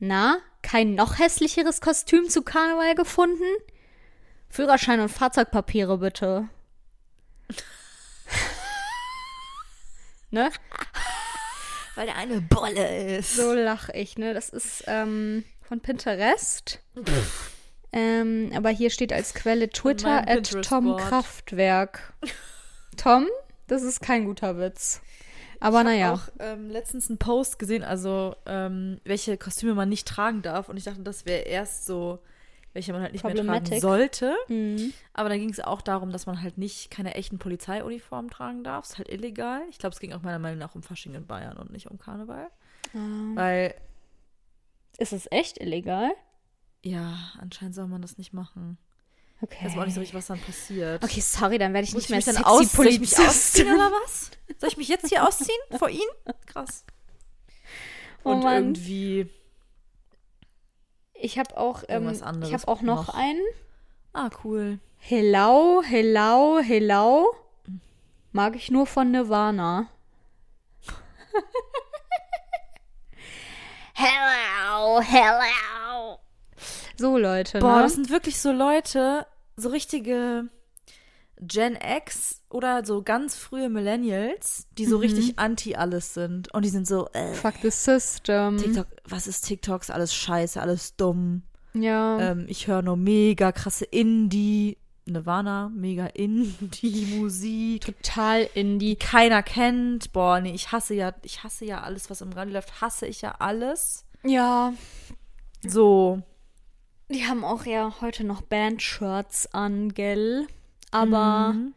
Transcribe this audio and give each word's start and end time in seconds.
Na, 0.00 0.38
kein 0.62 0.94
noch 0.94 1.18
hässlicheres 1.18 1.82
Kostüm 1.82 2.28
zu 2.30 2.40
Karneval 2.42 2.94
gefunden? 2.94 3.44
Führerschein 4.48 5.00
und 5.00 5.10
Fahrzeugpapiere 5.10 5.98
bitte. 5.98 6.48
ne? 10.30 10.50
Weil 11.94 12.06
der 12.06 12.16
eine 12.16 12.40
Bolle 12.40 13.18
ist. 13.18 13.36
So 13.36 13.52
lache 13.52 13.92
ich, 13.92 14.16
ne? 14.16 14.32
Das 14.32 14.48
ist 14.48 14.84
ähm, 14.86 15.44
von 15.60 15.80
Pinterest. 15.80 16.80
ähm, 17.92 18.52
aber 18.54 18.70
hier 18.70 18.88
steht 18.88 19.12
als 19.12 19.34
Quelle 19.34 19.68
Twitter 19.68 20.26
at 20.26 20.50
Tom. 20.62 20.96
Kraftwerk. 20.96 22.14
Tom, 22.96 23.26
das 23.66 23.82
ist 23.82 24.00
kein 24.00 24.24
guter 24.24 24.58
Witz. 24.58 25.02
Aber 25.60 25.80
ich 25.80 25.84
naja. 25.84 26.06
habe 26.06 26.18
auch 26.18 26.28
ähm, 26.38 26.70
letztens 26.70 27.08
einen 27.08 27.18
Post 27.18 27.58
gesehen, 27.58 27.84
also 27.84 28.34
ähm, 28.46 29.00
welche 29.04 29.36
Kostüme 29.36 29.74
man 29.74 29.88
nicht 29.88 30.08
tragen 30.08 30.42
darf. 30.42 30.68
Und 30.68 30.76
ich 30.76 30.84
dachte, 30.84 31.02
das 31.02 31.26
wäre 31.26 31.42
erst 31.42 31.86
so, 31.86 32.18
welche 32.72 32.92
man 32.92 33.02
halt 33.02 33.12
nicht 33.12 33.24
mehr 33.24 33.34
tragen 33.34 33.80
sollte. 33.80 34.34
Mhm. 34.48 34.92
Aber 35.12 35.28
dann 35.28 35.38
ging 35.38 35.50
es 35.50 35.60
auch 35.60 35.82
darum, 35.82 36.10
dass 36.12 36.26
man 36.26 36.42
halt 36.42 36.56
nicht 36.56 36.90
keine 36.90 37.14
echten 37.14 37.38
Polizeiuniformen 37.38 38.30
tragen 38.30 38.64
darf. 38.64 38.86
Ist 38.86 38.98
halt 38.98 39.10
illegal. 39.10 39.62
Ich 39.70 39.78
glaube, 39.78 39.92
es 39.92 40.00
ging 40.00 40.12
auch 40.12 40.22
meiner 40.22 40.38
Meinung 40.38 40.58
nach 40.58 40.74
um 40.74 40.82
Fasching 40.82 41.14
in 41.14 41.26
Bayern 41.26 41.56
und 41.58 41.70
nicht 41.70 41.90
um 41.90 41.98
Karneval. 41.98 42.48
Ah. 42.94 42.98
Weil, 43.34 43.74
Ist 44.98 45.12
es 45.12 45.28
echt 45.30 45.60
illegal? 45.60 46.10
ja, 46.82 47.18
anscheinend 47.38 47.74
soll 47.74 47.86
man 47.86 48.02
das 48.02 48.18
nicht 48.18 48.32
machen. 48.32 48.78
Okay. 49.42 49.56
Ich 49.60 49.64
weiß 49.74 49.78
auch 49.78 49.84
nicht 49.86 49.94
so 49.94 50.00
richtig, 50.00 50.16
was 50.16 50.26
dann 50.26 50.40
passiert. 50.40 51.02
Okay, 51.02 51.20
sorry, 51.20 51.56
dann 51.58 51.72
werde 51.72 51.86
ich 51.86 51.94
Muss 51.94 52.08
nicht 52.08 52.18
ich 52.18 52.26
mehr 52.26 52.34
sexy 52.34 52.42
aus, 52.44 52.72
soll 52.72 52.86
ich 52.88 53.00
mich 53.00 53.10
Polizist. 53.14 53.54
ausziehen 53.56 53.74
oder 53.74 53.90
was? 53.90 54.30
Soll 54.58 54.68
ich 54.68 54.76
mich 54.76 54.88
jetzt 54.88 55.08
hier 55.08 55.26
ausziehen 55.26 55.58
vor 55.78 55.88
ihn? 55.88 56.08
Krass. 56.46 56.84
Oh 58.22 58.32
Und 58.32 58.40
Mann. 58.42 58.52
irgendwie, 58.54 59.30
Ich 61.14 61.38
habe 61.38 61.56
auch, 61.56 61.84
ähm, 61.88 62.10
ich 62.10 62.22
habe 62.52 62.68
auch 62.68 62.82
noch, 62.82 63.06
noch. 63.06 63.14
einen. 63.14 63.40
ah, 64.12 64.28
cool. 64.44 64.78
Hello, 64.98 65.82
hello, 65.86 66.60
hello. 66.62 67.34
Mag 68.32 68.56
ich 68.56 68.70
nur 68.70 68.86
von 68.86 69.10
Nirvana. 69.10 69.86
hello, 73.94 75.00
hello. 75.00 76.18
So, 76.98 77.16
Leute, 77.16 77.60
Boah, 77.60 77.76
ne? 77.76 77.82
das 77.84 77.94
sind 77.94 78.10
wirklich 78.10 78.38
so 78.38 78.52
Leute, 78.52 79.26
so 79.60 79.68
richtige 79.68 80.48
Gen 81.40 81.76
X 81.76 82.42
oder 82.50 82.84
so 82.84 83.02
ganz 83.02 83.34
frühe 83.34 83.70
Millennials, 83.70 84.66
die 84.76 84.84
so 84.84 84.98
richtig 84.98 85.38
anti 85.38 85.74
alles 85.74 86.12
sind. 86.14 86.52
Und 86.52 86.64
die 86.64 86.68
sind 86.68 86.86
so, 86.86 87.08
äh, 87.12 87.32
Fuck 87.32 87.54
the 87.62 87.70
system. 87.70 88.58
TikTok, 88.58 88.86
was 89.04 89.26
ist 89.26 89.46
TikTok? 89.46 89.82
Ist 89.82 89.90
alles 89.90 90.14
scheiße, 90.14 90.60
alles 90.60 90.96
dumm. 90.96 91.42
Ja. 91.72 92.20
Ähm, 92.20 92.46
ich 92.48 92.66
höre 92.66 92.82
nur 92.82 92.96
mega 92.96 93.52
krasse 93.52 93.86
Indie, 93.86 94.76
Nirvana, 95.06 95.70
mega 95.74 96.06
Indie-Musik. 96.06 97.80
Total 98.02 98.48
Indie. 98.54 98.90
die 98.90 98.96
keiner 98.96 99.42
kennt. 99.42 100.12
Boah, 100.12 100.40
nee, 100.40 100.52
ich 100.52 100.72
hasse 100.72 100.94
ja, 100.94 101.14
ich 101.22 101.42
hasse 101.42 101.64
ja 101.64 101.80
alles, 101.80 102.10
was 102.10 102.20
im 102.20 102.32
Radio 102.32 102.54
läuft, 102.54 102.80
hasse 102.80 103.06
ich 103.06 103.22
ja 103.22 103.36
alles. 103.38 104.04
Ja. 104.24 104.74
So, 105.66 106.22
Die 107.12 107.26
haben 107.26 107.44
auch 107.44 107.64
ja 107.66 107.92
heute 108.00 108.24
noch 108.24 108.40
Band-Shirts 108.42 109.52
an, 109.52 109.92
gell? 109.94 110.46
Aber 110.92 111.52
Mhm. 111.54 111.72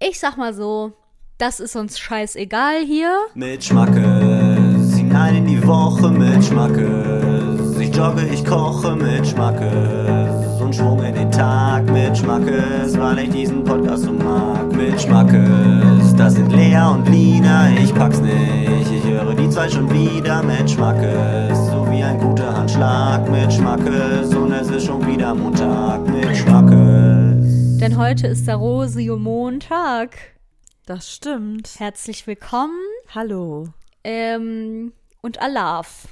ich 0.00 0.18
sag 0.18 0.36
mal 0.36 0.52
so, 0.52 0.92
das 1.38 1.60
ist 1.60 1.76
uns 1.76 1.98
scheißegal 1.98 2.84
hier. 2.84 3.12
Mit 3.34 3.62
Schmackes, 3.62 4.96
hinein 4.96 5.36
in 5.36 5.46
die 5.46 5.64
Woche 5.66 6.08
mit 6.10 6.44
Schmackes. 6.44 7.78
Ich 7.78 7.94
jogge, 7.94 8.26
ich 8.26 8.44
koche 8.44 8.96
mit 8.96 9.26
Schmackes. 9.26 10.60
Und 10.60 10.74
Schwung 10.74 11.00
in 11.04 11.14
den 11.14 11.30
Tag 11.30 11.84
mit 11.90 12.18
Schmackes, 12.18 12.98
weil 12.98 13.20
ich 13.20 13.30
diesen 13.30 13.62
Podcast 13.62 14.02
so 14.04 14.12
mag. 14.12 14.72
Mit 14.72 15.00
Schmackes, 15.00 16.14
das 16.16 16.34
sind 16.34 16.50
Lea 16.50 16.80
und 16.92 17.08
Lina, 17.08 17.70
ich 17.76 17.94
pack's 17.94 18.20
nicht. 18.20 18.90
Ich 18.90 19.04
höre 19.04 19.34
die 19.34 19.48
zwei 19.50 19.68
schon 19.68 19.88
wieder 19.92 20.42
mit 20.42 20.68
Schmackes. 20.68 21.70
Ein 22.06 22.20
guter 22.20 22.56
Handschlag 22.56 23.28
mit 23.28 23.52
Schmackes. 23.52 24.32
Und 24.32 24.52
es 24.52 24.70
ist 24.70 24.86
schon 24.86 25.04
wieder 25.08 25.34
Montag 25.34 26.06
mit 26.06 26.36
Schmackes. 26.36 27.78
Denn 27.80 27.96
heute 27.98 28.28
ist 28.28 28.46
der 28.46 28.54
Rosio 28.54 29.16
Montag. 29.18 30.16
das 30.84 31.12
stimmt. 31.12 31.80
Herzlich 31.80 32.24
willkommen 32.28 32.78
Hallo. 33.12 33.70
ähm, 34.04 34.92
und 35.20 35.42
Alaf. 35.42 36.06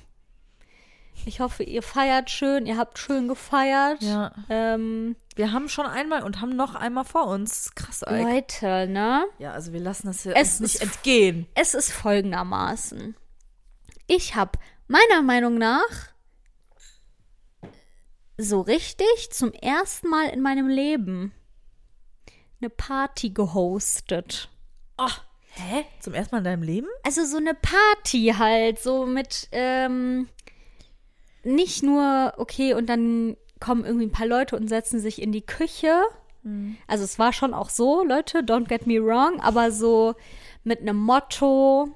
Ich 1.26 1.38
hoffe, 1.38 1.62
ihr 1.62 1.84
feiert 1.84 2.28
schön, 2.28 2.66
ihr 2.66 2.76
habt 2.76 2.98
schön 2.98 3.28
gefeiert. 3.28 4.02
Ja. 4.02 4.32
Ähm, 4.48 5.14
Wir 5.36 5.52
haben 5.52 5.68
schon 5.68 5.86
einmal 5.86 6.24
und 6.24 6.40
haben 6.40 6.56
noch 6.56 6.74
einmal 6.74 7.04
vor 7.04 7.28
uns. 7.28 7.72
Krass, 7.76 8.04
Eik. 8.04 8.24
Leute, 8.24 8.88
ne? 8.88 9.26
Ja, 9.38 9.52
also 9.52 9.72
wir 9.72 9.78
lassen 9.80 10.08
das 10.08 10.24
hier 10.24 10.34
Es 10.34 10.60
uns 10.60 10.72
nicht 10.72 10.82
entgehen. 10.82 11.46
Es 11.54 11.72
ist 11.72 11.92
folgendermaßen. 11.92 13.14
Ich 14.08 14.34
habe 14.34 14.58
meiner 14.86 15.22
Meinung 15.22 15.58
nach 15.58 16.14
so 18.36 18.60
richtig 18.60 19.30
zum 19.30 19.52
ersten 19.52 20.08
Mal 20.08 20.28
in 20.30 20.40
meinem 20.40 20.68
Leben 20.68 21.32
eine 22.60 22.70
Party 22.70 23.30
gehostet. 23.30 24.48
Oh, 24.98 25.08
hä? 25.50 25.84
Zum 26.00 26.14
ersten 26.14 26.34
Mal 26.34 26.38
in 26.38 26.44
deinem 26.44 26.62
Leben? 26.62 26.88
Also 27.04 27.24
so 27.24 27.36
eine 27.36 27.54
Party 27.54 28.34
halt, 28.36 28.78
so 28.80 29.06
mit 29.06 29.48
ähm, 29.52 30.28
nicht 31.42 31.82
nur, 31.82 32.34
okay, 32.38 32.74
und 32.74 32.86
dann 32.86 33.36
kommen 33.60 33.84
irgendwie 33.84 34.06
ein 34.06 34.12
paar 34.12 34.26
Leute 34.26 34.56
und 34.56 34.68
setzen 34.68 34.98
sich 34.98 35.22
in 35.22 35.32
die 35.32 35.46
Küche. 35.46 36.02
Also 36.86 37.04
es 37.04 37.18
war 37.18 37.32
schon 37.32 37.54
auch 37.54 37.70
so, 37.70 38.04
Leute, 38.04 38.40
don't 38.40 38.68
get 38.68 38.86
me 38.86 39.02
wrong, 39.02 39.40
aber 39.40 39.70
so 39.70 40.14
mit 40.62 40.80
einem 40.80 40.98
Motto, 40.98 41.94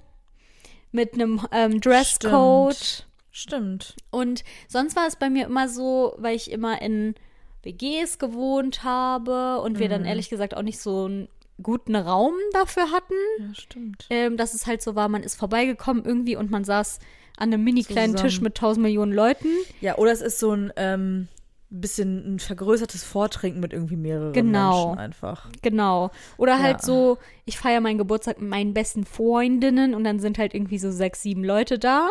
mit 0.93 1.15
einem 1.15 1.41
ähm, 1.53 1.81
Dresscode. 1.81 3.07
Stimmt. 3.31 3.95
Und 4.11 4.43
sonst 4.67 4.97
war 4.97 5.07
es 5.07 5.17
bei 5.17 5.31
mir 5.31 5.47
immer 5.47 5.69
so, 5.69 6.15
weil 6.19 6.35
ich 6.35 6.51
immer 6.51 6.81
in 6.83 7.15
WGs 7.63 8.19
gewohnt 8.19 8.83
habe 8.85 9.61
und 9.61 9.79
wir 9.79 9.89
dann 9.89 10.05
ehrlich 10.05 10.31
gesagt 10.31 10.57
auch 10.57 10.63
nicht 10.63 10.79
so 10.81 11.05
einen 11.05 11.29
guten 11.63 11.97
Raum 11.97 12.35
dafür 12.53 12.91
hatten 12.93 13.15
Ja, 13.41 13.55
stimmt. 13.55 14.07
ähm, 14.11 14.37
dass 14.37 14.55
es 14.55 14.67
halt 14.67 14.81
so 14.81 14.95
war, 14.95 15.09
man 15.09 15.23
ist 15.23 15.35
vorbeigekommen 15.35 16.05
irgendwie 16.05 16.37
und 16.37 16.51
man 16.51 16.65
saß 16.65 17.01
an 17.37 17.53
einem 17.53 17.65
mini 17.65 17.83
kleinen 17.83 18.13
Zusammen. 18.17 18.31
Tisch 18.31 18.41
mit 18.41 18.55
tausend 18.57 18.83
Millionen 18.83 19.13
Leuten. 19.13 19.49
Ja, 19.81 19.97
oder 19.99 20.13
es 20.13 20.21
ist 20.21 20.39
so 20.39 20.53
ein 20.53 20.73
ähm, 20.77 21.29
bisschen 21.71 22.35
ein 22.35 22.39
vergrößertes 22.39 23.05
Vortrinken 23.05 23.61
mit 23.61 23.73
irgendwie 23.73 23.97
mehreren 23.97 24.33
Genau. 24.33 24.87
Menschen 24.89 24.99
einfach. 25.01 25.49
Genau. 25.63 26.11
Oder 26.39 26.59
halt 26.61 26.79
Ja. 26.81 26.87
so, 26.87 27.19
ich 27.45 27.59
feiere 27.59 27.81
meinen 27.81 27.99
Geburtstag 27.99 28.41
mit 28.41 28.49
meinen 28.49 28.73
besten 28.75 29.05
Freundinnen 29.05 29.95
und 29.95 30.05
dann 30.05 30.19
sind 30.19 30.39
halt 30.39 30.55
irgendwie 30.55 30.79
so 30.79 30.91
sechs, 30.91 31.23
sieben 31.23 31.45
Leute 31.45 31.79
da. 31.79 32.09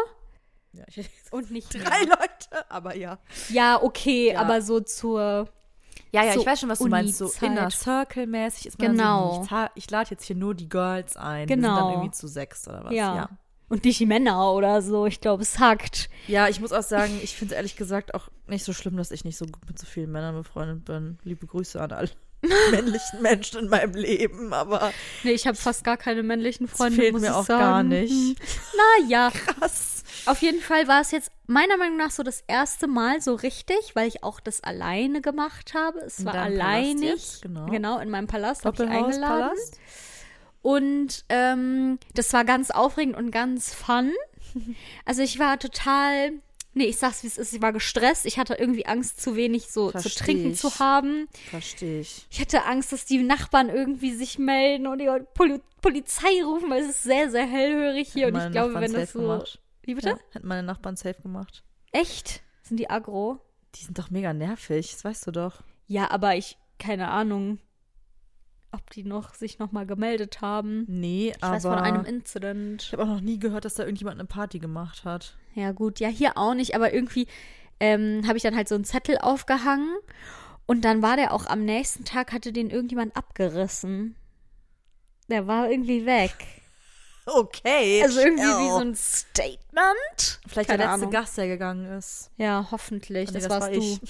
Ja, 0.74 0.84
ich 0.88 0.98
hätte 0.98 1.10
jetzt 1.18 1.34
Und 1.34 1.50
nicht 1.50 1.74
drei 1.74 2.02
Leute, 2.04 2.70
aber 2.70 2.96
ja. 2.96 3.18
Ja, 3.50 3.82
okay, 3.82 4.34
Ja. 4.34 4.42
aber 4.42 4.62
so 4.62 4.80
zur. 4.80 5.48
Ja, 6.14 6.24
ja, 6.24 6.34
So 6.34 6.42
ich 6.42 6.46
weiß 6.46 6.60
schon, 6.60 6.70
was 6.70 6.80
du 6.80 6.88
meinst. 6.88 7.18
So. 7.18 7.32
Inner 7.42 7.70
Circle-mäßig 7.72 8.68
ist 8.68 8.80
man 8.80 8.92
Genau. 8.92 9.44
so, 9.50 9.56
ich, 9.76 9.84
ich 9.86 9.90
lade 9.92 10.12
jetzt 10.12 10.24
hier 10.24 10.36
nur 10.36 10.54
die 10.56 10.70
Girls 10.70 11.18
ein. 11.18 11.50
Wir 11.50 11.56
Genau. 11.56 11.68
sind 11.76 11.84
dann 11.84 11.92
irgendwie 11.94 12.12
zu 12.12 12.28
sechs 12.28 12.68
oder 12.68 12.86
was. 12.86 12.94
Ja. 12.94 13.16
ja. 13.16 13.30
Und 13.70 13.84
nicht 13.84 14.00
die 14.00 14.06
Männer 14.06 14.54
oder 14.54 14.82
so. 14.82 15.06
Ich 15.08 15.20
glaube, 15.20 15.44
es 15.44 15.60
hackt. 15.60 16.10
Ja, 16.28 16.48
ich 16.48 16.60
muss 16.62 16.72
auch 16.72 16.84
sagen, 16.84 17.20
ich 17.22 17.36
finde 17.36 17.54
es 17.54 17.58
ehrlich 17.58 17.76
gesagt 17.76 18.14
auch 18.16 18.30
nicht 18.48 18.64
so 18.64 18.72
schlimm, 18.74 18.96
dass 18.96 19.12
ich 19.12 19.26
nicht 19.26 19.38
so 19.38 19.46
gut 19.46 19.68
mit 19.68 19.78
so 19.78 19.86
vielen 19.86 20.12
Männern 20.12 20.36
befreundet 20.36 20.86
bin. 20.86 21.20
Liebe 21.24 21.46
Grüße 21.48 21.82
an 21.82 21.92
alle 21.92 22.10
männlichen 22.72 23.22
Menschen 23.22 23.60
in 23.64 23.70
meinem 23.70 23.94
Leben, 23.96 24.54
aber 24.54 24.94
Nee, 25.24 25.32
ich 25.32 25.48
habe 25.48 25.58
fast 25.58 25.84
gar 25.84 25.98
keine 25.98 26.24
männlichen 26.24 26.68
das 26.68 26.78
Freunde. 26.78 26.96
fehlt 26.96 27.14
muss 27.14 27.22
mir 27.24 27.28
ich 27.30 27.34
auch 27.34 27.46
sagen. 27.46 27.60
gar 27.60 27.84
nicht. 27.84 28.38
Naja, 29.02 29.32
Krass. 29.32 30.04
Auf 30.26 30.42
jeden 30.42 30.62
Fall 30.62 30.88
war 30.88 31.02
es 31.02 31.12
jetzt 31.12 31.32
meiner 31.48 31.78
Meinung 31.78 31.98
nach 31.98 32.12
so 32.12 32.24
das 32.24 32.44
erste 32.48 32.88
Mal 32.88 33.22
so 33.22 33.34
richtig, 33.36 33.96
weil 33.96 34.08
ich 34.08 34.24
auch 34.24 34.40
das 34.40 34.62
alleine 34.64 35.22
gemacht 35.22 35.74
habe. 35.74 36.00
Es 36.00 36.24
war 36.26 36.34
Palast 36.34 36.52
alleinig. 36.62 37.10
jetzt? 37.10 37.42
Genau. 37.42 37.66
genau, 37.68 38.00
in 38.00 38.10
meinem 38.10 38.28
Palast 38.28 38.66
habe 38.66 38.76
ich 38.84 38.90
eingeladen. 38.90 39.12
Doppelhauspalast. 39.22 39.80
Und 40.68 41.24
ähm, 41.30 41.98
das 42.14 42.34
war 42.34 42.44
ganz 42.44 42.72
aufregend 42.72 43.16
und 43.16 43.32
ganz 43.32 43.74
fun. 43.74 44.12
Also 45.06 45.22
ich 45.22 45.40
war 45.40 45.60
total, 45.60 46.34
nee, 46.74 46.84
ich 46.84 46.98
sag's 46.98 47.24
wie 47.24 47.28
es 47.28 47.38
ist, 47.38 47.54
ich 47.54 47.62
war 47.62 47.72
gestresst. 47.72 48.26
Ich 48.26 48.38
hatte 48.38 48.56
irgendwie 48.56 48.86
Angst, 48.86 49.22
zu 49.22 49.38
wenig 49.38 49.68
so 49.72 49.92
zu 49.92 50.00
Versteh 50.00 50.26
trinken 50.26 50.52
ich. 50.52 50.60
zu 50.60 50.78
haben. 50.80 51.30
Verstehe 51.50 52.02
ich. 52.02 52.28
Ich 52.30 52.42
hatte 52.42 52.66
Angst, 52.66 52.92
dass 52.92 53.06
die 53.06 53.24
Nachbarn 53.24 53.70
irgendwie 53.70 54.14
sich 54.14 54.40
melden 54.40 54.88
und 54.88 55.00
die 55.00 55.10
Poli 55.36 55.62
Polizei 55.82 56.44
rufen, 56.44 56.70
weil 56.70 56.84
es 56.84 56.90
ist 56.90 57.04
sehr, 57.04 57.32
sehr 57.32 57.46
hellhörig 57.46 58.12
hier. 58.12 58.26
Hätten 58.26 58.36
und 58.36 58.46
ich 58.48 58.52
glaube, 58.52 58.74
Nachbarn 58.74 58.92
wenn 58.92 59.00
das 59.00 59.14
so. 59.14 59.20
gemacht. 59.20 59.62
Wie 59.84 59.96
bitte? 59.96 60.10
Ja, 60.10 60.20
hätten 60.32 60.48
meine 60.48 60.64
Nachbarn 60.64 60.98
safe 60.98 61.22
gemacht. 61.22 61.64
Echt? 61.94 62.42
Sind 62.64 62.76
die 62.78 62.90
aggro? 62.90 63.40
Die 63.76 63.86
sind 63.86 63.98
doch 63.98 64.10
mega 64.10 64.34
nervig, 64.34 64.92
das 64.92 65.06
weißt 65.06 65.28
du 65.28 65.32
doch. 65.32 65.62
Ja, 65.86 66.12
aber 66.12 66.36
ich, 66.36 66.58
keine 66.78 67.08
Ahnung. 67.08 67.60
Ob 68.72 68.90
die 68.92 69.04
noch 69.04 69.34
sich 69.34 69.60
noch 69.60 69.72
mal 69.72 69.86
gemeldet 69.86 70.42
haben. 70.42 70.86
Nee, 70.88 71.34
Ich 71.36 71.44
aber 71.44 71.56
weiß 71.56 71.64
von 71.64 71.74
einem 71.80 72.06
Incident. 72.06 72.84
ich 72.84 72.94
habe 72.94 73.04
auch 73.04 73.08
noch 73.08 73.22
nie 73.22 73.40
gehört, 73.40 73.66
dass 73.66 73.76
da 73.76 73.84
irgendjemand 73.84 74.20
eine 74.20 74.28
Party 74.28 74.60
gemacht 74.60 75.06
hat. 75.06 75.36
Ja, 75.56 75.72
gut, 75.72 76.00
ja, 76.00 76.10
hier 76.10 76.38
auch 76.38 76.54
nicht, 76.54 76.76
aber 76.76 76.94
irgendwie 76.94 77.28
ähm, 77.80 78.24
habe 78.28 78.38
ich 78.38 78.44
dann 78.44 78.56
halt 78.56 78.68
so 78.68 78.76
einen 78.76 78.86
Zettel 78.86 79.18
aufgehangen 79.20 79.96
und 80.66 80.84
dann 80.84 81.02
war 81.02 81.16
der 81.16 81.34
auch 81.34 81.46
am 81.46 81.64
nächsten 81.64 82.06
Tag, 82.06 82.32
hatte 82.34 82.52
den 82.52 82.70
irgendjemand 82.70 83.16
abgerissen. 83.16 84.16
Der 85.30 85.48
war 85.48 85.70
irgendwie 85.70 86.06
weg. 86.06 86.34
Okay. 87.30 88.02
Also 88.04 88.22
irgendwie 88.22 88.42
wie 88.42 88.70
so 88.70 88.78
ein 88.78 88.96
Statement. 88.96 90.40
Vielleicht 90.48 90.70
Keine 90.70 90.78
der 90.84 90.88
letzte 90.88 91.02
Ahnung. 91.02 91.12
Gast, 91.12 91.38
der 91.38 91.48
gegangen 91.48 91.86
ist. 91.98 92.32
Ja, 92.38 92.66
hoffentlich. 92.72 93.28
Ah, 93.28 93.32
nee, 93.34 93.40
das, 93.40 93.50
das 93.50 93.52
warst 93.52 93.68
war 93.68 93.74
du. 93.74 93.80
ich. 93.82 94.02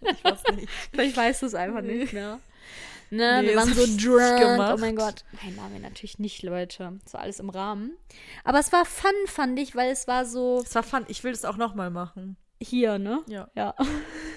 ich 0.16 0.24
weiß 0.24 0.42
nicht. 0.56 0.68
Vielleicht 0.90 1.14
weißt 1.18 1.42
du 1.42 1.46
es 1.46 1.54
einfach 1.54 1.82
nicht 1.82 2.14
mehr. 2.14 2.40
Ne, 3.10 3.42
Nee, 3.42 3.48
wir 3.48 3.56
waren 3.56 3.72
so 3.72 3.84
drunk. 3.86 4.38
gemacht. 4.38 4.74
Oh 4.76 4.80
mein 4.80 4.96
Gott. 4.96 5.24
Nein, 5.42 5.56
waren 5.56 5.72
wir 5.72 5.80
natürlich 5.80 6.18
nicht, 6.18 6.42
Leute. 6.42 6.98
Das 7.04 7.14
war 7.14 7.20
alles 7.20 7.40
im 7.40 7.48
Rahmen. 7.50 7.96
Aber 8.44 8.58
es 8.58 8.70
war 8.72 8.84
fun, 8.84 9.10
fand 9.26 9.58
ich, 9.58 9.74
weil 9.74 9.90
es 9.90 10.06
war 10.06 10.24
so 10.26 10.62
Das 10.62 10.74
war 10.74 10.82
fun. 10.82 11.04
Ich 11.08 11.24
will 11.24 11.32
das 11.32 11.44
auch 11.44 11.56
nochmal 11.56 11.90
machen. 11.90 12.36
hier, 12.60 12.98
ne? 12.98 13.20
Ja. 13.28 13.48
Ja. 13.54 13.74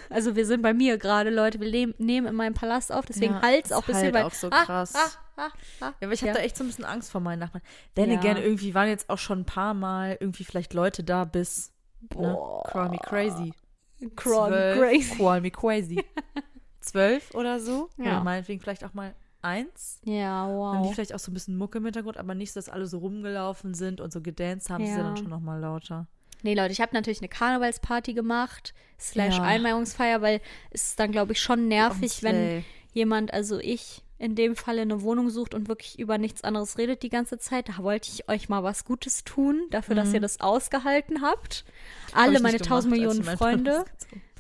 Also 0.09 0.35
wir 0.35 0.45
sind 0.45 0.61
bei 0.61 0.73
mir 0.73 0.97
gerade, 0.97 1.29
Leute. 1.29 1.61
Wir 1.61 1.71
nehm, 1.71 1.93
nehmen 1.97 2.27
in 2.27 2.35
meinem 2.35 2.53
Palast 2.53 2.91
auf, 2.91 3.05
deswegen 3.05 3.35
Ja, 3.35 3.41
halt's 3.41 3.69
es 3.71 3.75
auch 3.77 3.83
ein 3.83 3.93
bisschen, 3.93 4.13
halt 4.13 4.25
auch 4.25 4.33
so 4.33 4.49
Ah, 4.51 4.65
krass. 4.65 4.93
ah, 4.93 5.07
ah, 5.37 5.49
ah. 5.79 5.85
Ja, 5.85 5.93
aber 6.01 6.11
ich 6.11 6.19
habe 6.21 6.31
Ja. 6.31 6.33
da 6.33 6.41
echt 6.41 6.57
so 6.57 6.65
ein 6.65 6.67
bisschen 6.67 6.83
Angst 6.83 7.09
vor 7.09 7.21
meinen 7.21 7.39
Nachbarn. 7.39 7.63
Denn 7.95 8.11
Ja. 8.11 8.19
again, 8.19 8.35
irgendwie 8.35 8.75
waren 8.75 8.89
jetzt 8.89 9.09
auch 9.09 9.17
schon 9.17 9.39
ein 9.39 9.45
paar 9.45 9.73
Mal 9.73 10.17
irgendwie 10.19 10.43
vielleicht 10.43 10.73
Leute 10.73 11.05
da 11.05 11.23
bis 11.23 11.71
ne, 12.01 12.07
Boah. 12.09 12.61
Call 12.69 12.89
Me 12.89 12.97
Crazy. 12.97 13.53
Crawl 14.17 14.49
me 14.49 14.75
crazy. 14.77 15.15
Call 15.17 15.39
Me 15.41 15.49
Crazy. 15.51 16.03
Zwölf 16.81 17.33
oder 17.35 17.59
so. 17.59 17.89
Ja. 17.97 18.05
Oder 18.05 18.23
meinetwegen 18.23 18.59
vielleicht 18.59 18.83
auch 18.83 18.93
mal 18.93 19.13
eins. 19.41 19.99
Ja, 20.03 20.45
Dann 20.45 20.81
lief 20.81 20.87
wow. 20.87 20.93
vielleicht 20.95 21.13
auch 21.15 21.19
so 21.19 21.31
ein 21.31 21.33
bisschen 21.33 21.57
Mucke 21.57 21.79
im 21.79 21.85
Hintergrund, 21.85 22.17
aber 22.17 22.35
nicht, 22.35 22.55
dass 22.55 22.69
alle 22.69 22.85
so 22.87 22.99
rumgelaufen 22.99 23.73
sind 23.73 24.01
und 24.01 24.11
so 24.13 24.21
gedanced 24.21 24.69
haben. 24.69 24.81
Das 24.83 24.91
ist 24.91 24.97
ja 24.97 25.01
Ja. 25.03 25.07
dann 25.07 25.17
schon 25.17 25.29
nochmal 25.29 25.59
lauter. 25.59 26.07
Nee, 26.43 26.55
Leute, 26.55 26.71
ich 26.71 26.81
habe 26.81 26.93
natürlich 26.93 27.19
eine 27.21 27.27
Karnevalsparty 27.29 28.13
gemacht, 28.13 28.73
slash 28.99 29.37
Ja. 29.37 29.43
Einweihungsfeier, 29.43 30.21
weil 30.21 30.41
es 30.71 30.87
ist 30.89 30.99
dann, 30.99 31.11
glaube 31.11 31.33
ich, 31.33 31.39
schon 31.41 31.67
nervig, 31.67 32.23
wenn 32.23 32.65
jemand, 32.93 33.31
also 33.33 33.59
ich, 33.59 34.01
in 34.17 34.35
dem 34.35 34.55
Falle 34.55 34.81
eine 34.81 35.01
Wohnung 35.01 35.29
sucht 35.31 35.53
und 35.55 35.67
wirklich 35.67 35.97
über 35.99 36.17
nichts 36.19 36.43
anderes 36.43 36.77
redet 36.77 37.01
die 37.03 37.09
ganze 37.09 37.37
Zeit. 37.39 37.69
Da 37.69 37.77
wollte 37.79 38.09
ich 38.11 38.27
euch 38.29 38.49
mal 38.49 38.63
was 38.63 38.85
Gutes 38.85 39.23
tun, 39.23 39.65
dafür, 39.71 39.95
dass 39.95 40.13
ihr 40.13 40.19
das 40.19 40.41
ausgehalten 40.41 41.21
habt. 41.23 41.63
Mhm. 41.65 42.11
Hab 42.15 42.23
Alle 42.23 42.37
ich 42.37 42.43
meine 42.43 42.57
tausend 42.59 42.91
Millionen 42.91 43.23
Freunde. 43.23 43.85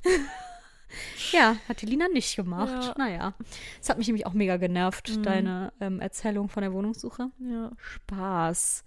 Ja, 1.31 1.55
hat 1.69 1.81
die 1.81 1.85
Lina 1.85 2.07
nicht 2.09 2.35
gemacht. 2.35 2.83
Ja. 2.85 2.93
Naja. 2.97 3.33
Das 3.79 3.89
hat 3.89 3.97
mich 3.97 4.07
nämlich 4.07 4.25
auch 4.25 4.33
mega 4.33 4.57
genervt, 4.57 5.25
deine 5.25 5.71
ähm, 5.79 5.99
Erzählung 5.99 6.49
von 6.49 6.61
der 6.61 6.73
Wohnungssuche. 6.73 7.29
Ja. 7.39 7.71
Spaß. 7.77 8.83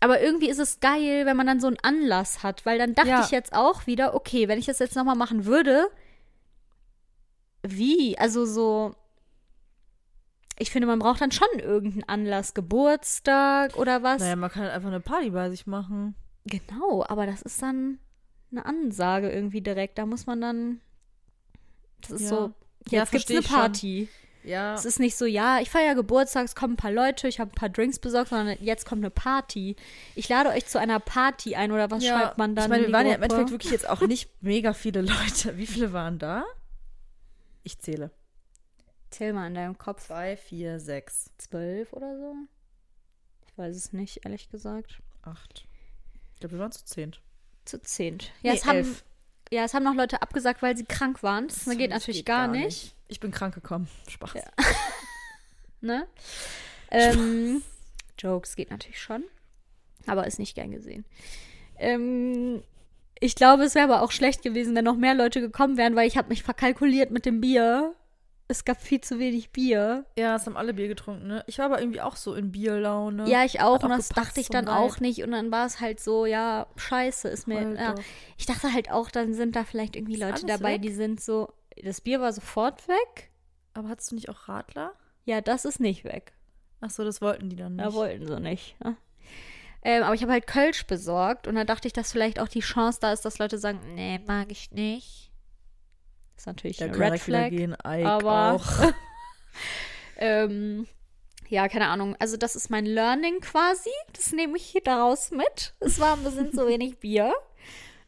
Aber 0.00 0.20
irgendwie 0.20 0.50
ist 0.50 0.58
es 0.58 0.80
geil, 0.80 1.24
wenn 1.24 1.36
man 1.36 1.46
dann 1.46 1.60
so 1.60 1.66
einen 1.68 1.78
Anlass 1.82 2.42
hat, 2.42 2.66
weil 2.66 2.78
dann 2.78 2.94
dachte 2.94 3.08
Ja. 3.08 3.22
ich 3.24 3.30
jetzt 3.30 3.54
auch 3.54 3.86
wieder, 3.86 4.14
okay, 4.14 4.46
wenn 4.48 4.58
ich 4.58 4.66
das 4.66 4.78
jetzt 4.78 4.94
nochmal 4.94 5.16
machen 5.16 5.46
würde, 5.46 5.88
wie? 7.62 8.18
Also 8.18 8.44
so, 8.44 8.94
ich 10.58 10.70
finde, 10.70 10.86
man 10.86 10.98
braucht 10.98 11.20
dann 11.20 11.32
schon 11.32 11.48
irgendeinen 11.58 12.04
Anlass, 12.08 12.54
Geburtstag 12.54 13.76
oder 13.76 14.02
was. 14.02 14.20
Naja, 14.20 14.36
man 14.36 14.50
kann 14.50 14.62
halt 14.64 14.72
einfach 14.72 14.88
eine 14.88 15.00
Party 15.00 15.30
bei 15.30 15.50
sich 15.50 15.66
machen. 15.66 16.14
Genau, 16.44 17.04
aber 17.08 17.26
das 17.26 17.42
ist 17.42 17.60
dann 17.62 17.98
eine 18.50 18.64
Ansage 18.66 19.30
irgendwie 19.30 19.60
direkt. 19.60 19.98
Da 19.98 20.06
muss 20.06 20.26
man 20.26 20.40
dann, 20.40 20.80
das 22.02 22.10
ist 22.12 22.20
Ja. 22.22 22.28
so, 22.28 22.36
Ja, 22.88 23.00
jetzt 23.00 23.10
gibt's 23.12 23.26
versteh 23.26 23.36
eine. 23.36 23.42
Party. 23.46 24.08
Ja. 24.44 24.74
Es 24.74 24.84
ist 24.84 25.00
nicht 25.00 25.16
so, 25.16 25.24
ja, 25.26 25.58
ich 25.60 25.70
feiere 25.70 25.96
Geburtstag, 25.96 26.44
es 26.44 26.54
kommen 26.54 26.74
ein 26.74 26.76
paar 26.76 26.92
Leute, 26.92 27.26
ich 27.26 27.40
habe 27.40 27.50
ein 27.50 27.54
paar 27.56 27.68
Drinks 27.68 27.98
besorgt, 27.98 28.28
sondern 28.30 28.56
jetzt 28.60 28.86
kommt 28.86 29.02
eine 29.02 29.10
Party. 29.10 29.74
Ich 30.14 30.28
lade 30.28 30.50
euch 30.50 30.66
zu 30.66 30.78
einer 30.78 31.00
Party 31.00 31.56
ein 31.56 31.72
oder 31.72 31.90
was 31.90 32.06
schreibt 32.06 32.38
man 32.38 32.54
dann? 32.54 32.66
Ich 32.66 32.68
meine, 32.70 32.84
in 32.84 32.88
wir 32.90 32.92
waren 32.96 33.06
ja 33.08 33.14
im 33.14 33.20
Gruppe? 33.22 33.34
Endeffekt 33.34 33.50
wirklich 33.50 33.72
jetzt 33.72 33.88
auch 33.88 34.00
nicht 34.06 34.30
mega 34.42 34.72
viele 34.72 35.00
Leute. 35.02 35.56
Wie 35.56 35.66
viele 35.66 35.92
waren 35.92 36.20
da? 36.20 36.44
Ich 37.64 37.80
zähle. 37.80 38.12
Zähl 39.10 39.32
mal 39.32 39.48
in 39.48 39.54
deinem 39.54 39.78
Kopf. 39.78 40.06
Zwei, 40.06 40.36
vier, 40.36 40.78
sechs, 40.78 41.30
Zwölf 41.38 41.92
oder 41.92 42.16
so? 42.16 42.34
Ich 43.48 43.58
weiß 43.58 43.74
es 43.74 43.92
nicht, 43.92 44.24
ehrlich 44.24 44.48
gesagt. 44.48 45.00
acht. 45.22 45.66
Ich 46.34 46.40
glaube, 46.40 46.54
wir 46.54 46.60
waren 46.60 46.72
zu 46.72 46.84
zehnt. 46.84 47.20
Zu 47.64 47.80
zehnt. 47.82 48.30
Ja, 48.42 48.52
Nee, 48.52 48.58
es 48.58 48.64
haben, 48.66 48.76
elf. 48.76 49.04
Ja, 49.50 49.64
es 49.64 49.74
haben 49.74 49.84
noch 49.84 49.94
Leute 49.94 50.22
abgesagt, 50.22 50.62
weil 50.62 50.76
sie 50.76 50.84
krank 50.84 51.22
waren. 51.22 51.48
Das 51.48 51.64
geht 51.64 51.90
Das 51.90 52.00
natürlich 52.00 52.18
geht 52.18 52.26
gar, 52.26 52.48
nicht. 52.48 52.94
Ich 53.08 53.20
bin 53.20 53.30
krank 53.30 53.54
gekommen. 53.54 53.88
Spaß. 54.08 54.32
Ne? 55.82 56.06
Ähm, 56.90 57.62
Jokes 58.18 58.56
geht 58.56 58.70
natürlich 58.70 59.00
schon. 59.00 59.22
Aber 60.06 60.26
ist 60.26 60.38
nicht 60.38 60.54
gern 60.54 60.70
gesehen. 60.70 61.04
Ähm, 61.78 62.62
ich 63.20 63.34
glaube, 63.34 63.64
es 63.64 63.74
wäre 63.74 63.84
aber 63.84 64.02
auch 64.02 64.10
schlecht 64.10 64.42
gewesen, 64.42 64.74
wenn 64.74 64.84
noch 64.84 64.96
mehr 64.96 65.14
Leute 65.14 65.40
gekommen 65.40 65.76
wären, 65.76 65.94
weil 65.96 66.08
ich 66.08 66.16
habe 66.16 66.28
mich 66.28 66.42
verkalkuliert 66.42 67.10
mit 67.10 67.26
dem 67.26 67.40
Bier. 67.40 67.94
Es 68.48 68.64
gab 68.64 68.80
viel 68.80 69.00
zu 69.00 69.18
wenig 69.18 69.50
Bier. 69.50 70.04
Ja, 70.16 70.36
es 70.36 70.46
haben 70.46 70.56
alle 70.56 70.72
Bier 70.72 70.86
getrunken, 70.86 71.26
ne? 71.26 71.42
Ich 71.48 71.58
war 71.58 71.66
aber 71.66 71.80
irgendwie 71.80 72.00
auch 72.00 72.14
so 72.14 72.34
in 72.34 72.52
Bierlaune. 72.52 73.28
Ja, 73.28 73.44
ich 73.44 73.60
auch. 73.60 73.74
Hat 73.74 73.84
Und 73.84 73.92
auch 73.92 73.96
das 73.96 74.08
dachte 74.10 74.40
ich 74.40 74.48
dann 74.48 74.68
auch 74.68 75.00
nicht. 75.00 75.24
Und 75.24 75.32
dann 75.32 75.50
war 75.50 75.66
es 75.66 75.80
halt 75.80 75.98
so, 75.98 76.26
ja, 76.26 76.66
scheiße, 76.76 77.28
ist 77.28 77.48
mir. 77.48 77.74
Ja. 77.74 77.94
Ich 78.36 78.46
dachte 78.46 78.72
halt 78.72 78.90
auch, 78.90 79.10
dann 79.10 79.34
sind 79.34 79.56
da 79.56 79.64
vielleicht 79.64 79.96
irgendwie 79.96 80.14
Ist 80.14 80.20
Leute 80.20 80.46
dabei, 80.46 80.74
weg? 80.74 80.82
die 80.82 80.92
sind 80.92 81.20
so. 81.20 81.52
Das 81.82 82.00
Bier 82.00 82.20
war 82.20 82.32
sofort 82.32 82.86
weg. 82.86 83.30
Aber 83.74 83.88
hattest 83.88 84.12
du 84.12 84.14
nicht 84.14 84.28
auch 84.28 84.48
Radler? 84.48 84.92
Ja, 85.24 85.40
das 85.40 85.64
ist 85.64 85.80
nicht 85.80 86.04
weg. 86.04 86.32
Ach 86.80 86.90
so, 86.90 87.04
das 87.04 87.20
wollten 87.20 87.50
die 87.50 87.56
dann 87.56 87.76
nicht. 87.76 87.84
Da 87.84 87.92
wollten 87.94 88.26
sie 88.26 88.40
nicht. 88.40 88.76
Ne? 88.82 88.96
Ähm, 89.82 90.02
aber 90.02 90.14
ich 90.14 90.22
habe 90.22 90.32
halt 90.32 90.46
Kölsch 90.46 90.86
besorgt 90.86 91.46
und 91.46 91.54
da 91.56 91.64
dachte 91.64 91.86
ich, 91.88 91.92
dass 91.92 92.12
vielleicht 92.12 92.40
auch 92.40 92.48
die 92.48 92.60
Chance 92.60 92.98
da 93.00 93.12
ist, 93.12 93.24
dass 93.24 93.38
Leute 93.38 93.58
sagen, 93.58 93.80
nee, 93.94 94.20
mag 94.26 94.50
ich 94.50 94.70
nicht. 94.72 95.25
Das 96.36 96.42
ist 96.42 96.46
natürlich 96.46 96.76
kann 96.78 96.90
Red 96.94 97.20
Flag. 97.20 97.50
aber- 98.04 98.52
auch. 98.52 98.92
Ähm, 100.18 100.86
ja, 101.48 101.68
keine 101.68 101.88
Ahnung. 101.88 102.16
Also 102.18 102.36
das 102.36 102.56
ist 102.56 102.70
mein 102.70 102.86
Learning 102.86 103.40
quasi. 103.40 103.90
Das 104.14 104.32
nehme 104.32 104.56
ich 104.56 104.64
hier 104.64 104.80
daraus 104.82 105.30
mit. 105.30 105.74
Es 105.80 106.00
war 106.00 106.14
ein 106.14 106.24
bisschen 106.24 106.52
zu 106.52 106.66
wenig 106.66 106.98
Bier. 106.98 107.34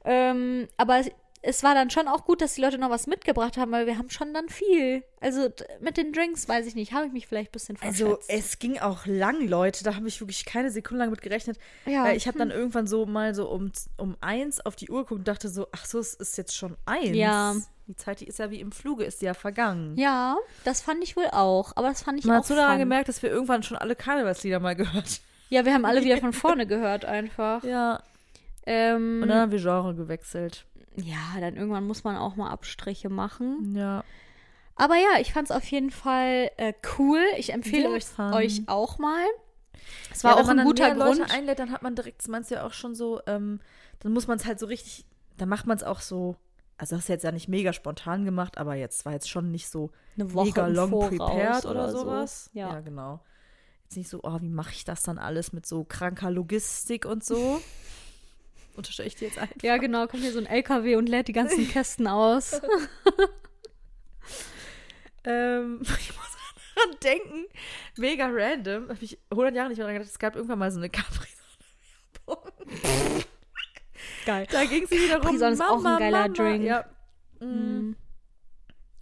Ähm, 0.04 0.68
aber 0.76 1.02
es 1.42 1.62
war 1.62 1.74
dann 1.74 1.90
schon 1.90 2.08
auch 2.08 2.24
gut, 2.24 2.40
dass 2.40 2.54
die 2.54 2.60
Leute 2.60 2.78
noch 2.78 2.90
was 2.90 3.06
mitgebracht 3.06 3.56
haben, 3.56 3.70
weil 3.72 3.86
wir 3.86 3.96
haben 3.98 4.10
schon 4.10 4.34
dann 4.34 4.48
viel. 4.48 5.04
Also 5.20 5.48
mit 5.80 5.96
den 5.96 6.12
Drinks, 6.12 6.48
weiß 6.48 6.66
ich 6.66 6.74
nicht, 6.74 6.92
habe 6.92 7.06
ich 7.06 7.12
mich 7.12 7.26
vielleicht 7.26 7.50
ein 7.50 7.52
bisschen 7.52 7.76
verschätzt. 7.76 8.02
Also 8.02 8.18
es 8.28 8.58
ging 8.58 8.78
auch 8.78 9.06
lang, 9.06 9.46
Leute. 9.46 9.84
Da 9.84 9.94
habe 9.94 10.08
ich 10.08 10.20
wirklich 10.20 10.44
keine 10.44 10.70
Sekunde 10.70 11.04
lang 11.04 11.10
mit 11.10 11.22
gerechnet. 11.22 11.58
Ja. 11.86 12.08
Äh, 12.08 12.16
ich 12.16 12.26
habe 12.26 12.38
dann 12.38 12.50
irgendwann 12.50 12.86
so 12.86 13.06
mal 13.06 13.34
so 13.34 13.48
um, 13.48 13.72
um 13.96 14.16
eins 14.20 14.64
auf 14.64 14.76
die 14.76 14.90
Uhr 14.90 15.02
geguckt 15.04 15.20
und 15.20 15.28
dachte 15.28 15.48
so, 15.48 15.66
ach 15.72 15.84
so, 15.84 15.98
es 15.98 16.14
ist 16.14 16.36
jetzt 16.38 16.56
schon 16.56 16.76
eins. 16.86 17.16
Ja. 17.16 17.54
Die 17.86 17.96
Zeit, 17.96 18.20
die 18.20 18.26
ist 18.26 18.38
ja 18.38 18.50
wie 18.50 18.60
im 18.60 18.70
Fluge, 18.70 19.04
ist 19.04 19.22
ja 19.22 19.32
vergangen. 19.32 19.96
Ja, 19.96 20.36
das 20.64 20.82
fand 20.82 21.02
ich 21.02 21.16
wohl 21.16 21.28
auch. 21.32 21.72
Aber 21.76 21.88
das 21.88 22.02
fand 22.02 22.18
ich 22.18 22.24
Man 22.26 22.36
auch 22.36 22.40
hat 22.40 22.46
so 22.46 22.54
daran 22.54 22.78
gemerkt, 22.78 23.08
dass 23.08 23.22
wir 23.22 23.30
irgendwann 23.30 23.62
schon 23.62 23.76
alle 23.76 23.96
Karnevalslieder 23.96 24.60
mal 24.60 24.76
gehört. 24.76 25.20
Ja, 25.50 25.64
wir 25.64 25.72
haben 25.72 25.86
alle 25.86 26.04
wieder 26.04 26.16
von 26.18 26.34
vorne 26.34 26.66
gehört 26.66 27.06
einfach. 27.06 27.64
Ja. 27.64 28.02
Ähm, 28.66 29.20
Und 29.22 29.28
dann 29.28 29.38
haben 29.38 29.50
wir 29.50 29.58
Genre 29.58 29.94
gewechselt. 29.94 30.66
Ja, 31.00 31.40
dann 31.40 31.56
irgendwann 31.56 31.86
muss 31.86 32.04
man 32.04 32.16
auch 32.16 32.36
mal 32.36 32.50
Abstriche 32.50 33.08
machen. 33.08 33.74
Ja. 33.76 34.04
Aber 34.76 34.94
ja, 34.94 35.20
ich 35.20 35.32
fand 35.32 35.50
es 35.50 35.56
auf 35.56 35.64
jeden 35.64 35.90
Fall 35.90 36.50
äh, 36.56 36.72
cool. 36.98 37.20
Ich 37.36 37.52
empfehle 37.52 37.90
euch, 37.90 38.04
euch 38.18 38.62
auch 38.68 38.98
mal. 38.98 39.24
Es 40.12 40.22
war 40.24 40.36
ja, 40.36 40.36
auch 40.36 40.48
wenn 40.48 40.50
ein 40.50 40.56
man 40.58 40.66
guter 40.66 40.94
Grund. 40.94 41.18
Leute 41.18 41.32
einlädt, 41.32 41.58
dann 41.58 41.72
hat 41.72 41.82
man 41.82 41.94
direkt, 41.94 42.20
das 42.20 42.28
meinst 42.28 42.50
du 42.50 42.56
ja 42.56 42.66
auch 42.66 42.72
schon 42.72 42.94
so, 42.94 43.20
ähm, 43.26 43.60
dann 44.00 44.12
muss 44.12 44.26
man 44.26 44.38
es 44.38 44.46
halt 44.46 44.58
so 44.58 44.66
richtig, 44.66 45.04
dann 45.36 45.48
macht 45.48 45.66
man 45.66 45.76
es 45.76 45.82
auch 45.82 46.00
so, 46.00 46.36
also 46.76 46.96
hast 46.96 47.08
du 47.08 47.12
jetzt 47.12 47.24
ja 47.24 47.32
nicht 47.32 47.48
mega 47.48 47.72
spontan 47.72 48.24
gemacht, 48.24 48.58
aber 48.58 48.74
jetzt 48.74 49.04
war 49.04 49.12
jetzt 49.12 49.28
schon 49.28 49.50
nicht 49.50 49.68
so 49.68 49.90
mega 50.16 50.66
long 50.68 50.90
prepared 50.90 51.64
oder, 51.64 51.70
oder 51.70 51.90
so. 51.90 51.98
sowas. 51.98 52.50
Ja. 52.52 52.74
ja, 52.74 52.80
genau. 52.80 53.20
Jetzt 53.84 53.96
nicht 53.96 54.08
so, 54.08 54.20
oh, 54.22 54.40
wie 54.40 54.48
mache 54.48 54.72
ich 54.72 54.84
das 54.84 55.02
dann 55.02 55.18
alles 55.18 55.52
mit 55.52 55.66
so 55.66 55.84
kranker 55.84 56.30
Logistik 56.30 57.04
und 57.04 57.24
so. 57.24 57.60
Unterstelle 58.78 59.08
ich 59.08 59.16
dir 59.16 59.28
jetzt 59.28 59.38
einfach. 59.38 59.62
Ja, 59.62 59.76
genau, 59.76 60.06
kommt 60.06 60.22
hier 60.22 60.32
so 60.32 60.38
ein 60.38 60.46
LKW 60.46 60.96
und 60.96 61.08
lädt 61.08 61.28
die 61.28 61.32
ganzen 61.32 61.68
Kästen 61.68 62.06
aus. 62.06 62.60
Ähm, 65.28 65.80
ich 65.82 66.16
muss 66.16 66.36
daran 66.74 66.96
denken, 67.02 67.46
mega 67.96 68.28
random, 68.30 68.88
habe 68.88 68.98
ich 69.00 69.18
100 69.30 69.54
Jahre 69.54 69.68
nicht 69.68 69.78
mehr 69.78 69.86
dran 69.86 69.94
gedacht, 69.96 70.10
es 70.10 70.18
gab 70.18 70.36
irgendwann 70.36 70.58
mal 70.58 70.70
so 70.70 70.78
eine 70.78 70.88
Capri-Sonne-Werbung. 70.88 72.52
Geil. 74.24 74.46
Da 74.50 74.64
ging 74.64 74.84
es 74.84 74.90
wiederum, 74.90 75.22
Capri-Sonne 75.22 75.52
ist 75.52 75.60
auch 75.60 75.76
ein 75.76 75.82
Mama, 75.82 75.98
geiler 75.98 76.28
Mama. 76.28 76.34
Drink. 76.34 76.64
Ja. 76.64 76.84
Mm. 77.40 77.96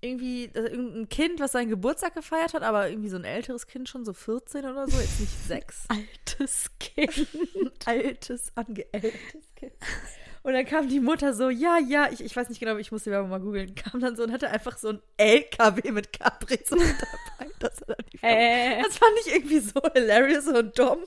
Irgendwie 0.06 0.50
also 0.54 0.68
irgendein 0.68 1.08
Kind, 1.08 1.40
was 1.40 1.52
seinen 1.52 1.68
Geburtstag 1.68 2.14
gefeiert 2.14 2.54
hat, 2.54 2.62
aber 2.62 2.88
irgendwie 2.88 3.08
so 3.08 3.16
ein 3.16 3.24
älteres 3.24 3.66
Kind, 3.66 3.88
schon 3.88 4.04
so 4.04 4.12
14 4.12 4.64
oder 4.64 4.86
so, 4.88 4.98
jetzt 5.00 5.20
nicht 5.20 5.32
6. 5.48 5.84
Altes 5.88 6.70
Kind. 6.78 7.26
altes, 7.86 8.52
angeältetes 8.54 9.54
Kind. 9.56 9.72
Und 10.42 10.52
dann 10.52 10.64
kam 10.64 10.88
die 10.88 11.00
Mutter 11.00 11.34
so, 11.34 11.50
ja, 11.50 11.76
ja, 11.78 12.08
ich, 12.12 12.22
ich 12.22 12.36
weiß 12.36 12.48
nicht 12.50 12.60
genau, 12.60 12.76
ich 12.76 12.92
muss 12.92 13.02
die 13.02 13.10
mal 13.10 13.40
googeln, 13.40 13.74
kam 13.74 14.00
dann 14.00 14.14
so 14.14 14.22
und 14.22 14.30
hatte 14.30 14.48
einfach 14.48 14.78
so 14.78 14.90
ein 14.90 15.02
LKW 15.16 15.90
mit 15.90 16.12
Capri 16.12 16.60
so 16.64 16.76
dabei. 16.76 17.50
Das, 17.58 17.80
Äh. 18.22 18.80
das 18.80 18.96
fand 18.96 19.12
ich 19.26 19.34
irgendwie 19.34 19.58
so 19.58 19.80
hilarious 19.92 20.46
und 20.46 20.78
dumm. 20.78 20.98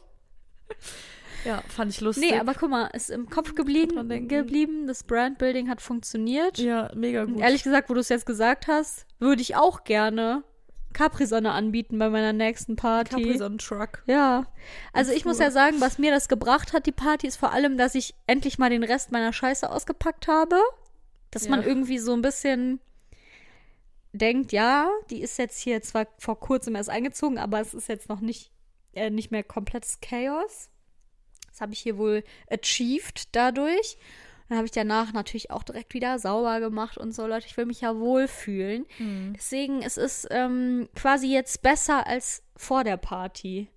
Ja, 1.46 1.62
fand 1.67 1.91
ich 1.91 2.01
lustig. 2.01 2.31
Nee, 2.31 2.38
aber 2.39 2.53
guck 2.53 2.69
mal, 2.69 2.88
ist 2.88 3.10
im 3.10 3.29
Kopf 3.29 3.55
geblieben, 3.55 4.27
geblieben. 4.27 4.88
Das 4.88 5.03
Brandbuilding 5.03 5.69
hat 5.69 5.81
funktioniert. 5.81 6.58
ja, 6.58 6.91
mega 6.96 7.24
Und 7.24 7.34
gut. 7.34 7.41
ehrlich 7.41 7.63
gesagt, 7.63 7.89
wo 7.89 7.93
du 7.93 8.00
es 8.01 8.10
jetzt 8.10 8.25
gesagt 8.25 8.67
hast, 8.67 9.05
würde 9.19 9.41
ich 9.41 9.55
auch 9.55 9.84
gerne 9.84 10.43
Capri-Sonne 10.93 11.51
anbieten 11.51 12.00
bei 12.00 12.10
meiner 12.10 12.34
nächsten 12.34 12.75
Party. 12.75 13.12
Capri-Sonnen-Truck. 13.12 14.03
Ja, 14.08 14.46
also 14.91 15.12
ich 15.12 15.24
muss 15.24 15.38
ja 15.39 15.51
sagen, 15.51 15.79
was 15.81 15.98
mir 16.00 16.12
das 16.12 16.27
gebracht 16.29 16.74
hat, 16.74 16.86
die 16.88 16.91
Party, 16.91 17.27
ist 17.27 17.38
vor 17.38 17.51
allem, 17.51 17.77
dass 17.77 17.93
ich 17.96 18.15
endlich 18.27 18.58
mal 18.58 18.69
den 18.72 18.84
Rest 18.84 19.12
meiner 19.12 19.31
Scheiße 19.31 19.69
ausgepackt 19.69 20.27
habe. 20.27 20.60
Dass 21.31 21.48
man 21.48 21.62
Ja. 21.62 21.67
irgendwie 21.67 22.00
so 22.00 22.13
ein 22.13 22.24
bisschen 22.24 22.79
denkt, 24.13 24.51
ja, 24.51 24.89
die 25.12 25.22
ist 25.22 25.38
jetzt 25.38 25.60
hier 25.60 25.81
zwar 25.84 26.08
vor 26.17 26.39
kurzem 26.39 26.75
erst 26.75 26.89
eingezogen, 26.89 27.38
aber 27.38 27.62
es 27.62 27.75
ist 27.75 27.88
jetzt 27.88 28.10
noch 28.10 28.19
nicht, 28.19 28.51
äh, 28.96 29.12
nicht 29.12 29.29
mehr 29.29 29.43
komplettes 29.43 30.00
Chaos. 30.01 30.69
Das 31.59 31.61
habe 31.61 31.73
ich 31.73 31.79
hier 31.81 31.97
wohl 31.97 32.23
achieved 32.49 33.35
dadurch. 33.35 33.97
Dann 34.47 34.57
habe 34.57 34.65
ich 34.65 34.71
danach 34.71 35.11
natürlich 35.11 35.51
auch 35.51 35.63
direkt 35.63 35.93
wieder 35.93 36.17
sauber 36.17 36.61
gemacht 36.61 36.97
und 36.97 37.11
so, 37.13 37.27
Leute. 37.27 37.47
Ich 37.47 37.57
will 37.57 37.65
mich 37.65 37.81
ja 37.81 37.97
wohlfühlen. 37.99 38.85
Deswegen 39.35 39.81
es 39.81 39.97
ist 39.97 40.25
ähm, 40.31 40.87
quasi 40.95 41.27
jetzt 41.27 41.61
besser 41.61 42.07
als 42.07 42.43
vor 42.55 42.85
der 42.85 42.95
Party. 42.95 43.67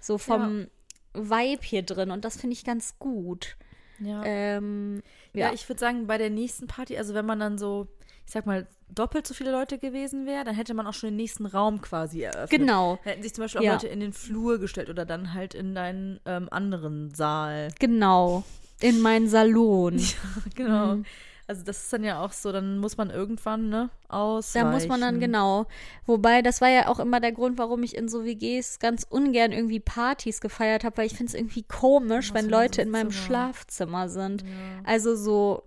So 0.00 0.18
vom 0.18 0.66
Vibe 1.14 1.62
hier 1.62 1.82
drin. 1.82 2.10
Und 2.10 2.24
das 2.24 2.38
finde 2.40 2.54
ich 2.54 2.64
ganz 2.64 2.98
gut. 2.98 3.56
Ja. 4.00 4.22
Ähm, 4.24 5.02
Ja, 5.32 5.46
ja, 5.46 5.52
ich 5.54 5.68
würde 5.68 5.78
sagen, 5.78 6.08
bei 6.08 6.18
der 6.18 6.30
nächsten 6.30 6.66
Party, 6.66 6.98
also 6.98 7.14
wenn 7.14 7.24
man 7.24 7.38
dann 7.38 7.56
so, 7.56 7.86
ich 8.32 8.34
sag 8.34 8.46
mal, 8.46 8.66
doppelt 8.88 9.26
so 9.26 9.34
viele 9.34 9.52
Leute 9.52 9.76
gewesen 9.76 10.24
wäre, 10.24 10.42
dann 10.44 10.54
hätte 10.54 10.72
man 10.72 10.86
auch 10.86 10.94
schon 10.94 11.10
den 11.10 11.16
nächsten 11.16 11.44
Raum 11.44 11.82
quasi 11.82 12.22
eröffnet. 12.22 12.48
genau, 12.60 12.96
Dann 13.04 13.10
hätten 13.10 13.22
sich 13.22 13.34
zum 13.34 13.44
Beispiel 13.44 13.60
auch 13.60 13.64
Ja. 13.64 13.72
Leute 13.74 13.88
in 13.88 14.00
den 14.00 14.14
Flur 14.14 14.58
gestellt 14.58 14.88
oder 14.88 15.04
dann 15.04 15.34
halt 15.34 15.52
in 15.52 15.74
deinen 15.74 16.18
ähm, 16.24 16.48
anderen 16.50 17.12
Saal. 17.14 17.68
genau. 17.78 18.42
In 18.80 19.02
meinen 19.02 19.28
Salon. 19.28 20.00
genau. 20.54 20.94
Mhm. 20.96 21.04
Also 21.46 21.62
das 21.62 21.82
ist 21.82 21.92
dann 21.92 22.04
ja 22.04 22.24
auch 22.24 22.32
so, 22.32 22.52
dann 22.52 22.78
muss 22.78 22.96
man 22.96 23.10
irgendwann, 23.10 23.68
ne, 23.68 23.90
ausweichen. 24.08 24.64
Da 24.66 24.72
muss 24.72 24.88
man 24.88 25.02
dann 25.02 25.20
genau. 25.20 25.66
Wobei, 26.06 26.40
das 26.40 26.62
war 26.62 26.70
ja 26.70 26.88
auch 26.88 27.00
immer 27.00 27.20
der 27.20 27.32
Grund, 27.32 27.58
warum 27.58 27.82
ich 27.82 27.94
in 27.94 28.08
so 28.08 28.24
WGs 28.24 28.78
ganz 28.78 29.04
ungern 29.06 29.52
irgendwie 29.52 29.78
Partys 29.80 30.40
gefeiert 30.40 30.84
habe, 30.84 30.96
weil 30.96 31.06
ich 31.06 31.14
finde 31.16 31.28
es 31.32 31.34
irgendwie 31.34 31.64
komisch, 31.64 32.30
Was 32.32 32.42
wenn 32.42 32.48
Leute 32.50 32.80
in 32.80 32.88
meinem 32.88 33.10
Zimmer. 33.10 33.24
Schlafzimmer 33.26 34.08
sind. 34.08 34.40
Ja. 34.42 34.48
Also 34.84 35.14
so, 35.16 35.64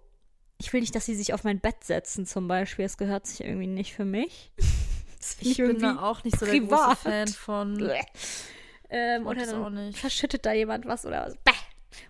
ich 0.57 0.71
will 0.73 0.81
nicht, 0.81 0.95
dass 0.95 1.05
sie 1.05 1.15
sich 1.15 1.33
auf 1.33 1.43
mein 1.43 1.59
Bett 1.59 1.83
setzen 1.83 2.25
zum 2.25 2.47
Beispiel. 2.47 2.85
Das 2.85 2.97
gehört 2.97 3.27
sich 3.27 3.41
irgendwie 3.41 3.67
nicht 3.67 3.93
für 3.93 4.05
mich. 4.05 4.51
Ich 5.39 5.57
bin 5.57 5.79
da 5.79 6.03
auch 6.03 6.23
nicht 6.23 6.37
so 6.39 6.45
der 6.45 6.59
große 6.59 6.67
privat. 6.67 6.97
Fan 6.99 7.27
von. 7.29 7.91
Ähm, 8.91 9.25
oder 9.25 9.39
das 9.39 9.53
auch 9.53 9.63
dann 9.63 9.87
nicht. 9.87 9.97
verschüttet 9.97 10.45
da 10.45 10.53
jemand 10.53 10.85
was 10.85 11.03
oder 11.03 11.25
was. 11.25 11.35
Bäh. 11.37 11.51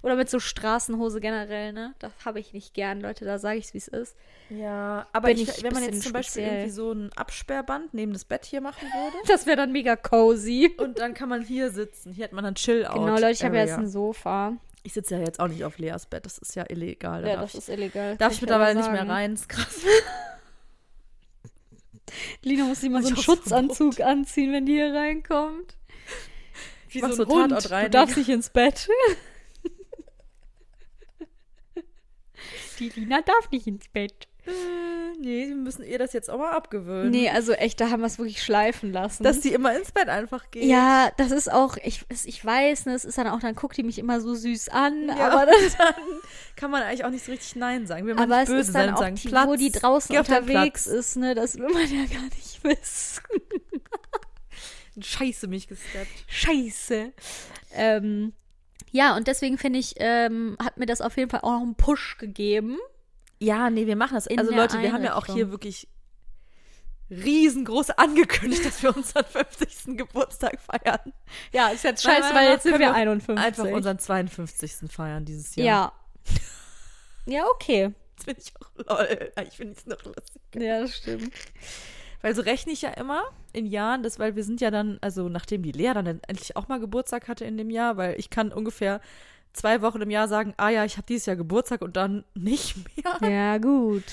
Oder 0.01 0.15
mit 0.15 0.29
so 0.29 0.39
Straßenhose 0.39 1.19
generell, 1.19 1.71
ne? 1.73 1.93
Das 1.99 2.11
habe 2.25 2.39
ich 2.39 2.53
nicht 2.53 2.73
gern, 2.73 2.99
Leute. 3.01 3.23
Da 3.23 3.39
sage 3.39 3.57
ich 3.57 3.65
es, 3.65 3.73
wie 3.73 3.77
es 3.77 3.87
ist. 3.87 4.15
Ja, 4.49 5.07
aber 5.13 5.31
ich, 5.31 5.47
ich 5.47 5.63
wenn 5.63 5.73
man 5.73 5.83
jetzt 5.83 6.03
zum 6.03 6.11
Beispiel 6.11 6.43
speziell. 6.43 6.53
irgendwie 6.57 6.71
so 6.71 6.91
ein 6.91 7.11
Absperrband 7.15 7.93
neben 7.93 8.13
das 8.13 8.25
Bett 8.25 8.45
hier 8.45 8.61
machen 8.61 8.87
würde 8.87 9.17
Das 9.27 9.45
wäre 9.45 9.57
dann 9.57 9.71
mega 9.71 9.95
cozy. 9.95 10.75
und 10.77 10.99
dann 10.99 11.13
kann 11.13 11.29
man 11.29 11.41
hier 11.41 11.71
sitzen. 11.71 12.11
Hier 12.13 12.25
hat 12.25 12.33
man 12.33 12.43
dann 12.43 12.55
Chill-Out. 12.55 12.95
Genau, 12.95 13.13
Leute, 13.13 13.31
ich 13.31 13.43
habe 13.43 13.55
ja 13.55 13.61
Area. 13.61 13.75
jetzt 13.75 13.83
ein 13.83 13.89
Sofa. 13.89 14.57
Ich 14.85 14.93
sitze 14.93 15.15
ja 15.15 15.21
jetzt 15.21 15.39
auch 15.39 15.47
nicht 15.47 15.63
auf 15.65 15.79
Leas 15.79 16.05
Bett, 16.05 16.25
das 16.27 16.37
ist 16.37 16.55
ja 16.55 16.63
illegal. 16.69 17.23
Da 17.23 17.27
Ja, 17.27 17.35
das 17.41 17.53
ich, 17.53 17.57
ist 17.59 17.69
illegal. 17.69 18.15
darf 18.17 18.33
ich 18.33 18.37
dir 18.39 18.43
mittlerweile 18.45 18.77
nicht 18.77 18.91
mehr 18.91 19.09
rein, 19.09 19.33
ist 19.33 19.49
krass. 19.49 19.79
Lina 22.43 22.65
muss 22.65 22.81
sich 22.81 22.91
mal 22.91 23.01
so 23.01 23.07
einen 23.07 23.17
Ich 23.17 23.23
Schutzanzug 23.23 23.99
anziehen, 24.01 24.53
wenn 24.53 24.67
die 24.67 24.73
hier 24.73 24.93
reinkommt. 24.93 25.75
Wie 26.89 26.99
so 27.01 27.11
so 27.13 27.23
ein 27.23 27.29
Hund. 27.29 27.49
Tatort 27.51 27.71
rein, 27.71 27.85
Du 27.85 27.89
darfst 27.97 28.15
nicht 28.17 28.29
ins 28.29 28.49
Bett. 28.51 28.87
Die 32.79 32.89
Lina 32.89 33.21
darf 33.21 33.49
nicht 33.51 33.67
ins 33.67 33.87
Bett. 33.87 34.27
Nee, 35.19 35.47
wir 35.47 35.55
müssen 35.55 35.83
ihr 35.83 35.97
das 35.99 36.13
jetzt 36.13 36.29
auch 36.29 36.37
mal 36.37 36.51
abgewöhnen. 36.51 37.11
Nee, 37.11 37.29
also 37.29 37.53
echt, 37.53 37.79
da 37.81 37.89
haben 37.89 38.01
wir 38.01 38.07
es 38.07 38.17
wirklich 38.17 38.43
schleifen 38.43 38.91
lassen. 38.91 39.23
Dass 39.23 39.39
die 39.39 39.53
immer 39.53 39.75
ins 39.77 39.91
Bett 39.91 40.09
einfach 40.09 40.51
geht. 40.51 40.63
ja, 40.65 41.11
das 41.17 41.31
ist 41.31 41.51
auch, 41.51 41.77
ich, 41.83 42.05
es- 42.09 42.25
ich 42.25 42.43
weiß, 42.43 42.85
ne, 42.87 42.93
es 42.93 43.05
ist 43.05 43.17
dann 43.17 43.27
auch, 43.27 43.39
dann 43.39 43.55
guckt 43.55 43.77
die 43.77 43.83
mich 43.83 43.97
immer 43.99 44.19
so 44.21 44.35
süß 44.35 44.69
an, 44.69 45.07
Ja, 45.09 45.29
aber, 45.31 45.45
das, 45.51 45.77
dann 45.77 45.93
kann 46.55 46.71
man 46.71 46.83
eigentlich 46.83 47.05
auch 47.05 47.09
nicht 47.11 47.25
so 47.25 47.31
richtig 47.31 47.55
Nein 47.55 47.87
sagen. 47.87 48.05
Wir 48.07 48.15
wollen 48.17 48.23
aber 48.31 48.41
nicht 48.41 48.49
es 48.49 48.55
böse 48.55 48.61
ist 48.69 48.75
dann 48.75 48.85
sein 48.87 48.93
auch, 48.95 48.99
sagen, 48.99 49.15
die, 49.15 49.27
Platz, 49.29 49.47
wo 49.47 49.55
die 49.55 49.71
draußen 49.71 50.17
unterwegs 50.17 50.87
ist, 50.87 51.15
ne, 51.17 51.35
das 51.35 51.57
will 51.57 51.69
man 51.69 51.83
ja 51.83 52.05
gar 52.05 52.23
nicht 52.25 52.63
wissen. 52.63 53.23
Scheiße 55.01 55.47
mich 55.47 55.67
gesteppt. 55.67 56.07
Scheiße. 56.27 57.11
Ähm, 57.73 58.33
ja, 58.91 59.15
und 59.17 59.27
deswegen 59.27 59.57
finde 59.57 59.79
ich, 59.79 59.95
ähm, 59.97 60.55
hat 60.63 60.77
mir 60.77 60.85
das 60.85 61.01
auf 61.01 61.17
jeden 61.17 61.29
Fall 61.29 61.41
auch 61.41 61.51
noch 61.51 61.61
einen 61.61 61.75
Push 61.75 62.17
gegeben. 62.17 62.77
Ja, 63.39 63.69
nee, 63.69 63.85
wir 63.85 63.95
machen 63.95 64.15
das. 64.15 64.27
In 64.27 64.39
also 64.39 64.53
Leute, 64.53 64.81
wir 64.81 64.91
haben 64.93 65.03
ja 65.03 65.15
auch 65.15 65.25
hier 65.25 65.51
wirklich 65.51 65.87
riesengroß 67.09 67.91
angekündigt, 67.91 68.65
dass 68.65 68.81
wir 68.81 68.95
unseren 68.95 69.25
50. 69.29 69.97
Geburtstag 69.97 70.59
feiern. 70.59 71.13
Ja, 71.51 71.69
ist 71.69 71.83
jetzt 71.83 72.03
scheiße, 72.03 72.33
weil 72.33 72.49
jetzt 72.49 72.63
sind 72.63 72.73
wir 72.73 72.79
wir 72.79 72.93
51. 72.93 73.45
Einfach 73.45 73.65
unseren 73.65 73.99
52. 73.99 74.91
feiern 74.91 75.25
dieses 75.25 75.55
Jahr. 75.55 75.65
Ja. 75.65 75.93
Ja, 77.27 77.43
okay. 77.55 77.91
Das 78.17 78.25
finde 78.25 78.39
ich 78.39 78.53
auch 78.61 78.97
lol. 78.99 79.31
Ich 79.47 79.57
finde 79.57 79.73
es 79.73 79.87
noch 79.87 80.03
lustig. 80.03 80.41
Ja, 80.53 80.81
das 80.81 80.95
stimmt. 80.95 81.33
Weil 82.21 82.35
so 82.35 82.43
rechne 82.43 82.71
ich 82.71 82.83
ja 82.83 82.89
immer 82.91 83.23
in 83.51 83.65
Jahren, 83.65 84.03
das, 84.03 84.19
weil 84.19 84.35
wir 84.35 84.43
sind 84.43 84.61
ja 84.61 84.69
dann, 84.69 84.99
also 85.01 85.27
nachdem 85.27 85.63
die 85.63 85.71
Lea 85.71 85.93
dann 85.93 86.05
endlich 86.05 86.55
auch 86.55 86.67
mal 86.67 86.79
Geburtstag 86.79 87.27
hatte 87.27 87.45
in 87.45 87.57
dem 87.57 87.71
Jahr, 87.71 87.97
weil 87.97 88.19
ich 88.19 88.29
kann 88.29 88.53
ungefähr 88.53 89.01
zwei 89.55 89.81
Wochen 89.81 90.01
im 90.01 90.09
Jahr 90.09 90.27
sagen, 90.27 90.53
ah 90.57 90.69
ja, 90.69 90.85
ich 90.85 90.97
habe 90.97 91.07
dieses 91.07 91.25
Jahr 91.25 91.35
Geburtstag 91.35 91.81
und 91.81 91.95
dann 91.97 92.23
nicht 92.35 92.75
mehr. 93.21 93.29
Ja, 93.31 93.57
gut. 93.57 94.03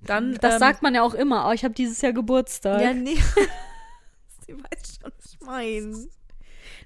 Dann, 0.00 0.34
Das 0.40 0.54
ähm, 0.54 0.58
sagt 0.60 0.82
man 0.82 0.94
ja 0.94 1.02
auch 1.02 1.14
immer. 1.14 1.48
Oh, 1.48 1.52
ich 1.52 1.64
habe 1.64 1.74
dieses 1.74 2.00
Jahr 2.00 2.12
Geburtstag. 2.12 2.80
Ja, 2.80 2.94
nee. 2.94 3.16
Sie 4.46 4.54
weiß 4.54 4.98
schon, 5.02 5.12
was 5.18 5.32
ich 5.32 5.40
meine. 5.40 5.92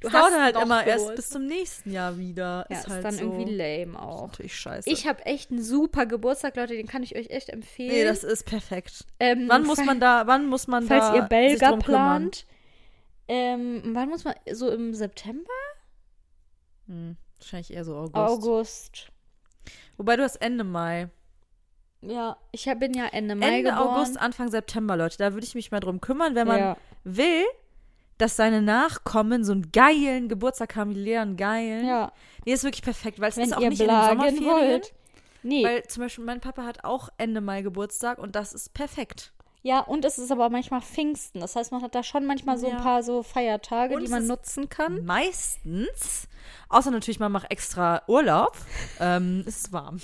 Du 0.01 0.09
Das 0.09 0.15
hast 0.15 0.37
halt 0.37 0.57
immer 0.57 0.79
erst 0.85 0.87
Geburtstag. 1.05 1.17
bis 1.17 1.29
zum 1.29 1.47
nächsten 1.47 1.93
Jahr 1.93 2.19
wieder. 2.19 2.67
Ja, 2.69 2.79
ist 2.79 2.87
ist, 2.87 2.91
halt 2.93 3.05
dann 3.05 3.15
so. 3.15 3.21
irgendwie 3.25 3.53
lame 3.55 3.93
Das 3.93 4.01
ist 4.03 4.09
auch. 4.09 4.27
natürlich 4.29 4.57
scheiße. 4.57 4.91
Ich 4.91 5.07
habe 5.07 5.25
echt 5.27 5.51
einen 5.53 5.63
super 5.63 6.07
Geburtstag, 6.07 6.57
Leute, 6.57 6.75
den 6.75 6.89
kann 6.89 7.03
ich 7.05 7.15
euch 7.15 7.31
echt 7.31 7.51
empfehlen. 7.51 7.93
nee, 7.93 8.05
das 8.05 8.25
ist 8.25 8.45
perfekt. 8.45 9.05
ähm, 9.21 9.45
Wann 9.49 9.65
muss 9.65 9.85
man 9.85 10.01
da, 10.01 10.27
wann 10.27 10.47
muss 10.47 10.67
man 10.67 10.87
Falls 10.87 11.07
da 11.07 11.15
ihr 11.15 11.21
sich 11.21 11.29
Belga 11.29 11.77
plant, 11.77 12.47
ähm, 13.29 13.83
wann 13.93 14.09
muss 14.09 14.25
man, 14.25 14.35
so 14.51 14.71
im 14.71 14.93
September? 14.95 15.45
Hm, 16.89 17.17
wahrscheinlich 17.43 17.73
eher 17.73 17.85
so 17.85 17.97
August. 17.97 18.17
August. 18.17 19.07
Wobei 19.97 20.17
du 20.17 20.23
hast 20.23 20.37
Ende 20.37 20.65
Mai. 20.65 21.09
Ja, 22.01 22.37
ich 22.51 22.65
bin 22.79 22.95
ja 22.95 23.07
Ende 23.07 23.37
Mai 23.37 23.59
Ende 23.59 23.71
geboren. 23.71 23.89
August, 23.89 24.19
Anfang 24.19 24.49
September, 24.51 24.97
Leute. 24.97 25.19
Da 25.19 25.35
würde 25.35 25.47
ich 25.47 25.55
mich 25.55 25.71
mal 25.71 25.81
drum 25.81 26.01
kümmern, 26.01 26.35
wenn 26.35 26.49
man 26.49 26.59
ja. 26.59 26.77
will, 27.05 27.45
dass 28.19 28.37
seine 28.37 28.61
Nachkommen 28.61 29.45
so 29.45 29.53
einen 29.53 29.71
geilen 29.71 30.29
Geburtstag 30.29 30.75
haben, 30.77 30.95
wie 30.95 31.01
Lea 31.01 31.19
einen 31.19 31.37
geilen. 31.37 31.87
ja, 31.87 32.13
Nee, 32.45 32.53
ist 32.55 32.65
wirklich 32.65 32.83
perfekt, 32.83 33.21
weil 33.21 33.29
es 33.29 33.37
wenn 33.37 33.45
ist 33.45 33.53
auch 33.55 33.61
nicht 33.61 33.81
in 33.81 33.89
den 33.89 34.03
Sommerferien. 34.05 34.47
wollt. 34.47 34.93
Nee, 35.45 35.65
Weil 35.65 35.83
zum 35.85 36.05
Beispiel 36.05 36.25
mein 36.25 36.41
Papa 36.41 36.65
hat 36.65 36.85
auch 36.85 37.09
Ende 37.19 37.41
Mai 37.41 37.63
Geburtstag 37.63 38.19
und 38.19 38.37
das 38.37 38.53
ist 38.53 38.75
perfekt. 38.75 39.33
Ja, 39.63 39.81
und 39.81 40.05
es 40.05 40.19
ist 40.19 40.31
aber 40.33 40.51
manchmal 40.51 40.83
Pfingsten. 40.83 41.41
Das 41.41 41.57
heißt, 41.57 41.73
man 41.73 41.83
hat 41.83 41.95
da 41.95 42.03
schon 42.03 42.27
manchmal 42.27 42.59
so 42.59 42.69
Ja. 42.69 42.77
ein 42.77 42.83
paar 42.83 43.03
so 43.03 43.23
Feiertage, 43.23 43.95
Und 43.97 44.05
die 44.05 44.11
man 44.11 44.23
ist- 44.23 44.29
nutzen 44.29 44.69
kann. 44.69 45.05
Meistens, 45.05 46.29
außer 46.69 46.91
natürlich, 46.91 47.21
man 47.21 47.33
macht 47.33 47.51
extra 47.51 48.03
Urlaub, 48.09 48.57
ähm, 49.01 49.43
ist 49.47 49.67
es 49.67 49.73
warm. 49.73 50.01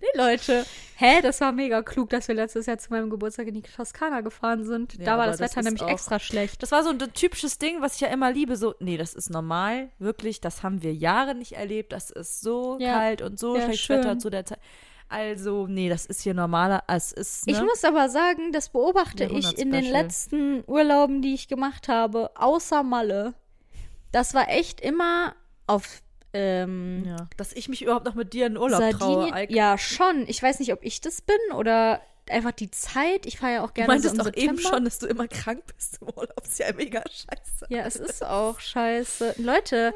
Nee, 0.00 0.08
Leute. 0.18 0.66
Hä, 0.96 1.22
das 1.22 1.40
war 1.40 1.52
mega 1.52 1.80
klug, 1.82 2.10
dass 2.10 2.26
wir 2.26 2.34
letztes 2.34 2.66
Jahr 2.66 2.76
zu 2.76 2.90
meinem 2.90 3.08
Geburtstag 3.08 3.46
in 3.46 3.54
die 3.54 3.62
Toskana 3.62 4.20
gefahren 4.20 4.64
sind. 4.64 4.94
Ja, 4.98 5.04
da 5.04 5.18
war 5.18 5.26
das 5.28 5.36
das 5.38 5.50
Wetter 5.52 5.60
ist 5.60 5.64
nämlich 5.66 5.82
extra 5.86 6.18
schlecht. 6.18 6.60
Das 6.60 6.72
war 6.72 6.82
so 6.82 6.90
ein 6.90 6.98
typisches 7.14 7.58
Ding, 7.58 7.80
was 7.80 7.94
ich 7.94 8.00
ja 8.00 8.08
immer 8.08 8.32
liebe. 8.32 8.56
So, 8.56 8.74
nee, 8.80 8.96
das 8.96 9.14
ist 9.14 9.30
normal, 9.30 9.90
wirklich, 10.00 10.40
das 10.40 10.64
haben 10.64 10.82
wir 10.82 10.92
Jahre 10.92 11.36
nicht 11.36 11.52
erlebt. 11.52 11.92
Das 11.92 12.10
ist 12.10 12.40
so 12.40 12.78
Ja. 12.80 12.94
kalt 12.94 13.22
und 13.22 13.38
so 13.38 13.54
Ja, 13.54 13.62
schlechtes 13.62 13.80
schön. 13.86 13.98
Wetter 14.00 14.18
zu 14.18 14.28
der 14.30 14.44
Zeit. 14.44 14.58
Also, 15.12 15.66
nee, 15.66 15.90
das 15.90 16.06
ist 16.06 16.22
hier 16.22 16.32
normaler. 16.32 16.84
Es 16.88 17.12
ist, 17.12 17.46
ne? 17.46 17.52
Ich 17.52 17.60
muss 17.60 17.84
aber 17.84 18.08
sagen, 18.08 18.50
das 18.52 18.70
beobachte 18.70 19.24
ich 19.24 19.58
in 19.58 19.70
den 19.70 19.84
letzten 19.84 20.64
Urlauben, 20.66 21.20
die 21.20 21.34
ich 21.34 21.48
gemacht 21.48 21.88
habe, 21.88 22.30
außer 22.34 22.82
Malle. 22.82 23.34
Das 24.10 24.32
war 24.32 24.48
echt 24.48 24.80
immer 24.80 25.34
auf 25.66 26.02
ähm, 26.32 27.04
ja, 27.04 27.28
dass 27.36 27.52
ich 27.52 27.68
mich 27.68 27.82
überhaupt 27.82 28.06
noch 28.06 28.14
mit 28.14 28.32
dir 28.32 28.46
in 28.46 28.56
Urlaub 28.56 28.80
traue. 28.80 28.92
Sardinien. 28.92 29.34
Eike. 29.34 29.54
Ja, 29.54 29.76
schon. 29.76 30.24
Ich 30.28 30.42
weiß 30.42 30.60
nicht, 30.60 30.72
ob 30.72 30.82
ich 30.82 31.02
das 31.02 31.20
bin 31.20 31.36
oder 31.54 32.00
einfach 32.30 32.52
die 32.52 32.70
Zeit. 32.70 33.26
Ich 33.26 33.38
fahre 33.38 33.52
ja 33.54 33.64
auch 33.64 33.68
Du 33.68 33.74
gerne 33.74 33.88
meintest 33.88 34.16
so 34.16 34.22
doch 34.22 34.34
eben 34.34 34.58
schon, 34.58 34.84
dass 34.84 34.98
du 34.98 35.06
immer 35.06 35.28
krank 35.28 35.62
bist 35.76 35.98
im 36.00 36.08
Urlaub. 36.08 36.36
Das 36.36 36.52
ist 36.52 36.58
ja 36.58 36.72
mega 36.72 37.02
scheiße. 37.02 37.66
Ja, 37.68 37.84
es 37.84 37.96
ist 37.96 38.24
auch 38.24 38.60
scheiße. 38.60 39.34
Leute, 39.38 39.92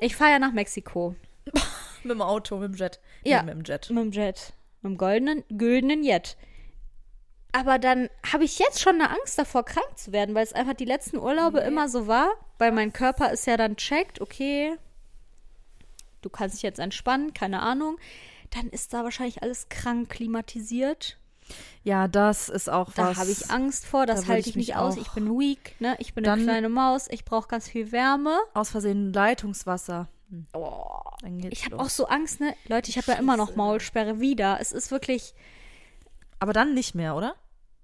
ich 0.00 0.16
fahre 0.16 0.32
ja 0.32 0.38
nach 0.38 0.52
Mexiko. 0.52 1.14
Mit 2.02 2.10
dem 2.10 2.20
Auto, 2.22 2.58
mit 2.58 2.72
dem 2.72 2.76
Jet. 2.76 3.00
Ja. 3.24 3.42
Nee, 3.42 3.54
mit 3.54 3.66
dem 3.66 3.72
Jet. 3.72 3.88
Mit 3.90 4.04
dem 4.04 4.10
Jet. 4.12 4.52
Mit 4.82 4.90
dem 4.92 4.98
goldenen, 4.98 5.42
güldenen 5.48 6.04
Jet. 6.04 6.36
Aber 7.52 7.78
dann 7.78 8.10
habe 8.30 8.44
ich 8.44 8.58
jetzt 8.58 8.80
schon 8.80 8.94
eine 9.00 9.10
Angst 9.10 9.38
davor, 9.38 9.64
krank 9.64 9.96
zu 9.96 10.12
werden, 10.12 10.34
weil 10.34 10.44
es 10.44 10.52
einfach 10.52 10.74
die 10.74 10.84
letzten 10.84 11.16
Urlaube 11.18 11.60
immer 11.60 11.88
so 11.88 12.06
war, 12.06 12.28
weil 12.58 12.72
mein 12.72 12.92
Körper 12.92 13.30
ist 13.32 13.46
ja 13.46 13.56
dann 13.56 13.76
checkt, 13.76 14.20
okay, 14.20 14.76
du 16.20 16.28
kannst 16.30 16.56
dich 16.56 16.62
jetzt 16.62 16.78
entspannen, 16.80 17.32
keine 17.32 17.60
Ahnung. 17.62 17.96
Dann 18.50 18.68
ist 18.68 18.92
da 18.92 19.04
wahrscheinlich 19.04 19.42
alles 19.42 19.68
krank 19.68 20.10
klimatisiert. 20.10 21.16
Ja, 21.84 22.08
das 22.08 22.48
ist 22.48 22.68
auch 22.70 22.92
Da 22.92 23.10
was. 23.10 23.16
habe 23.18 23.30
ich 23.30 23.50
Angst 23.50 23.86
vor, 23.86 24.04
das 24.06 24.22
da 24.22 24.28
halte 24.28 24.40
ich 24.40 24.48
ich 24.48 24.56
nicht 24.56 24.76
aus. 24.76 24.96
Ich 24.96 25.10
bin 25.12 25.28
weak, 25.38 25.76
ne? 25.80 25.94
Ich 25.98 26.12
bin 26.14 26.24
Dann- 26.24 26.40
eine 26.40 26.44
kleine 26.44 26.68
Maus, 26.68 27.06
ich 27.10 27.24
brauche 27.24 27.48
ganz 27.48 27.68
viel 27.68 27.92
Wärme. 27.92 28.36
Aus 28.54 28.70
Versehen 28.70 29.12
Leitungswasser. 29.12 30.08
Hm, 30.34 30.46
Oh, 30.52 31.00
ich 31.50 31.64
habe 31.64 31.78
auch 31.78 31.88
so 31.88 32.06
Angst, 32.06 32.40
ne? 32.40 32.54
Leute, 32.66 32.90
ich 32.90 32.96
habe 32.98 33.12
ja 33.12 33.18
immer 33.18 33.36
noch. 33.36 33.56
Maulsperre 33.56 34.20
wieder. 34.20 34.58
Es 34.60 34.72
ist 34.72 34.90
wirklich, 34.90 35.34
Aber 36.40 36.52
dann 36.52 36.74
nicht 36.74 36.94
mehr, 36.94 37.14
oder? 37.16 37.34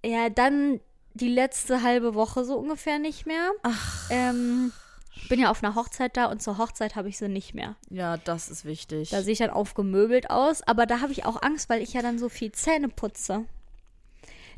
ja, 0.05 0.29
dann 0.31 0.81
die 1.15 1.29
letzte 1.29 1.83
halbe 1.83 2.15
Woche 2.15 2.45
so 2.45 2.57
ungefähr 2.57 2.99
nicht 2.99 3.27
mehr. 3.27 3.51
Ach. 3.63 4.09
Ähm, 4.11 4.73
ich 5.15 5.29
bin 5.29 5.41
ja 5.41 5.51
auf 5.51 5.63
einer 5.63 5.75
Hochzeit 5.75 6.17
da 6.17 6.27
und 6.27 6.41
zur 6.43 6.57
Hochzeit 6.57 6.97
habe 6.97 7.09
ich 7.09 7.19
sie 7.19 7.29
nicht 7.29 7.53
mehr. 7.55 7.77
Ja, 7.91 8.17
das 8.17 8.49
ist 8.49 8.65
wichtig. 8.65 9.11
Da 9.11 9.23
sehe 9.23 9.33
ich 9.33 9.39
dann 9.41 9.51
aufgemöbelt 9.51 10.31
aus, 10.31 10.63
aber 10.63 10.87
da 10.87 11.01
habe 11.01 11.13
ich 11.13 11.25
auch 11.27 11.43
Angst, 11.43 11.69
weil 11.69 11.83
ich 11.83 11.93
ja 11.93 12.01
dann 12.03 12.19
so 12.19 12.29
viel 12.29 12.53
Zähne 12.53 12.89
putze. 12.89 13.45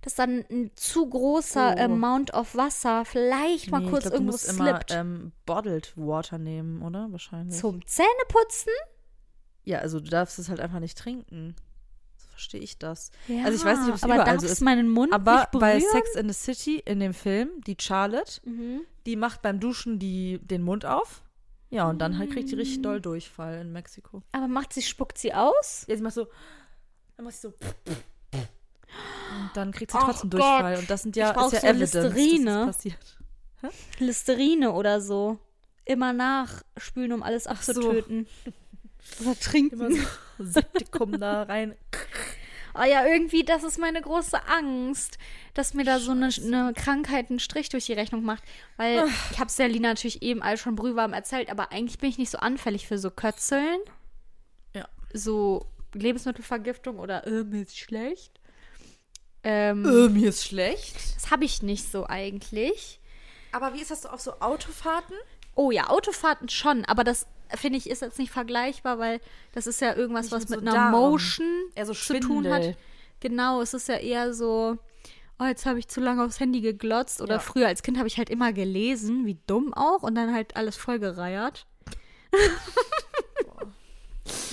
Dass 0.03 0.15
dann 0.17 0.45
ein 0.51 0.71
zu 0.75 1.09
großer 1.09 1.75
Oh. 1.79 1.81
Amount 1.81 2.35
of 2.35 2.55
Wasser 2.57 3.05
vielleicht 3.05 3.71
mal 3.71 3.81
Nee, 3.81 3.89
kurz 3.91 4.03
glaub, 4.03 4.13
du 4.13 4.17
irgendwo 4.19 4.33
musst 4.33 4.49
immer 4.49 4.65
slippt. 4.67 4.91
ähm, 4.93 5.33
Bottled 5.47 5.93
Water 5.97 6.39
nehmen, 6.39 6.83
oder? 6.83 7.11
Wahrscheinlich. 7.13 7.57
Zum 7.59 7.87
Zähneputzen? 7.87 8.73
Ja, 9.65 9.79
also 9.79 10.01
du 10.01 10.11
darfst 10.11 10.39
es 10.41 10.49
halt 10.49 10.59
einfach 10.61 10.81
nicht 10.81 10.99
trinken. 10.99 11.55
So 12.17 12.27
verstehe 12.31 12.61
ich 12.61 12.79
das. 12.79 13.13
Ja, 13.29 13.45
also 13.45 13.57
ich 13.59 13.65
weiß 13.65 13.79
nicht, 13.81 13.91
ob 13.91 13.95
es 13.95 14.03
aber 14.03 14.15
überall 14.17 14.41
so 14.41 14.47
ist. 14.47 14.61
meinen 14.61 14.89
Mund 14.89 15.13
Aber 15.13 15.37
nicht 15.37 15.51
bei? 15.53 15.79
Sex 15.79 16.17
in 16.17 16.29
the 16.29 16.35
City 16.35 16.83
in 16.85 16.99
dem 16.99 17.15
Film, 17.15 17.49
die 17.67 17.77
Charlotte, 17.81 18.41
Mhm. 18.45 18.81
die 19.07 19.15
macht 19.15 19.41
beim 19.43 19.61
Duschen 19.61 20.01
die, 20.01 20.41
den 20.43 20.63
Mund 20.63 20.85
auf. 20.85 21.23
Ja, 21.71 21.89
und 21.89 22.01
dann 22.01 22.19
halt 22.19 22.33
kriegt 22.33 22.51
die 22.51 22.55
richtig 22.57 22.81
Mm. 22.81 22.83
doll 22.83 23.01
Durchfall 23.01 23.61
in 23.61 23.73
Mexiko. 23.73 24.23
Aber 24.33 24.49
macht 24.49 24.73
sie, 24.75 24.83
spuckt 24.83 25.17
sie 25.17 25.33
aus? 25.33 25.85
Ja, 25.89 25.97
sie 25.97 26.03
macht 26.03 26.15
so, 26.15 26.27
dann 27.17 27.25
macht 27.25 27.37
sie 27.37 27.43
so. 27.49 27.55
Und 29.41 29.51
dann 29.55 29.73
kriegt 29.73 29.93
sie 29.93 29.99
Ach 29.99 30.05
trotzdem 30.05 30.31
Gott. 30.31 30.41
Durchfall. 30.41 30.77
Und 30.77 30.91
das 30.91 31.03
sind 31.03 31.17
ja, 31.17 31.31
ist 31.31 31.53
ja 31.53 31.61
so 31.61 31.67
Evidence, 31.67 31.95
Listerine. 31.95 32.45
dass 32.45 32.67
das 32.67 32.77
passiert. 32.77 33.19
Listerine 33.99 34.73
oder 34.73 35.01
so. 35.01 35.39
Immer 35.85 36.13
nachspülen, 36.13 37.13
um 37.13 37.23
alles 37.23 37.45
so. 37.45 37.51
abzutöten. 37.51 38.27
Oder 39.21 39.39
trinken. 39.39 39.81
Immer 39.81 39.91
so 39.91 40.05
Septikum 40.45 41.19
da 41.19 41.43
rein. 41.43 41.75
Oh 42.75 42.85
ja, 42.85 43.05
irgendwie, 43.05 43.45
das 43.45 43.65
ist 43.65 43.79
meine 43.79 44.01
große 44.01 44.47
Angst, 44.47 45.19
dass 45.53 45.75
mir 45.75 45.85
da 45.85 45.99
so 45.99 46.13
eine, 46.13 46.29
eine 46.29 46.73
Krankheit 46.75 47.29
einen 47.29 47.39
Strich 47.39 47.69
durch 47.69 47.87
die 47.87 47.93
Rechnung 47.93 48.23
macht. 48.23 48.43
Weil 48.77 49.09
ich 49.31 49.39
habe 49.39 49.49
es 49.49 49.57
der 49.57 49.69
Lina 49.69 49.89
natürlich 49.89 50.23
eben 50.23 50.43
all 50.43 50.57
schon 50.57 50.77
brühwarm 50.77 51.13
erzählt, 51.13 51.51
aber 51.51 51.73
eigentlich 51.73 51.99
bin 51.99 52.09
ich 52.09 52.19
nicht 52.19 52.31
so 52.31 52.39
anfällig 52.39 52.87
für 52.87 52.97
so 52.97 53.11
Kötzeln. 53.11 53.81
Ja. 54.75 54.89
So 55.13 55.67
Lebensmittelvergiftung 55.93 56.99
oder 56.99 57.27
äh, 57.27 57.45
mir 57.45 57.63
ist 57.63 57.77
schlecht. 57.77 58.41
Ähm, 59.45 59.85
Äh, 59.85 60.09
mir 60.09 60.29
ist 60.29 60.45
schlecht. 60.45 60.95
Das 61.17 61.31
habe 61.31 61.45
ich 61.45 61.63
nicht 61.63 61.91
so 61.91 62.07
eigentlich. 62.07 63.01
Aber 63.53 63.75
wie 63.75 63.81
ist 63.83 63.91
das 63.91 64.03
so 64.03 64.09
auf 64.09 64.21
so 64.21 64.33
Autofahrten? 64.41 65.17
Oh 65.55 65.71
ja, 65.71 65.89
Autofahrten 65.89 66.49
schon, 66.49 66.85
aber 66.87 67.05
das 67.05 67.27
finde 67.55 67.77
ich 67.79 67.91
ist 67.91 68.01
jetzt 68.01 68.19
nicht 68.19 68.31
vergleichbar, 68.33 68.99
weil 68.99 69.21
das 69.53 69.67
ist 69.67 69.81
ja 69.83 69.95
irgendwas, 69.95 70.27
Nicht 70.27 70.33
was 70.33 70.49
mit 70.49 70.61
so 70.61 70.65
einer 70.65 70.73
Darm. 70.73 70.91
Motion 70.93 71.47
so 71.85 71.93
zu 71.93 72.19
tun 72.21 72.49
hat. 72.49 72.77
Genau, 73.21 73.61
es 73.61 73.75
ist 73.75 73.89
ja 73.89 73.97
eher 73.97 74.33
so, 74.33 74.79
oh, 75.39 75.45
jetzt 75.45 75.67
habe 75.67 75.79
ich 75.79 75.87
zu 75.89 76.01
lange 76.01 76.25
aufs 76.25 76.41
Handy 76.41 76.61
geglotzt 76.63 77.21
oder 77.21 77.35
Ja. 77.35 77.41
früher 77.41 77.67
als 77.67 77.83
Kind 77.83 77.99
habe 77.99 78.09
ich 78.09 78.17
halt 78.17 78.31
immer 78.31 78.53
gelesen, 78.55 79.27
wie 79.27 79.39
dumm 79.47 79.75
auch 79.75 80.03
und 80.03 80.15
dann 80.15 80.33
halt 80.33 80.57
alles 80.57 80.77
vollgereiert. 80.77 81.67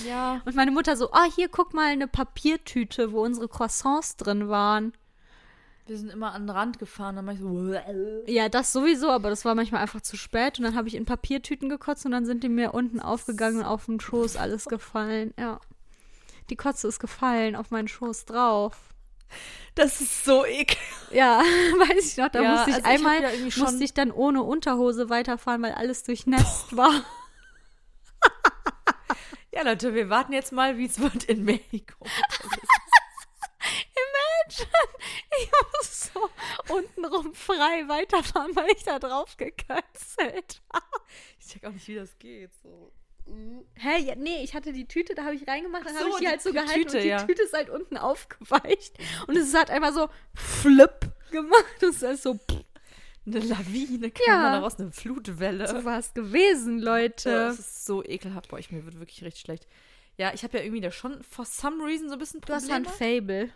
Ja. 0.06 0.40
Und 0.44 0.56
meine 0.56 0.70
Mutter 0.70 0.96
so, 0.96 1.10
oh, 1.12 1.32
hier 1.34 1.48
guck 1.48 1.74
mal 1.74 1.86
eine 1.88 2.08
Papiertüte, 2.08 3.12
wo 3.12 3.22
unsere 3.22 3.48
Croissants 3.48 4.16
drin 4.16 4.48
waren. 4.48 4.92
Wir 5.86 5.96
sind 5.98 6.10
immer 6.12 6.32
an 6.34 6.42
den 6.46 6.50
Rand 6.50 6.78
gefahren, 6.78 7.16
dann 7.16 7.28
ich 7.30 7.40
so. 7.40 7.74
Ja, 8.26 8.48
das 8.48 8.72
sowieso, 8.72 9.10
aber 9.10 9.28
das 9.30 9.44
war 9.44 9.54
manchmal 9.56 9.82
einfach 9.82 10.00
zu 10.00 10.16
spät 10.16 10.58
und 10.58 10.64
dann 10.64 10.76
habe 10.76 10.86
ich 10.88 10.94
in 10.94 11.04
Papiertüten 11.04 11.68
gekotzt 11.68 12.06
und 12.06 12.12
dann 12.12 12.26
sind 12.26 12.44
die 12.44 12.48
mir 12.48 12.72
unten 12.74 13.00
aufgegangen 13.00 13.58
und 13.58 13.64
auf 13.64 13.86
den 13.86 13.98
Schoß 14.00 14.36
alles 14.36 14.66
gefallen. 14.66 15.34
Ja. 15.38 15.58
Die 16.48 16.56
Kotze 16.56 16.86
ist 16.88 17.00
gefallen 17.00 17.56
auf 17.56 17.70
meinen 17.70 17.88
Schoß 17.88 18.24
drauf. 18.26 18.76
Das 19.76 20.00
ist 20.00 20.24
so 20.24 20.44
ekel. 20.44 20.76
Ja, 21.12 21.38
weiß 21.88 22.12
ich 22.12 22.16
noch, 22.16 22.28
da 22.28 22.40
Ja, 22.42 22.52
musste 22.52 22.70
ich 22.70 22.76
also 22.76 22.88
ich 22.88 22.94
einmal, 22.94 23.50
schon- 23.50 23.62
musste 23.64 23.84
ich 23.84 23.94
dann 23.94 24.10
ohne 24.12 24.42
Unterhose 24.42 25.08
weiterfahren, 25.10 25.62
weil 25.62 25.72
alles 25.72 26.02
durchnässt 26.04 26.76
war. 26.76 26.92
Ja, 29.52 29.62
Leute, 29.62 29.94
wir 29.94 30.08
warten 30.08 30.32
jetzt 30.32 30.52
mal, 30.52 30.78
wie 30.78 30.86
es 30.86 31.00
wird 31.00 31.24
in 31.24 31.44
Mexiko. 31.44 32.04
Ich 35.38 35.50
muss 35.72 36.10
so 36.12 36.30
untenrum 36.74 37.34
frei 37.34 37.84
weiterfahren, 37.86 38.54
weil 38.56 38.70
ich 38.76 38.82
da 38.82 38.98
drauf 38.98 39.36
gekötzelt 39.36 40.60
habe. 40.72 41.04
Ich 41.38 41.46
check 41.46 41.64
auch 41.64 41.72
nicht, 41.72 41.86
wie 41.88 41.94
das 41.94 42.18
geht. 42.18 42.50
So. 42.62 42.92
Hä? 43.76 43.98
Ja, 43.98 44.14
nee, 44.16 44.42
ich 44.42 44.54
hatte 44.54 44.72
die 44.72 44.86
Tüte, 44.86 45.14
da 45.14 45.24
habe 45.24 45.34
ich 45.34 45.46
reingemacht, 45.46 45.86
dann 45.86 45.94
Ach 45.96 46.00
habe 46.00 46.10
so, 46.10 46.16
ich 46.16 46.22
die 46.22 46.28
halt 46.28 46.42
so 46.42 46.50
die 46.50 46.54
gehalten 46.56 46.82
Tüte, 46.82 46.96
und 46.96 47.02
die 47.04 47.08
ja. 47.08 47.22
Tüte 47.22 47.42
ist 47.42 47.52
halt 47.52 47.70
unten 47.70 47.96
aufgeweicht. 47.98 48.98
Und 49.28 49.36
es 49.36 49.54
hat 49.54 49.70
einmal 49.70 49.92
so 49.92 50.08
flip 50.34 51.12
gemacht. 51.30 51.76
Das 51.80 52.02
ist 52.02 52.22
so, 52.22 52.34
pff, 52.34 52.64
Eine 53.26 53.40
Lawine 53.40 54.10
kam 54.10 54.22
Ja. 54.26 54.52
daraus, 54.52 54.78
eine 54.80 54.92
Flutwelle. 54.92 55.68
so 55.68 55.84
war 55.84 55.98
es 55.98 56.14
gewesen, 56.14 56.78
Ja, 56.78 56.84
Leute. 56.84 57.30
das 57.30 57.58
ist 57.58 57.84
so 57.86 58.02
ekelhaft. 58.04 58.48
Boah, 58.48 58.58
ich, 58.58 58.70
mir 58.72 58.84
wird 58.84 58.98
wirklich 58.98 59.22
richtig 59.22 59.42
schlecht. 59.42 59.66
Ja, 60.16 60.32
ich 60.34 60.42
habe 60.42 60.58
ja 60.58 60.64
irgendwie 60.64 60.80
da 60.80 60.90
schon 60.90 61.22
for 61.22 61.44
some 61.44 61.84
reason 61.84 62.08
so 62.08 62.14
ein 62.14 62.18
bisschen 62.18 62.40
Du 62.40 62.52
hast 62.52 62.70
ein 62.70 62.82
Probleme. 62.84 63.20
Fable. 63.22 63.50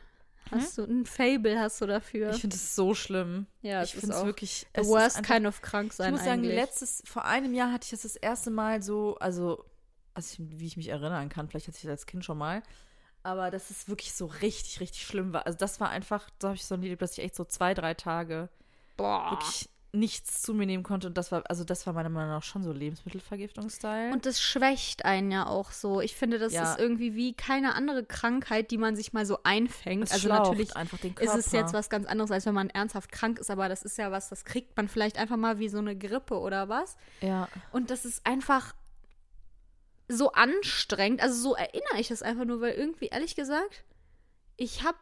Hast 0.50 0.76
du 0.76 0.82
ein 0.84 1.06
Fable 1.06 1.58
hast 1.58 1.80
du 1.80 1.86
dafür? 1.86 2.30
Ich 2.30 2.40
finde 2.42 2.56
es 2.56 2.74
so 2.76 2.94
schlimm. 2.94 3.46
ja, 3.62 3.82
ich 3.82 3.92
finde 3.94 4.14
es 4.14 4.24
wirklich. 4.24 4.60
the 4.60 4.66
es 4.74 4.86
ist 4.86 4.92
worst 4.92 5.16
einfach- 5.16 5.34
kind 5.34 5.46
of 5.46 5.62
krank 5.62 5.86
Ich 5.90 5.96
sein 5.96 6.10
muss 6.12 6.20
sagen, 6.20 6.42
eigentlich. 6.42 6.54
letztes, 6.54 7.02
vor 7.06 7.24
einem 7.24 7.54
Jahr 7.54 7.72
hatte 7.72 7.84
ich 7.84 7.90
das 7.90 8.02
das 8.02 8.16
erste 8.16 8.50
Mal 8.50 8.82
so, 8.82 9.16
also, 9.20 9.64
also 10.12 10.42
ich, 10.42 10.58
wie 10.60 10.66
ich 10.66 10.76
mich 10.76 10.88
erinnern 10.88 11.30
kann, 11.30 11.48
vielleicht 11.48 11.66
hatte 11.68 11.76
ich 11.78 11.82
das 11.84 11.90
als 11.90 12.06
Kind 12.06 12.24
schon 12.26 12.36
mal, 12.36 12.62
aber 13.22 13.50
dass 13.50 13.70
es 13.70 13.88
wirklich 13.88 14.12
so 14.12 14.26
richtig, 14.26 14.80
richtig 14.80 15.06
schlimm 15.06 15.32
war. 15.32 15.46
Also 15.46 15.56
das 15.56 15.80
war 15.80 15.88
einfach, 15.88 16.28
da 16.38 16.48
habe 16.48 16.56
ich 16.56 16.66
so 16.66 16.74
erlebt, 16.74 17.00
dass 17.00 17.16
ich 17.16 17.24
echt 17.24 17.34
so 17.36 17.44
zwei, 17.46 17.72
drei 17.72 17.94
Tage 17.94 18.50
Boah. 18.96 19.32
wirklich 19.32 19.68
nichts 19.92 20.42
zu 20.42 20.54
mir 20.54 20.66
nehmen 20.66 20.82
konnte 20.82 21.06
und 21.06 21.16
das 21.16 21.30
war, 21.30 21.44
also 21.48 21.62
das 21.62 21.86
war 21.86 21.92
meiner 21.92 22.08
Meinung 22.08 22.30
nach 22.30 22.42
schon 22.42 22.64
so 22.64 22.72
Lebensmittelvergiftungsstyle. 22.72 24.12
Und 24.12 24.26
das 24.26 24.40
schwächt 24.40 25.04
einen 25.04 25.30
ja 25.30 25.46
auch 25.46 25.70
so. 25.70 26.00
Ich 26.00 26.16
finde, 26.16 26.40
das 26.40 26.52
Ja. 26.52 26.72
ist 26.72 26.80
irgendwie 26.80 27.14
wie 27.14 27.32
keine 27.32 27.76
andere 27.76 28.04
Krankheit, 28.04 28.72
die 28.72 28.78
man 28.78 28.96
sich 28.96 29.12
mal 29.12 29.24
so 29.24 29.38
einfängt. 29.44 30.02
es 30.02 30.10
also 30.12 30.28
natürlich 30.28 30.74
einfach 30.74 30.98
den 30.98 31.14
ist 31.20 31.34
es 31.36 31.52
jetzt 31.52 31.72
was 31.74 31.90
ganz 31.90 32.06
anderes, 32.06 32.32
als 32.32 32.44
wenn 32.44 32.54
man 32.54 32.70
ernsthaft 32.70 33.12
krank 33.12 33.38
ist, 33.38 33.50
aber 33.50 33.68
das 33.68 33.82
ist 33.84 33.96
ja 33.96 34.10
was, 34.10 34.28
das 34.30 34.44
kriegt 34.44 34.76
man 34.76 34.88
vielleicht 34.88 35.16
einfach 35.16 35.36
mal 35.36 35.60
wie 35.60 35.68
so 35.68 35.78
eine 35.78 35.96
Grippe 35.96 36.40
oder 36.40 36.68
was. 36.68 36.96
Ja. 37.20 37.48
Und 37.70 37.90
das 37.90 38.04
ist 38.04 38.26
einfach 38.26 38.74
so 40.08 40.32
anstrengend. 40.32 41.22
Also 41.22 41.40
so 41.40 41.54
erinnere 41.54 41.98
ich 42.00 42.08
das 42.08 42.20
einfach 42.22 42.44
nur, 42.44 42.60
weil 42.60 42.72
irgendwie, 42.74 43.06
ehrlich 43.06 43.36
gesagt, 43.36 43.84
ich 44.56 44.82
habe 44.82 44.98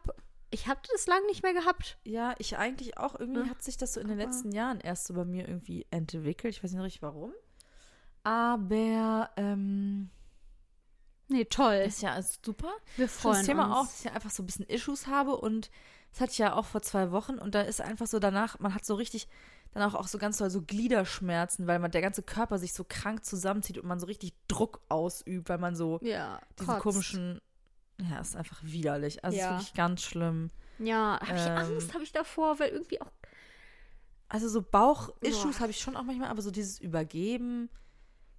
ich 0.53 0.67
hab 0.67 0.83
das 0.87 1.07
lange 1.07 1.25
nicht 1.27 1.43
mehr 1.43 1.53
gehabt. 1.53 1.97
Ja, 2.05 2.35
ich 2.37 2.57
eigentlich 2.57 2.97
auch. 2.97 3.19
Irgendwie 3.19 3.41
Ja. 3.41 3.49
hat 3.49 3.61
sich 3.63 3.75
das 3.77 3.93
so 3.93 3.99
in 3.99 4.07
den 4.07 4.17
letzten 4.17 4.51
Jahren 4.51 4.79
erst 4.79 5.07
so 5.07 5.13
bei 5.13 5.25
mir 5.25 5.47
irgendwie 5.47 5.85
entwickelt. 5.91 6.55
Ich 6.55 6.63
weiß 6.63 6.71
nicht 6.71 6.81
richtig 6.83 7.01
warum. 7.01 7.33
Aber 8.23 9.29
ähm, 9.37 10.09
Nee, 11.27 11.45
toll. 11.45 11.75
ist 11.87 12.01
ja 12.01 12.13
alles 12.13 12.39
super. 12.45 12.71
Wir 12.97 13.09
freuen 13.09 13.35
das 13.37 13.45
Thema 13.45 13.65
uns. 13.65 13.73
auch, 13.75 13.85
dass 13.85 13.99
ich 13.99 14.05
ja 14.05 14.11
einfach 14.13 14.29
so 14.29 14.43
ein 14.43 14.45
bisschen 14.45 14.65
Issues 14.67 15.07
habe 15.07 15.35
und 15.37 15.69
das 16.11 16.21
hatte 16.21 16.31
ich 16.33 16.37
ja 16.37 16.53
auch 16.53 16.65
vor 16.65 16.81
zwei 16.83 17.11
Wochen 17.11 17.39
und 17.39 17.55
da 17.55 17.61
ist 17.61 17.81
einfach 17.81 18.05
so 18.07 18.19
danach, 18.19 18.59
man 18.59 18.75
hat 18.75 18.85
so 18.85 18.95
richtig 18.95 19.27
dann 19.73 19.81
auch, 19.89 19.95
auch 19.95 20.07
so 20.07 20.19
ganz 20.19 20.37
doll 20.37 20.51
so 20.51 20.61
Gliederschmerzen, 20.61 21.65
weil 21.65 21.79
man 21.79 21.89
der 21.89 22.01
ganze 22.01 22.21
Körper 22.21 22.59
sich 22.59 22.73
so 22.73 22.85
krank 22.87 23.25
zusammenzieht 23.25 23.79
und 23.79 23.87
man 23.87 23.99
so 23.99 24.05
richtig 24.05 24.33
Druck 24.47 24.81
ausübt, 24.89 25.49
weil 25.49 25.57
man 25.57 25.75
so 25.75 25.99
Ja, 26.03 26.39
diesen 26.59 26.67
kotzt. 26.67 26.83
komischen, 26.83 27.41
ja, 28.01 28.19
ist 28.19 28.35
einfach 28.35 28.59
widerlich. 28.63 29.23
Also 29.23 29.37
Ja. 29.37 29.45
ist 29.49 29.51
wirklich 29.53 29.73
ganz 29.73 30.01
schlimm. 30.03 30.49
Ja, 30.79 31.19
habe 31.21 31.35
ich 31.37 31.45
Ähm, 31.45 31.57
Angst, 31.57 31.93
habe 31.93 32.03
ich 32.03 32.11
davor, 32.11 32.59
weil 32.59 32.69
irgendwie 32.69 32.99
auch 33.01 33.11
Also 34.29 34.49
so 34.49 34.61
Bauch-Issues 34.61 35.59
habe 35.59 35.71
ich 35.71 35.79
schon 35.79 35.95
auch 35.95 36.03
manchmal, 36.03 36.29
aber 36.29 36.41
so 36.41 36.49
dieses 36.51 36.79
Übergeben, 36.79 37.69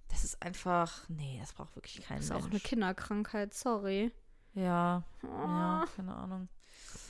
das 0.09 0.23
ist 0.25 0.41
einfach, 0.41 1.07
nee, 1.09 1.37
das 1.39 1.53
braucht 1.53 1.75
wirklich 1.75 2.01
kein 2.05 2.19
ist 2.19 2.29
Mensch. 2.29 2.43
auch 2.43 2.49
eine 2.49 2.59
Kinderkrankheit, 2.59 3.53
sorry. 3.53 4.11
ja, 4.53 5.03
Oh. 5.23 5.27
ja, 5.27 5.85
keine 5.95 6.13
Ahnung. 6.15 6.49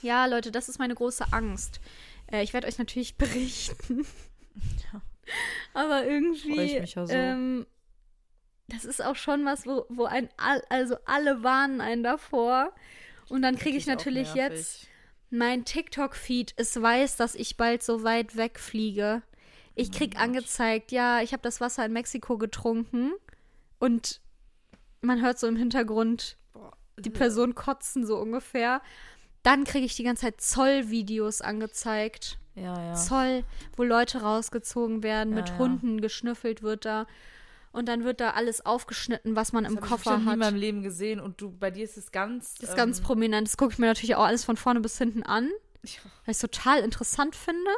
Ja, 0.02 0.26
Leute, 0.28 0.52
das 0.52 0.70
ist 0.70 0.78
meine 0.78 0.94
große 0.96 1.34
Angst. 1.34 1.80
Äh, 2.32 2.44
ich 2.44 2.54
werde 2.54 2.68
euch 2.68 2.78
natürlich 2.78 3.18
berichten. 3.18 4.06
Ja. 4.94 5.02
Aber 5.74 6.06
irgendwie. 6.06 6.54
Freu 6.54 6.62
ich 6.64 6.80
mich 6.82 6.96
ja 6.96 7.06
so. 7.08 7.14
Ähm, 7.14 7.66
das 8.68 8.86
ist 8.86 9.04
auch 9.04 9.16
schon 9.16 9.46
was, 9.46 9.66
wo, 9.66 9.86
wo 9.90 10.06
ein, 10.06 10.30
all- 10.38 10.64
also 10.70 10.98
alle 11.06 11.44
warnen 11.44 11.82
einen 11.82 12.04
davor. 12.04 12.74
Und 13.30 13.42
dann 13.42 13.58
kriege 13.58 13.78
ich 13.78 13.88
natürlich 13.88 14.34
jetzt 14.36 14.88
mein 15.30 15.66
TikTok-Feed. 15.66 16.54
Es 16.58 16.80
weiß, 16.82 17.18
dass 17.18 17.36
ich 17.36 17.58
bald 17.58 17.84
so 17.84 18.04
weit 18.04 18.36
wegfliege. 18.36 19.22
Ich 19.76 19.92
krieg 19.92 20.18
angezeigt, 20.20 20.92
ja, 20.92 21.22
ich 21.22 21.34
habe 21.34 21.42
das 21.44 21.60
Wasser 21.60 21.86
in 21.86 21.92
Mexiko 21.94 22.38
getrunken 22.38 23.12
und 23.80 24.22
man 25.02 25.22
hört 25.22 25.38
so 25.38 25.48
im 25.48 25.58
Hintergrund 25.58 26.38
die 26.98 27.10
Person 27.10 27.56
kotzen 27.56 28.06
so 28.06 28.18
ungefähr. 28.18 28.82
Dann 29.44 29.66
kriege 29.66 29.86
ich 29.86 29.96
die 29.96 30.04
ganze 30.04 30.22
Zeit 30.24 30.40
Zollvideos 30.42 31.42
angezeigt. 31.42 32.38
Ja, 32.56 32.74
ja. 32.82 32.94
Zoll, 32.94 33.44
wo 33.76 33.84
Leute 33.84 34.22
rausgezogen 34.22 35.04
werden, 35.04 35.36
Ja, 35.36 35.42
mit. 35.42 35.58
Hunden 35.58 36.00
geschnüffelt 36.00 36.64
wird 36.64 36.86
da. 36.86 37.06
Und 37.76 37.88
dann 37.88 38.06
wird 38.06 38.22
da 38.22 38.30
alles 38.30 38.66
aufgeschnitten, 38.66 39.36
was 39.36 39.52
man 39.52 39.66
im 39.66 39.76
Das 39.76 39.82
hab 39.82 39.84
ich 39.84 39.90
Koffer 39.90 40.12
bestimmt 40.12 40.24
nie 40.24 40.28
hat. 40.28 40.34
in 40.36 40.40
meinem 40.40 40.56
Leben 40.56 40.82
gesehen 40.82 41.20
und 41.20 41.42
du, 41.42 41.52
bei 41.52 41.72
dir 41.72 41.84
ist 41.84 41.98
es 41.98 42.14
ganz. 42.14 42.56
Das 42.56 42.70
ist 42.70 42.78
ganz 42.78 43.00
ähm, 43.00 43.04
prominent. 43.04 43.50
Das 43.50 43.58
gucke 43.58 43.74
ich 43.74 43.80
mir 43.80 43.88
natürlich 43.88 44.16
auch 44.16 44.24
alles 44.24 44.46
von 44.46 44.56
vorne 44.56 44.80
bis 44.80 44.98
hinten 44.98 45.24
an, 45.24 45.50
ja. 45.84 46.00
weil 46.24 46.32
ich 46.32 46.38
es 46.38 46.40
total 46.40 46.80
interessant 46.80 47.36
finde. 47.36 47.70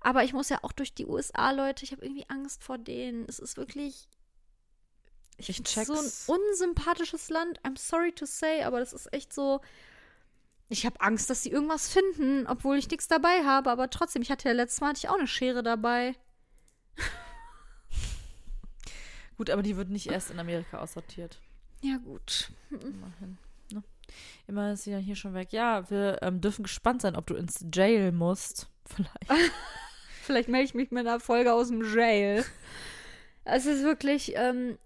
Aber 0.00 0.24
ich 0.24 0.32
muss 0.32 0.48
ja 0.48 0.58
auch 0.62 0.72
durch 0.72 0.94
die 0.94 1.06
USA, 1.06 1.52
Leute. 1.52 1.84
Ich 1.84 1.92
habe 1.92 2.04
irgendwie 2.04 2.28
Angst 2.28 2.64
vor 2.64 2.76
denen. 2.76 3.24
Es 3.28 3.38
ist 3.38 3.56
wirklich. 3.56 4.08
Ich 5.36 5.46
find's 5.46 5.72
check's. 5.72 6.26
so 6.26 6.32
ein 6.32 6.40
unsympathisches 6.40 7.30
Land. 7.30 7.60
I'm 7.62 7.78
sorry 7.78 8.10
to 8.14 8.26
say, 8.26 8.64
aber 8.64 8.80
das 8.80 8.92
ist 8.92 9.12
echt 9.12 9.32
so. 9.32 9.60
Ich 10.68 10.84
habe 10.86 11.00
Angst, 11.00 11.30
dass 11.30 11.44
sie 11.44 11.52
irgendwas 11.52 11.88
finden, 11.88 12.48
obwohl 12.48 12.78
ich 12.78 12.90
nichts 12.90 13.06
dabei 13.06 13.44
habe. 13.44 13.70
Aber 13.70 13.90
trotzdem, 13.90 14.22
ich 14.22 14.30
hatte 14.32 14.48
ja 14.48 14.54
letztes 14.56 14.80
Mal 14.80 14.88
hatte 14.88 14.98
ich 15.04 15.08
auch 15.08 15.18
eine 15.18 15.28
Schere 15.28 15.62
dabei. 15.62 16.16
Gut, 19.36 19.50
aber 19.50 19.62
die 19.62 19.76
wird 19.76 19.90
nicht 19.90 20.06
erst 20.10 20.30
in 20.30 20.38
Amerika 20.38 20.78
aussortiert. 20.78 21.40
Ja, 21.82 21.98
gut. 21.98 22.50
Immerhin. 22.70 23.38
Ne? 23.72 23.82
Immer 24.46 24.72
ist 24.72 24.84
sie 24.84 24.92
dann 24.92 25.02
hier 25.02 25.16
schon 25.16 25.34
weg. 25.34 25.52
Ja, 25.52 25.88
wir 25.90 26.18
ähm, 26.22 26.40
dürfen 26.40 26.62
gespannt 26.62 27.02
sein, 27.02 27.16
ob 27.16 27.26
du 27.26 27.34
ins 27.34 27.64
Jail 27.72 28.12
musst. 28.12 28.68
Vielleicht. 28.86 29.52
Vielleicht 30.22 30.48
melde 30.48 30.64
ich 30.66 30.74
mich 30.74 30.90
mit 30.90 31.06
einer 31.06 31.20
Folge 31.20 31.52
aus 31.52 31.68
dem 31.68 31.82
Jail. 31.82 32.44
Es 33.44 33.66
ist 33.66 33.82
wirklich, 33.84 34.32
ähm, 34.36 34.78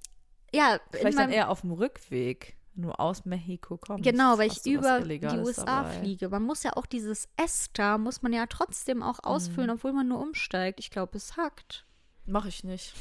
ja, 0.53 0.79
Vielleicht 0.91 1.17
dann 1.19 1.31
eher 1.31 1.49
auf 1.49 1.63
dem 1.63 1.71
Rückweg, 1.73 2.57
wenn 2.75 2.85
du 2.85 2.91
aus 2.93 3.25
Mexiko 3.25 3.79
kommst. 3.79 4.05
Genau, 4.05 4.37
weil 4.37 4.49
ich 4.51 4.67
über 4.67 5.01
die 5.01 5.25
USA 5.39 5.83
dabei. 5.85 5.91
fliege. 6.01 6.29
Man 6.29 6.43
muss 6.43 6.63
ja 6.63 6.73
auch 6.77 6.85
dieses 6.87 7.29
ESTA, 7.37 7.97
muss 7.99 8.21
man 8.21 8.33
ja 8.35 8.47
trotzdem 8.47 9.03
auch 9.03 9.21
ausfüllen, 9.23 9.69
Mhm. 9.71 9.77
obwohl 9.77 9.93
man 9.93 10.09
nur 10.09 10.21
umsteigt. 10.21 10.81
Ich 10.81 10.91
glaube, 10.91 11.17
es 11.17 11.37
hackt. 11.37 11.87
Mach 12.27 12.45
ich 12.47 12.65
nicht. 12.65 12.93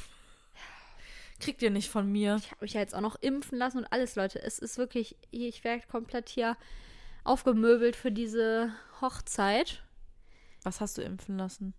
Kriegt 1.40 1.62
ihr 1.62 1.70
nicht 1.72 1.90
von 1.90 2.12
mir. 2.12 2.36
Ich 2.38 2.52
habe 2.52 2.64
mich 2.66 2.74
ja 2.74 2.82
jetzt 2.82 2.94
auch 2.96 3.02
noch 3.02 3.16
impfen 3.22 3.58
lassen 3.58 3.80
und 3.80 3.86
alles, 3.86 4.16
Leute. 4.16 4.42
Es 4.42 4.60
ist 4.60 4.78
wirklich, 4.78 5.16
ich 5.32 5.64
werde 5.64 5.86
komplett 5.88 6.30
hier 6.30 6.58
aufgemöbelt 7.24 7.96
für 7.96 8.12
diese 8.12 8.74
Hochzeit. 9.02 9.84
Was 10.64 10.82
hast 10.82 10.98
du 10.98 11.02
impfen 11.02 11.38
lassen? 11.38 11.74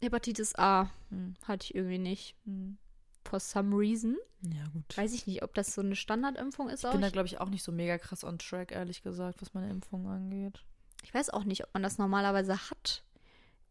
Hepatitis 0.00 0.54
A 0.56 0.90
Hm. 1.10 1.34
hatte 1.46 1.64
ich 1.64 1.74
irgendwie 1.74 1.98
nicht. 1.98 2.34
Hm. 2.44 2.78
For 3.26 3.40
some 3.40 3.74
reason. 3.76 4.16
Ja, 4.42 4.64
gut. 4.72 4.96
Weiß 4.96 5.14
ich 5.14 5.26
nicht, 5.26 5.42
ob 5.42 5.54
das 5.54 5.74
so 5.74 5.80
eine 5.80 5.96
Standardimpfung 5.96 6.68
ist. 6.68 6.84
Ich 6.84 6.90
bin 6.90 7.00
da, 7.00 7.08
glaube 7.08 7.26
ich, 7.26 7.40
auch 7.40 7.48
nicht 7.48 7.62
so 7.62 7.72
mega 7.72 7.96
krass 7.96 8.22
on 8.24 8.38
track, 8.38 8.70
ehrlich 8.72 9.02
gesagt, 9.02 9.40
was 9.40 9.54
meine 9.54 9.70
Impfung 9.70 10.06
angeht. 10.08 10.62
ich 11.02 11.12
weiß 11.14 11.30
auch 11.30 11.44
nicht, 11.44 11.64
ob 11.64 11.72
man 11.72 11.82
das 11.82 11.96
normalerweise 11.98 12.58
hat. 12.70 13.02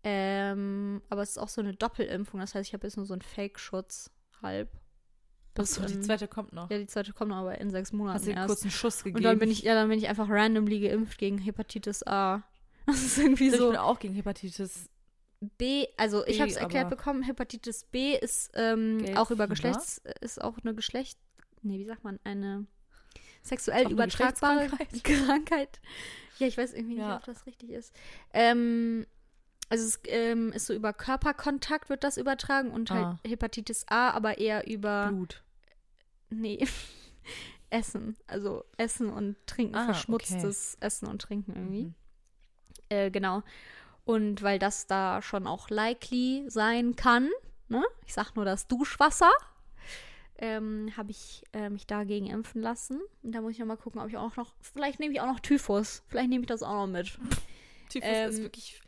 Ähm, 0.04 1.02
aber 1.10 1.22
es 1.22 1.32
ist 1.32 1.38
auch 1.38 1.50
so 1.50 1.62
eine 1.62 1.74
Doppelimpfung. 1.76 2.40
Das 2.40 2.56
heißt, 2.56 2.68
ich 2.68 2.74
habe 2.74 2.86
jetzt 2.88 2.98
nur 2.98 3.06
so 3.06 3.14
einen 3.14 3.22
Fake-Schutz. 3.22 4.10
Halb. 4.42 4.70
Bis 5.56 5.80
Achso, 5.80 5.94
die 5.94 6.02
zweite 6.02 6.28
kommt 6.28 6.52
noch. 6.54 6.70
Ja, 6.72 6.78
die 6.80 6.88
zweite 6.88 7.14
kommt 7.14 7.30
noch 7.30 7.38
aber 7.38 7.60
in 7.60 7.70
sechs 7.70 7.92
Monaten 7.92 8.16
Hast 8.16 8.28
du 8.28 8.32
erst. 8.32 8.48
kurz 8.48 8.62
einen 8.64 8.72
Schuss 8.72 9.04
gegeben? 9.04 9.18
Und 9.18 9.24
dann 9.24 9.38
bin 9.40 9.52
ich, 9.52 9.62
ja, 9.62 9.76
dann 9.76 9.90
bin 9.90 10.00
ich 10.00 10.08
einfach 10.08 10.28
randomly 10.30 10.80
geimpft 10.80 11.18
gegen 11.18 11.38
Hepatitis 11.38 12.06
A. 12.08 12.44
Das 12.86 13.02
ist 13.02 13.18
irgendwie 13.18 13.48
ich 13.48 13.56
so. 13.56 13.70
bin 13.70 13.78
auch 13.78 13.98
gegen 14.00 14.14
Hepatitis. 14.14 14.90
B, 15.58 15.88
also 15.98 16.26
ich 16.26 16.42
habe 16.42 16.50
es 16.52 16.58
erklärt 16.58 16.90
bekommen, 16.90 17.22
Hepatitis 17.24 17.86
B 17.86 18.18
ist 18.18 18.52
ähm, 18.56 19.06
auch 19.16 19.30
über? 19.32 19.48
Geschlechts, 19.48 20.02
ist 20.22 20.42
auch 20.42 20.58
eine 20.64 20.74
Geschlecht, 20.74 21.18
nee, 21.62 21.80
wie 21.80 21.86
sagt 21.86 22.04
man, 22.04 22.20
eine 22.24 22.66
sexuell 23.42 23.86
eine 23.86 23.90
übertragbare? 23.94 24.68
Krankheit. 25.04 25.80
Ja, 26.40 26.48
ich 26.48 26.58
weiß 26.58 26.74
irgendwie 26.74 26.96
nicht, 26.96 27.04
Ja. 27.04 27.18
ob 27.18 27.26
das 27.26 27.46
richtig 27.46 27.70
ist. 27.72 27.94
Ähm, 28.34 29.06
also 29.70 29.86
es 29.86 30.00
ähm, 30.08 30.52
ist 30.52 30.68
so 30.68 30.74
über 30.74 30.94
Körperkontakt 30.94 31.90
wird 31.90 32.04
das 32.04 32.18
übertragen 32.18 32.72
und 32.72 32.92
halt 32.92 33.06
Ah. 33.06 33.20
Hepatitis 33.26 33.86
A, 33.90 34.12
aber 34.12 34.38
eher 34.38 34.68
über 34.68 35.08
Blut. 35.10 35.44
Nee. 36.30 36.66
Essen. 37.70 38.16
Also 38.28 38.66
Essen 38.78 39.10
und 39.10 39.36
Trinken, 39.48 39.76
Ah, 39.76 39.86
verschmutztes 39.86 40.78
Essen 40.80 41.08
und 41.08 41.22
Trinken 41.22 41.54
irgendwie. 41.56 41.84
Mhm. 41.86 41.96
Äh, 42.90 43.10
genau. 43.12 43.42
Und 44.06 44.44
weil 44.44 44.60
das 44.60 44.86
da 44.86 45.22
schon 45.22 45.48
auch 45.48 45.70
likely 45.70 46.44
sein 46.50 46.96
kann, 46.96 47.30
ne? 47.70 47.84
Ich 48.06 48.14
sag 48.14 48.36
nur 48.36 48.46
das 48.46 48.68
Duschwasser, 48.68 49.32
ähm, 50.38 50.92
habe 50.98 51.12
ich 51.12 51.44
äh, 51.54 51.70
mich 51.70 51.88
dagegen 51.88 52.28
impfen 52.28 52.62
lassen. 52.62 53.00
Und 53.24 53.32
da 53.32 53.42
muss 53.42 53.54
ich 53.54 53.60
noch 53.60 53.66
mal 53.66 53.78
gucken, 53.78 54.02
ob 54.02 54.10
ich 54.10 54.18
auch 54.18 54.36
noch, 54.36 54.54
vielleicht 54.62 55.00
nehme 55.00 55.14
ich 55.14 55.22
auch 55.22 55.28
noch 55.28 55.40
Typhus. 55.40 56.04
Vielleicht 56.10 56.30
nehme 56.30 56.42
ich 56.42 56.48
das 56.48 56.62
auch 56.64 56.74
noch 56.74 56.88
mit. 56.88 57.18
Typhus 57.90 58.10
Ähm, 58.12 58.30
ist 58.30 58.42
wirklich 58.42 58.82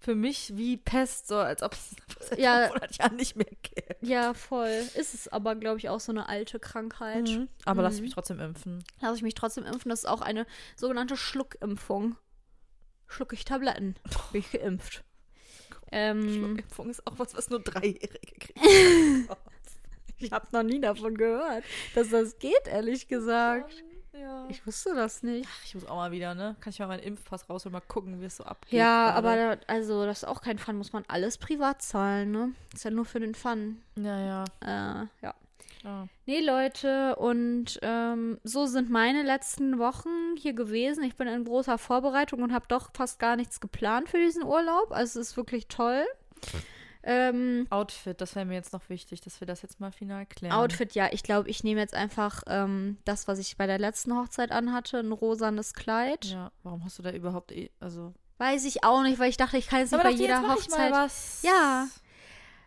für 0.00 0.14
mich 0.14 0.56
wie 0.56 0.76
Pest, 0.78 1.28
so 1.28 1.36
als 1.36 1.62
ob 1.62 1.74
es 1.74 1.90
seit 2.30 2.38
Ja. 2.38 2.62
500 2.68 2.96
Jahren 2.96 3.16
nicht 3.16 3.36
mehr 3.36 3.46
gibt. 3.62 4.02
Ja, 4.02 4.32
voll. 4.34 4.68
Ist 4.94 5.14
es 5.14 5.28
aber, 5.28 5.54
glaube 5.56 5.78
ich, 5.78 5.88
auch 5.90 6.00
so 6.00 6.10
eine 6.10 6.28
alte 6.28 6.58
Krankheit. 6.58 7.28
Aber 7.66 7.82
lass 7.82 7.96
Mhm. 7.96 8.02
mich 8.02 8.14
trotzdem 8.14 8.40
impfen. 8.40 8.82
lasse 9.00 9.16
ich 9.16 9.22
mich 9.22 9.34
trotzdem 9.34 9.64
impfen. 9.66 9.90
Das 9.90 10.00
ist 10.00 10.06
auch 10.06 10.22
eine 10.22 10.46
sogenannte 10.76 11.16
Schluckimpfung. 11.16 12.16
Schlucke 13.06 13.34
ich 13.34 13.44
Tabletten, 13.44 13.96
bin 14.32 14.40
ich 14.40 14.52
geimpft. 14.52 15.04
Ähm, 15.92 16.22
Schluckimpfung 16.32 16.88
ist 16.88 17.06
auch 17.06 17.18
was, 17.18 17.34
was 17.34 17.50
nur 17.50 17.60
Dreijährige 17.60 18.38
kriegen. 18.38 19.28
ich 20.18 20.30
habe 20.32 20.46
noch 20.52 20.62
nie 20.62 20.80
davon 20.80 21.16
gehört, 21.16 21.64
dass 21.94 22.10
das 22.10 22.38
geht, 22.38 22.66
ehrlich 22.66 23.08
gesagt. 23.08 23.82
Ja. 24.12 24.46
Ich 24.48 24.66
wusste 24.66 24.94
das 24.94 25.22
nicht. 25.22 25.48
Ach, 25.50 25.64
ich 25.64 25.74
muss 25.74 25.86
auch 25.86 25.96
mal 25.96 26.10
wieder, 26.10 26.34
ne? 26.34 26.56
Kann 26.60 26.72
ich 26.72 26.78
mal 26.78 26.88
meinen 26.88 27.02
Impfpass 27.02 27.48
raus 27.48 27.66
und 27.66 27.72
mal 27.72 27.80
gucken, 27.80 28.20
wie 28.20 28.24
es 28.24 28.36
so 28.36 28.44
abgeht. 28.44 28.78
Ja, 28.78 29.12
gerade. 29.12 29.16
aber 29.16 29.56
da, 29.56 29.62
also 29.66 30.04
das 30.04 30.22
ist 30.22 30.28
auch 30.28 30.42
kein 30.42 30.58
Fun, 30.58 30.76
muss 30.76 30.92
man 30.92 31.04
alles 31.08 31.38
privat 31.38 31.82
zahlen, 31.82 32.30
ne? 32.30 32.52
Ist 32.74 32.84
ja 32.84 32.90
nur 32.90 33.04
für 33.04 33.20
den 33.20 33.34
Fun. 33.34 33.82
Ja, 33.96 34.18
ja. 34.18 34.44
Äh, 34.60 35.06
ja. 35.22 35.34
klar. 35.80 36.08
Nee, 36.26 36.40
Leute, 36.40 37.16
und 37.16 37.78
ähm, 37.82 38.38
so 38.44 38.66
sind 38.66 38.90
meine 38.90 39.22
letzten 39.22 39.78
Wochen 39.78 40.36
hier 40.36 40.52
gewesen. 40.52 41.04
Ich 41.04 41.16
bin 41.16 41.28
in 41.28 41.44
großer 41.44 41.78
Vorbereitung 41.78 42.42
und 42.42 42.52
habe 42.52 42.66
doch 42.68 42.90
fast 42.94 43.18
gar 43.18 43.36
nichts 43.36 43.60
geplant 43.60 44.08
für 44.08 44.18
diesen 44.18 44.44
Urlaub. 44.44 44.92
Also 44.92 45.20
es 45.20 45.30
ist 45.30 45.36
wirklich 45.36 45.68
toll. 45.68 46.04
Ähm, 47.02 47.66
Outfit, 47.70 48.20
das 48.20 48.34
wäre 48.34 48.44
mir 48.44 48.54
jetzt 48.54 48.72
noch 48.72 48.88
wichtig, 48.88 49.20
dass 49.22 49.40
wir 49.40 49.46
das 49.46 49.62
jetzt 49.62 49.80
mal 49.80 49.90
final 49.90 50.26
klären. 50.26 50.54
Outfit, 50.54 50.94
ja, 50.94 51.08
ich 51.12 51.22
glaube, 51.22 51.48
ich 51.48 51.64
nehme 51.64 51.80
jetzt 51.80 51.94
einfach 51.94 52.42
ähm, 52.46 52.98
das, 53.04 53.26
was 53.26 53.38
ich 53.38 53.56
bei 53.56 53.66
der 53.66 53.78
letzten 53.78 54.14
Hochzeit 54.16 54.52
anhatte, 54.52 54.98
ein 54.98 55.12
rosanes 55.12 55.72
Kleid. 55.72 56.26
Ja, 56.26 56.52
warum 56.62 56.84
hast 56.84 56.98
du 56.98 57.02
da 57.02 57.10
überhaupt 57.10 57.52
eh, 57.52 57.70
also. 57.80 58.12
Weiß 58.38 58.64
ich 58.64 58.84
auch 58.84 59.02
nicht, 59.02 59.18
weil 59.18 59.30
ich 59.30 59.36
dachte, 59.36 59.56
ich 59.56 59.68
kann 59.68 59.80
jetzt 59.80 59.92
nicht 59.92 60.02
bei 60.02 60.10
dachte, 60.10 60.22
jeder 60.22 60.36
jetzt 60.36 60.46
mach 60.46 60.56
ich 60.56 60.64
Hochzeit. 60.64 60.90
mal 60.90 61.04
was. 61.04 61.42
Ja. 61.42 61.88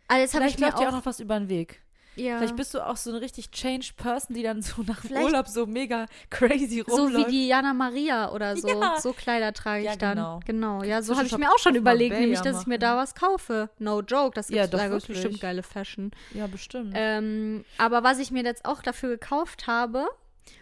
Also 0.07 0.21
jetzt 0.21 0.35
habe 0.35 0.47
ich 0.47 0.59
mir 0.59 0.75
auch 0.75 0.81
auch, 0.81 0.91
noch 0.91 1.05
was 1.05 1.19
über 1.19 1.39
den 1.39 1.49
Weg. 1.49 1.82
Ja, 2.15 2.37
Vielleicht 2.37 2.55
bist 2.55 2.73
du 2.73 2.85
auch 2.85 2.95
so 2.97 3.09
eine 3.11 3.21
richtig 3.21 3.51
changed 3.51 3.95
Person, 3.97 4.35
die 4.35 4.43
dann 4.43 4.61
so 4.61 4.83
nach 4.83 5.01
Vielleicht- 5.01 5.23
Urlaub 5.25 5.47
so 5.47 5.65
mega 5.65 6.05
crazy 6.29 6.83
so 6.87 6.95
rumläuft. 6.95 7.27
wie 7.27 7.31
die 7.31 7.47
Jana 7.47 7.73
Maria 7.73 8.31
oder 8.31 8.55
so. 8.55 8.67
Ja. 8.67 8.99
So 8.99 9.13
Kleider 9.13 9.53
trage 9.53 9.81
ich 9.81 9.85
Ja, 9.89 9.95
dann. 9.95 10.15
genau. 10.17 10.39
Genau, 10.45 10.83
ja, 10.83 11.01
so 11.01 11.15
habe 11.15 11.25
ich 11.25 11.37
mir 11.37 11.49
auch 11.51 11.57
schon 11.59 11.75
überlegt, 11.75 12.15
nämlich, 12.17 12.41
dass 12.41 12.61
ich 12.61 12.67
mir 12.67 12.79
da 12.79 12.97
was 12.97 13.15
kaufe. 13.15 13.69
No 13.79 14.01
joke, 14.01 14.35
das 14.35 14.49
Ja, 14.49 14.67
gibt's 14.67 14.83
wirklich. 14.83 15.07
bestimmt 15.07 15.39
geile 15.41 15.63
Fashion. 15.63 16.11
Ja, 16.33 16.47
bestimmt. 16.47 16.93
Ähm, 16.95 17.65
aber 17.77 18.03
was 18.03 18.19
ich 18.19 18.31
mir 18.31 18.43
jetzt 18.43 18.65
auch 18.65 18.81
dafür 18.81 19.09
gekauft 19.09 19.67
habe, 19.67 20.07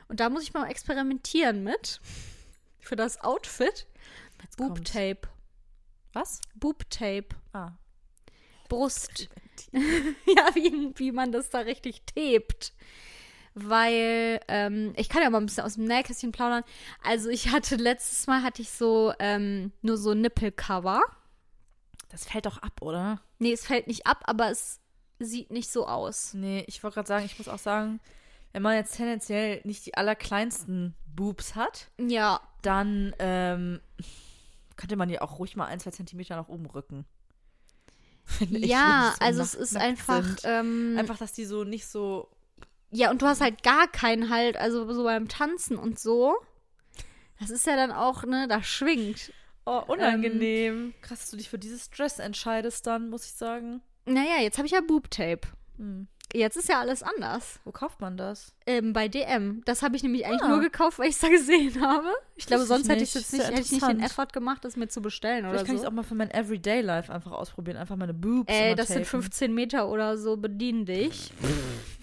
und 0.08 0.20
da 0.20 0.30
muss 0.30 0.44
ich 0.44 0.54
mal 0.54 0.68
experimentieren 0.70 1.64
mit, 1.64 2.00
für 2.80 2.96
das 2.96 3.22
Outfit, 3.24 3.88
Boob. 4.58 4.84
Tape. 4.86 5.22
Was? 6.14 6.42
Boob 6.56 6.90
Tape. 6.90 7.28
Ah. 7.54 7.72
Brust. 8.70 9.30
ja, 9.74 10.56
wie, 10.56 10.91
wie 10.95 11.12
man 11.12 11.32
das 11.32 11.50
da 11.50 11.60
richtig 11.60 12.04
tapet. 12.06 12.74
Weil, 13.54 14.39
ähm, 14.47 14.93
ich 14.95 15.10
kann 15.10 15.21
ja 15.21 15.30
mal 15.30 15.39
ein 15.39 15.45
bisschen 15.45 15.65
aus 15.65 15.76
dem 15.76 15.86
Nähkästchen 15.86 16.32
plaudern. 16.32 16.63
Also 17.04 17.30
ich 17.30 17.50
hatte, 17.50 17.76
letztes 17.76 18.28
Mal 18.28 18.43
hatte 18.43 18.62
ich 18.62 18.69
so, 18.71 19.13
ähm, 19.19 19.71
nur 19.82 19.97
so 19.97 20.13
Nippelcover. 20.13 21.02
Das 22.10 22.26
fällt 22.26 22.45
doch 22.45 22.58
ab, 22.60 22.82
oder? 22.82 23.21
Nee, 23.39 23.54
es 23.54 23.65
fällt 23.65 23.88
nicht 23.88 24.06
ab, 24.06 24.24
aber 24.26 24.52
es 24.52 24.80
sieht 25.19 25.52
nicht 25.52 25.71
so 25.71 25.88
aus. 25.88 26.34
Nee, 26.34 26.63
ich 26.67 26.82
wollte 26.84 26.95
gerade 26.95 27.08
sagen, 27.08 27.26
ich 27.26 27.38
muss 27.38 27.47
auch 27.47 27.60
sagen, 27.60 28.00
wenn 28.54 28.62
man 28.62 28.76
jetzt 28.76 28.95
tendenziell 28.95 29.62
nicht 29.63 29.86
die 29.86 29.95
allerkleinsten 29.95 30.95
Boobs 31.06 31.56
hat, 31.56 31.89
Ja, 31.97 32.41
dann 32.62 33.13
ähm, 33.19 33.80
könnte 34.76 34.95
man 34.95 35.10
die 35.10 35.19
auch 35.21 35.39
ruhig 35.39 35.56
mal 35.56 35.65
ein, 35.65 35.80
zwei 35.80 35.91
Zentimeter 35.91 36.36
nach 36.36 36.47
oben 36.47 36.65
rücken. 36.65 37.06
Ja, 38.49 39.13
so 39.19 39.25
also 39.25 39.41
es 39.41 39.53
ist 39.53 39.77
einfach, 39.77 40.25
ähm, 40.43 40.95
Einfach, 40.97 41.17
dass 41.17 41.34
die 41.34 41.45
so 41.45 41.63
nicht 41.63 41.86
so 41.86 42.29
Ja, 42.91 43.12
und 43.12 43.21
du 43.21 43.27
hast 43.27 43.41
halt 43.41 43.63
gar 43.63 43.88
keinen 43.88 44.29
Halt, 44.29 44.57
also 44.57 44.91
so 44.91 45.03
beim 45.03 45.27
Tanzen 45.27 45.77
und 45.77 45.99
so. 45.99 46.36
Das 47.39 47.49
ist 47.49 47.65
ja 47.65 47.75
dann 47.75 47.91
auch, 47.91 48.23
ne, 48.23 48.47
da 48.47 48.62
schwingt. 48.62 49.34
Oh, 49.65 49.81
unangenehm. 49.88 50.93
Krass, 51.01 51.19
dass 51.19 51.31
du 51.31 51.38
dich 51.38 51.49
für 51.49 51.60
dieses 51.60 51.89
Dress 51.89 52.19
entscheidest 52.19 52.88
dann, 52.88 53.10
muss 53.10 53.25
ich 53.25 53.34
sagen. 53.34 53.81
Naja, 54.05 54.41
jetzt 54.41 54.57
habe 54.57 54.65
ich 54.65 54.73
ja 54.73 54.81
Boob-Tape. 54.81 55.41
Hm. 55.77 56.07
Jetzt 56.34 56.56
ist 56.56 56.70
ja 56.70 56.80
alles 56.80 57.04
anders. 57.04 57.60
Wo 57.65 57.72
kauft 57.72 58.00
man 58.00 58.15
das? 58.17 58.54
Ähm, 58.65 58.94
bei 58.94 59.08
DM. 59.08 59.62
Das 59.65 59.82
habe 59.82 59.96
ich 59.96 60.04
nämlich 60.04 60.26
eigentlich 60.26 60.41
Ah. 60.44 60.48
nur 60.48 60.62
gekauft, 60.62 60.98
weil 61.00 61.08
ich 61.10 61.15
es 61.15 61.20
da 61.22 61.28
gesehen 61.30 61.82
habe. 61.82 62.08
Ich 62.36 62.46
glaube, 62.46 62.62
Wusste 62.62 62.76
ich 62.76 62.78
sonst 62.80 62.89
hätte 62.89 63.04
ich 63.04 63.15
nicht. 63.15 63.15
jetzt 63.15 63.34
nicht, 63.34 63.48
hätte 63.48 63.62
ich 63.62 63.72
nicht 63.72 63.88
den. 63.88 64.00
Effort 64.02 64.28
gemacht, 64.32 64.63
das 64.63 64.78
mir 64.78 64.88
zu 64.88 65.02
bestellen 65.02 65.46
oder 65.46 65.52
Vielleicht 65.52 65.65
kann 65.67 65.76
ich 65.76 65.82
so. 65.82 65.88
es 65.88 65.91
auch 65.91 65.96
mal 65.96 66.04
für 66.04 66.15
mein 66.15 66.32
Everyday 66.32 66.82
Life 66.82 67.12
einfach 67.12 67.32
ausprobieren. 67.34 67.78
Einfach 67.78 67.98
meine 67.98 68.13
Boobs. 68.13 68.52
Ey, 68.52 68.76
das 68.76 68.88
sind 68.88 69.04
tapen. 69.04 69.22
15 69.24 69.54
Meter 69.54 69.89
oder 69.89 70.17
so, 70.17 70.38
bedien 70.38 70.86
dich. 70.86 71.32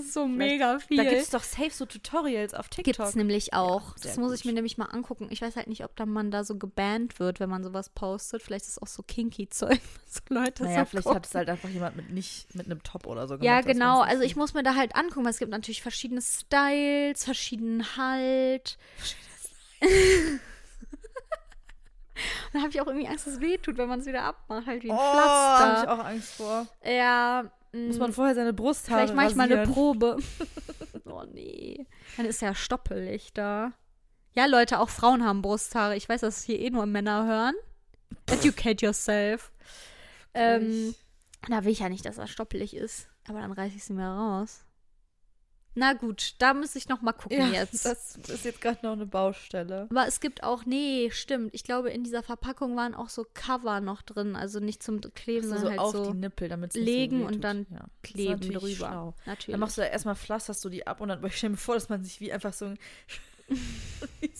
Das 0.00 0.06
ist 0.06 0.14
so 0.14 0.26
mega 0.26 0.78
viel. 0.78 0.96
Da 0.96 1.04
gibt 1.04 1.20
es 1.20 1.28
doch 1.28 1.42
safe 1.42 1.70
so 1.70 1.84
Tutorials 1.84 2.54
auf 2.54 2.68
TikTok. 2.70 2.96
Gibt's 2.96 3.14
nämlich 3.14 3.52
auch. 3.52 3.94
sehr 3.98 4.10
das 4.10 4.18
muss 4.18 4.32
ich 4.32 4.42
gut. 4.42 4.46
mir 4.46 4.54
nämlich 4.54 4.78
mal 4.78 4.86
angucken. 4.86 5.28
Ich 5.30 5.42
weiß 5.42 5.56
halt 5.56 5.66
nicht, 5.66 5.84
ob 5.84 5.94
dann 5.96 6.08
man 6.08 6.30
da 6.30 6.42
so 6.42 6.56
gebannt 6.56 7.20
wird, 7.20 7.38
wenn 7.38 7.50
man 7.50 7.62
sowas 7.62 7.90
postet. 7.90 8.42
Vielleicht 8.42 8.64
ist 8.64 8.72
es 8.72 8.82
auch 8.82 8.86
so 8.86 9.02
kinky 9.02 9.50
Zeug, 9.50 9.78
was 10.06 10.22
Leute 10.30 10.64
Naja, 10.64 10.80
so 10.80 10.84
vielleicht 10.86 11.08
hat 11.08 11.26
es 11.26 11.34
halt 11.34 11.50
einfach 11.50 11.68
jemand 11.68 11.96
mit 11.96 12.08
nicht 12.10 12.54
mit 12.54 12.64
einem 12.64 12.82
Top 12.82 13.06
oder 13.06 13.28
so 13.28 13.34
gemacht. 13.36 13.44
Ja, 13.44 13.60
genau. 13.60 14.00
Also 14.00 14.22
ich 14.22 14.36
muss 14.36 14.54
mir 14.54 14.62
da 14.62 14.74
halt 14.74 14.96
angucken, 14.96 15.24
weil 15.24 15.32
es 15.32 15.38
gibt 15.38 15.50
natürlich 15.50 15.82
verschiedene 15.82 16.22
Styles, 16.22 17.24
verschiedenen 17.24 17.96
Halt. 17.98 18.78
Und 22.46 22.54
dann 22.54 22.62
habe 22.62 22.70
ich 22.70 22.80
auch 22.80 22.86
irgendwie 22.86 23.08
Angst, 23.08 23.26
dass 23.26 23.34
es 23.34 23.40
weh 23.40 23.56
tut, 23.58 23.78
wenn 23.78 23.88
man 23.88 24.00
es 24.00 24.06
wieder 24.06 24.24
abmacht, 24.24 24.66
halt 24.66 24.82
wie 24.82 24.90
ein 24.90 24.96
Oh, 24.96 25.00
habe 25.00 25.72
ich 25.72 25.78
Pflaster. 25.80 25.92
auch 25.92 26.04
Angst 26.04 26.32
vor. 26.34 26.66
Ja, 26.84 27.50
Muss 27.72 27.96
mm, 27.96 28.00
man 28.00 28.12
vorher 28.12 28.34
seine 28.34 28.52
Brusthaare 28.52 29.00
vielleicht 29.00 29.14
mache 29.14 29.30
ich 29.30 29.36
mal 29.36 29.52
eine. 29.52 29.66
Probe. 29.66 30.16
oh 31.04 31.24
nee. 31.32 31.86
Dann 32.16 32.26
ist 32.26 32.42
ja 32.42 32.54
stoppelig 32.54 33.32
da. 33.32 33.72
Ja, 34.34 34.46
Leute, 34.46 34.80
auch 34.80 34.88
Frauen 34.88 35.24
haben 35.24 35.42
Brusthaare. 35.42 35.96
Ich 35.96 36.08
weiß, 36.08 36.20
dass 36.22 36.42
hier 36.42 36.58
eh 36.58 36.70
nur 36.70 36.86
Männer 36.86 37.26
hören. 37.26 37.54
Educate 38.26 38.84
yourself. 38.84 39.52
Ähm, 40.34 40.94
da 41.48 41.64
will 41.64 41.72
ich 41.72 41.80
ja 41.80 41.88
nicht, 41.88 42.04
dass 42.04 42.16
das 42.16 42.30
stoppelig 42.30 42.74
ist. 42.74 43.08
Aber 43.28 43.40
dann 43.40 43.52
reiße 43.52 43.76
ich 43.76 43.84
sie 43.84 43.92
mir 43.92 44.08
raus. 44.08 44.64
Na 45.74 45.92
gut, 45.92 46.34
da 46.38 46.52
muss 46.52 46.74
ich 46.74 46.88
noch 46.88 47.00
mal 47.00 47.12
gucken 47.12 47.38
Ja, 47.38 47.46
jetzt. 47.60 47.84
das 47.84 48.16
ist 48.16 48.44
jetzt 48.44 48.60
gerade 48.60 48.84
noch 48.84 48.92
eine 48.92 49.06
Baustelle. 49.06 49.86
Aber 49.90 50.06
es 50.06 50.18
gibt 50.20 50.42
auch, 50.42 50.66
nee, 50.66 51.10
stimmt. 51.12 51.50
Ich 51.54 51.62
glaube, 51.62 51.90
in 51.90 52.02
dieser 52.02 52.24
Verpackung 52.24 52.76
waren 52.76 52.94
auch 52.94 53.08
so 53.08 53.24
Cover 53.34 53.80
noch 53.80 54.02
drin. 54.02 54.34
Also 54.34 54.58
nicht 54.58 54.82
zum 54.82 55.00
Kleben, 55.14 55.46
So, 55.48 55.54
so 55.54 55.60
sondern 55.60 55.78
auf 55.78 55.94
halt 55.94 56.04
so 56.06 56.12
die 56.12 56.18
Nippel, 56.18 56.48
damit 56.48 56.74
es 56.74 56.82
legen 56.82 57.20
so 57.20 57.26
und 57.26 57.44
dann 57.44 57.66
ja. 57.70 57.78
Ist 57.78 58.02
kleben 58.02 58.32
natürlich 58.40 58.78
drüber. 58.78 58.88
Schlau. 58.90 59.14
Natürlich. 59.26 59.52
Dann 59.52 59.60
machst 59.60 59.78
du 59.78 59.82
ja 59.82 59.88
erstmal 59.88 60.16
pflasterst 60.16 60.64
du 60.64 60.68
die 60.70 60.86
ab 60.86 61.00
und 61.00 61.08
dann 61.08 61.24
ich 61.24 61.36
stell 61.36 61.50
mir 61.50 61.56
vor, 61.56 61.74
dass 61.76 61.88
man 61.88 62.02
sich 62.02 62.20
wie 62.20 62.32
einfach 62.32 62.52
so 62.52 62.64
ein 62.66 62.78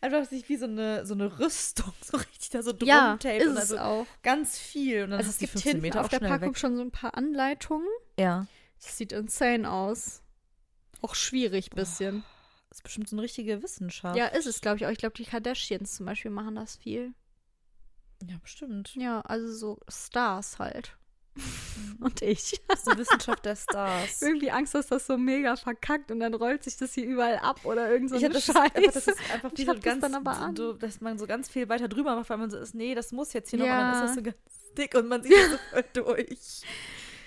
einfach 0.00 0.24
sich 0.26 0.48
wie 0.48 0.56
so 0.56 0.66
eine 0.66 1.06
so 1.06 1.14
eine 1.14 1.38
Rüstung 1.38 1.92
so 2.02 2.16
richtig 2.18 2.50
da 2.50 2.62
so 2.62 2.72
drum 2.72 2.86
ja, 2.88 3.16
taped 3.16 3.40
ist 3.42 3.46
und 3.48 3.52
es 3.54 3.58
also 3.72 3.78
auch. 3.78 4.06
ganz 4.22 4.58
viel 4.58 5.04
und 5.04 5.10
dann 5.10 5.18
Also 5.20 5.30
es 5.30 5.34
hast 5.34 5.40
du 5.40 5.46
die 5.46 5.52
gibt 5.52 5.52
15 5.52 5.70
hinten 5.72 5.82
Meter 5.82 6.00
auf 6.02 6.08
der 6.08 6.20
Packung 6.20 6.50
weg. 6.50 6.58
schon 6.58 6.76
so 6.76 6.82
ein 6.82 6.90
paar 6.90 7.16
Anleitungen. 7.16 7.86
Ja, 8.18 8.46
Das 8.84 8.96
sieht 8.98 9.12
insane 9.12 9.70
aus. 9.70 10.22
Auch 11.00 11.14
schwierig 11.14 11.70
bisschen. 11.70 12.24
das 12.70 12.78
ist 12.78 12.82
bestimmt 12.84 13.08
so 13.08 13.16
eine 13.16 13.22
richtige 13.22 13.62
Wissenschaft. 13.62 14.16
Ja, 14.16 14.26
ist 14.26 14.46
es, 14.46 14.60
glaube 14.60 14.76
ich 14.78 14.86
auch. 14.86 14.90
Ich 14.90 14.98
glaube, 14.98 15.14
die 15.16 15.24
Kardashians 15.24 15.94
zum 15.96 16.06
Beispiel 16.06 16.30
machen 16.30 16.54
das 16.54 16.76
viel. 16.76 17.12
ja 18.28 18.36
bestimmt. 18.42 18.94
Ja, 18.94 19.20
also 19.22 19.52
so 19.52 19.80
Stars 19.88 20.58
halt. 20.58 20.96
Und 22.00 22.22
ich. 22.22 22.60
Das 22.68 22.80
ist 22.80 22.88
eine 22.88 22.98
Wissenschaft 23.00 23.44
der 23.44 23.56
Stars. 23.56 24.22
Irgendwie 24.22 24.50
Angst, 24.50 24.74
dass 24.74 24.86
das 24.86 25.06
so 25.06 25.18
mega 25.18 25.56
verkackt 25.56 26.10
und 26.12 26.20
dann 26.20 26.32
rollt 26.34 26.62
sich 26.62 26.76
das 26.76 26.94
hier 26.94 27.04
überall 27.06 27.38
ab 27.38 27.64
oder 27.64 27.90
irgend 27.90 28.10
so 28.10 28.16
Ich 28.16 28.24
eine 28.24 28.34
hab 28.34 28.40
das, 28.40 28.48
ist 28.48 28.54
Scheiße. 28.56 28.76
einfach, 28.76 28.92
das 28.92 29.06
ist 29.08 29.32
einfach 29.32 29.50
Ich 29.56 29.66
so 29.66 29.74
ganz, 29.80 30.00
dann 30.00 30.14
aber 30.14 30.30
an. 30.36 30.54
so, 30.56 30.74
dass 30.74 31.00
man 31.00 31.18
so 31.18 31.26
ganz 31.26 31.48
viel 31.48 31.68
weiter 31.68 31.88
drüber 31.88 32.14
macht, 32.14 32.30
weil 32.30 32.36
man 32.38 32.50
so 32.50 32.58
ist, 32.58 32.74
nee, 32.74 32.94
das 32.94 33.10
muss 33.10 33.32
jetzt 33.32 33.50
hier 33.50 33.58
noch, 33.58 33.66
und 33.66 33.70
Ja. 33.72 33.80
dann 33.92 33.94
ist 33.94 34.08
das 34.10 34.14
so 34.14 34.22
ganz 34.22 34.36
dick 34.78 34.94
und 34.94 35.08
man 35.08 35.22
sieht 35.24 35.32
das 35.32 35.50
so 35.50 35.58
voll 35.70 35.84
durch. 35.94 36.62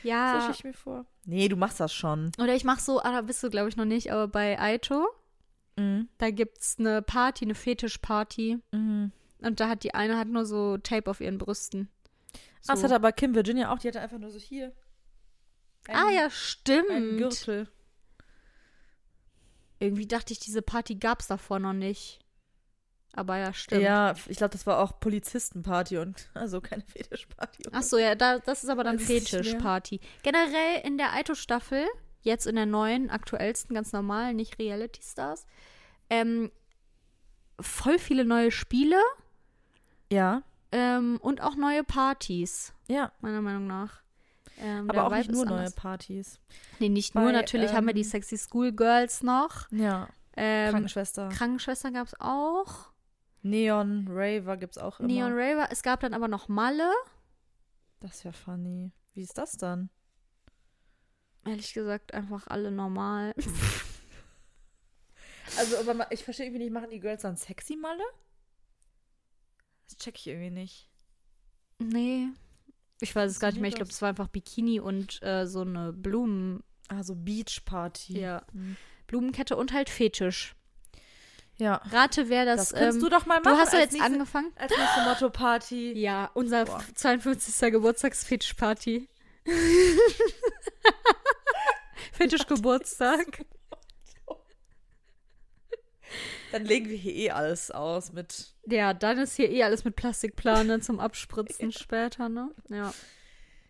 So 0.08 0.12
ja. 0.12 0.40
stell 0.42 0.56
ich 0.56 0.64
mir 0.64 0.74
vor. 0.74 1.06
Nee, 1.26 1.48
du 1.50 1.56
machst 1.56 1.80
das 1.80 1.94
schon. 1.94 2.32
Oder 2.42 2.56
ich 2.56 2.64
mache 2.64 2.82
so, 2.82 3.00
ah, 3.02 3.12
da 3.12 3.22
bist 3.22 3.44
du, 3.44 3.50
glaube 3.50 3.70
ich, 3.70 3.76
noch 3.78 3.86
nicht, 3.86 4.12
aber 4.12 4.28
bei 4.28 4.60
Aito, 4.60 5.08
Mhm. 5.78 6.10
da 6.18 6.32
gibt's 6.32 6.78
eine 6.80 7.02
Party, 7.04 7.46
eine 7.46 7.54
Fetischparty. 7.56 8.60
Mhm. 8.72 9.12
Und 9.42 9.60
da 9.60 9.70
hat 9.70 9.84
die 9.84 9.94
eine 9.94 10.18
hat 10.18 10.28
nur 10.28 10.46
so 10.46 10.78
Tape 10.78 11.10
auf 11.12 11.22
ihren 11.22 11.38
Brüsten. 11.38 11.90
So. 12.62 12.72
Ah, 12.72 12.76
Das 12.76 12.84
hat 12.84 12.92
aber 12.92 13.12
Kim 13.12 13.36
Virginia 13.36 13.72
auch, 13.72 13.78
die 13.80 13.88
hatte 13.88 14.02
einfach 14.02 14.18
nur 14.18 14.32
so 14.32 14.40
hier. 14.40 14.74
ah 15.90 16.10
ja, 16.10 16.30
stimmt. 16.32 17.18
Gürtel. 17.18 17.70
Irgendwie 19.80 20.08
dachte 20.08 20.34
ich, 20.34 20.40
diese 20.40 20.62
Party 20.64 20.96
gab's 20.96 21.28
davor 21.28 21.60
noch 21.60 21.74
nicht. 21.74 22.20
Aber 23.18 23.36
ja, 23.38 23.52
stimmt. 23.52 23.82
Ja, 23.82 24.14
ich 24.28 24.38
glaube, 24.38 24.52
das 24.52 24.68
war 24.68 24.78
auch 24.78 25.00
Polizistenparty 25.00 25.98
und 25.98 26.30
also 26.36 26.62
keine 26.62 26.84
Fetischparty. 26.84 27.64
Ach 27.72 27.82
so, 27.82 27.98
ja, 27.98 28.14
da, 28.14 28.38
das 28.38 28.64
ist 28.64 28.70
aber 28.70 28.84
dann. 28.84 29.00
Fetischparty. 29.00 30.00
Generell 30.22 30.82
in 30.84 31.00
der 31.00 31.14
Aito-Staffel, 31.14 31.88
jetzt 32.22 32.46
in 32.46 32.56
der 32.56 32.68
neuen, 32.68 33.10
aktuellsten, 33.10 33.74
ganz 33.74 33.92
normal, 33.92 34.36
nicht 34.36 34.60
Reality 34.60 35.02
Stars, 35.02 35.48
ähm, 36.12 36.52
voll 37.60 37.98
viele 37.98 38.24
neue 38.24 38.52
Spiele 38.52 39.00
Ja, 40.12 40.44
ähm, 40.72 41.18
und 41.20 41.42
auch 41.42 41.56
neue 41.56 41.84
Partys, 41.84 42.72
ja. 42.88 43.12
meiner 43.22 43.42
Meinung 43.42 43.66
nach. 43.66 44.02
Ähm, 44.60 44.92
Aber 44.92 45.08
auch 45.08 45.12
Vibe 45.12 45.18
nicht 45.22 45.32
nur 45.32 45.46
neue. 45.46 45.72
Partys. 45.72 46.40
Nee, 46.78 46.90
nicht 46.90 47.16
Bei, 47.16 47.22
nur. 47.24 47.32
Natürlich 47.32 47.74
haben 47.74 47.88
wir 47.88 47.96
die 47.96 48.02
ähm, 48.02 48.08
Sexy 48.08 48.38
School 48.38 48.72
Girls 48.72 49.24
noch. 49.24 49.72
Ja. 49.72 50.08
Ähm, 50.36 50.70
Krankenschwester. 50.70 51.30
Krankenschwester 51.30 51.92
gab 51.92 52.06
es 52.06 52.16
auch. 52.20 52.92
Neon, 53.42 54.08
Raver 54.10 54.58
gibt's 54.58 54.78
auch 54.78 55.00
immer. 55.00 55.08
Neon 55.08 55.34
Raver. 55.34 55.68
Es 55.72 55.84
gab 55.84 56.00
dann 56.00 56.14
aber 56.14 56.28
noch 56.28 56.48
Malle. 56.48 56.92
Das 58.00 58.16
ist 58.16 58.24
ja 58.24 58.32
funny. 58.32 58.92
Wie 59.14 59.22
ist 59.22 59.38
das 59.38 59.54
dann? 59.54 59.90
Ehrlich 61.46 61.74
gesagt, 61.74 62.14
einfach 62.14 62.48
alle 62.48 62.72
normal. 62.72 63.34
Also, 65.58 65.78
aber 65.78 66.12
ich 66.12 66.24
verstehe 66.24 66.48
irgendwie 66.48 66.66
nicht, 66.66 66.74
machen 66.74 66.90
die 66.90 67.00
Girls 67.00 67.22
dann 67.22 67.38
sexy 67.38 67.76
Malle? 67.78 68.04
Das 69.88 69.98
check 69.98 70.16
ich 70.18 70.28
irgendwie 70.28 70.52
nicht. 70.52 70.90
nee. 71.80 72.28
Ich 73.00 73.16
weiß 73.16 73.32
es 73.32 73.40
gar 73.40 73.52
nicht 73.52 73.62
mehr. 73.62 73.70
Ich 73.70 73.76
glaube, 73.76 73.92
es 73.92 74.02
war 74.02 74.10
einfach 74.10 74.28
Bikini 74.28 74.80
und 74.80 75.22
äh, 75.22 75.46
so 75.46 75.62
eine 75.62 75.94
Blumen. 75.94 76.64
Ah, 76.88 77.04
so 77.04 77.16
Beach-Party. 77.16 78.20
Ja. 78.20 78.44
Hm. 78.52 78.76
Blumenkette 79.06 79.56
und 79.56 79.72
halt 79.72 79.88
Fetisch. 79.90 80.56
Ja. 81.60 81.82
Rate, 81.92 82.30
wer 82.30 82.46
das. 82.46 82.70
Das, 82.70 82.80
kannst 82.80 82.98
ähm, 82.98 83.04
du 83.04 83.10
doch 83.10 83.26
mal 83.26 83.42
du 83.42 83.50
machen. 83.50 83.60
hast 83.60 83.74
ja 83.74 83.80
jetzt 83.80 83.94
nächste, 83.94 84.12
angefangen. 84.12 84.52
Als 84.56 84.72
nächste 84.78 85.02
Motto-Party. 85.02 85.94
Ja, 85.98 86.30
unser 86.34 86.66
Boah. 86.66 86.84
52. 86.94 87.72
Geburtstagsfetischparty. 87.72 89.08
Fetischgeburtstag. 92.14 93.46
Dann 96.52 96.66
legen 96.66 96.90
wir 96.90 96.98
hier 96.98 97.14
eh 97.14 97.32
alles 97.32 97.72
aus 97.72 98.14
mit. 98.14 98.54
Ja, 98.66 98.94
dann 98.94 99.18
ist 99.18 99.36
hier 99.36 99.50
eh 99.50 99.64
alles 99.64 99.84
mit 99.84 99.96
Plastikplane 99.96 100.80
zum 100.80 101.00
Abspritzen 101.00 101.72
später, 101.74 102.30
ne? 102.30 102.52
Ja. 102.70 102.94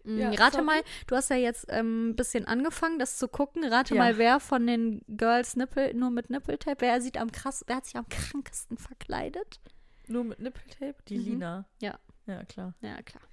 Ja, 0.07 0.29
Rate 0.31 0.51
sorry. 0.53 0.63
mal, 0.65 0.81
du 1.07 1.15
hast 1.15 1.29
ja 1.29 1.35
jetzt 1.35 1.65
ähm, 1.69 2.09
ein 2.09 2.15
bisschen 2.15 2.45
angefangen, 2.45 2.97
das 2.99 3.17
zu 3.17 3.27
gucken. 3.27 3.63
Rate 3.65 3.95
Ja. 3.95 4.01
mal, 4.03 4.17
wer 4.17 4.39
von 4.39 4.65
den 4.65 5.01
Girls 5.07 5.55
Nippel, 5.55 5.93
nur 5.93 6.09
mit 6.11 6.29
Nippeltape, 6.29 6.81
wer 6.81 7.01
sieht 7.01 7.17
am 7.17 7.31
krass, 7.31 7.63
wer 7.67 7.77
hat 7.77 7.85
sich 7.85 7.95
am 7.97 8.07
krankesten 8.09 8.77
verkleidet? 8.77 9.59
Nur 10.07 10.23
mit 10.23 10.39
Nippeltape? 10.39 10.95
Die 11.09 11.17
Mhm. 11.17 11.23
Lina. 11.25 11.65
Ja. 11.81 11.99
Ja, 12.25 12.43
klar. 12.45 12.73
Ja, 12.81 13.01
klar. 13.01 13.23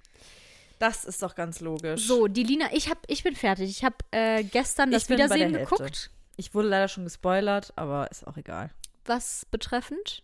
Das 0.79 1.05
ist 1.05 1.21
doch 1.21 1.35
ganz 1.35 1.61
logisch. 1.61 2.05
So, 2.05 2.27
die 2.27 2.43
Lina, 2.43 2.67
ich 2.73 2.89
hab, 2.89 2.97
ich 3.07 3.23
bin 3.23 3.35
fertig. 3.35 3.69
Ich 3.69 3.83
habe 3.85 3.95
äh, 4.11 4.43
gestern 4.43 4.91
das 4.91 5.09
Wiedersehen 5.09 5.53
geguckt. 5.53 6.11
Ich 6.35 6.53
wurde 6.53 6.67
leider 6.67 6.89
schon 6.89 7.05
gespoilert, 7.05 7.71
aber 7.77 8.11
ist 8.11 8.27
auch 8.27 8.35
egal. 8.35 8.71
Was 9.05 9.45
betreffend? 9.51 10.23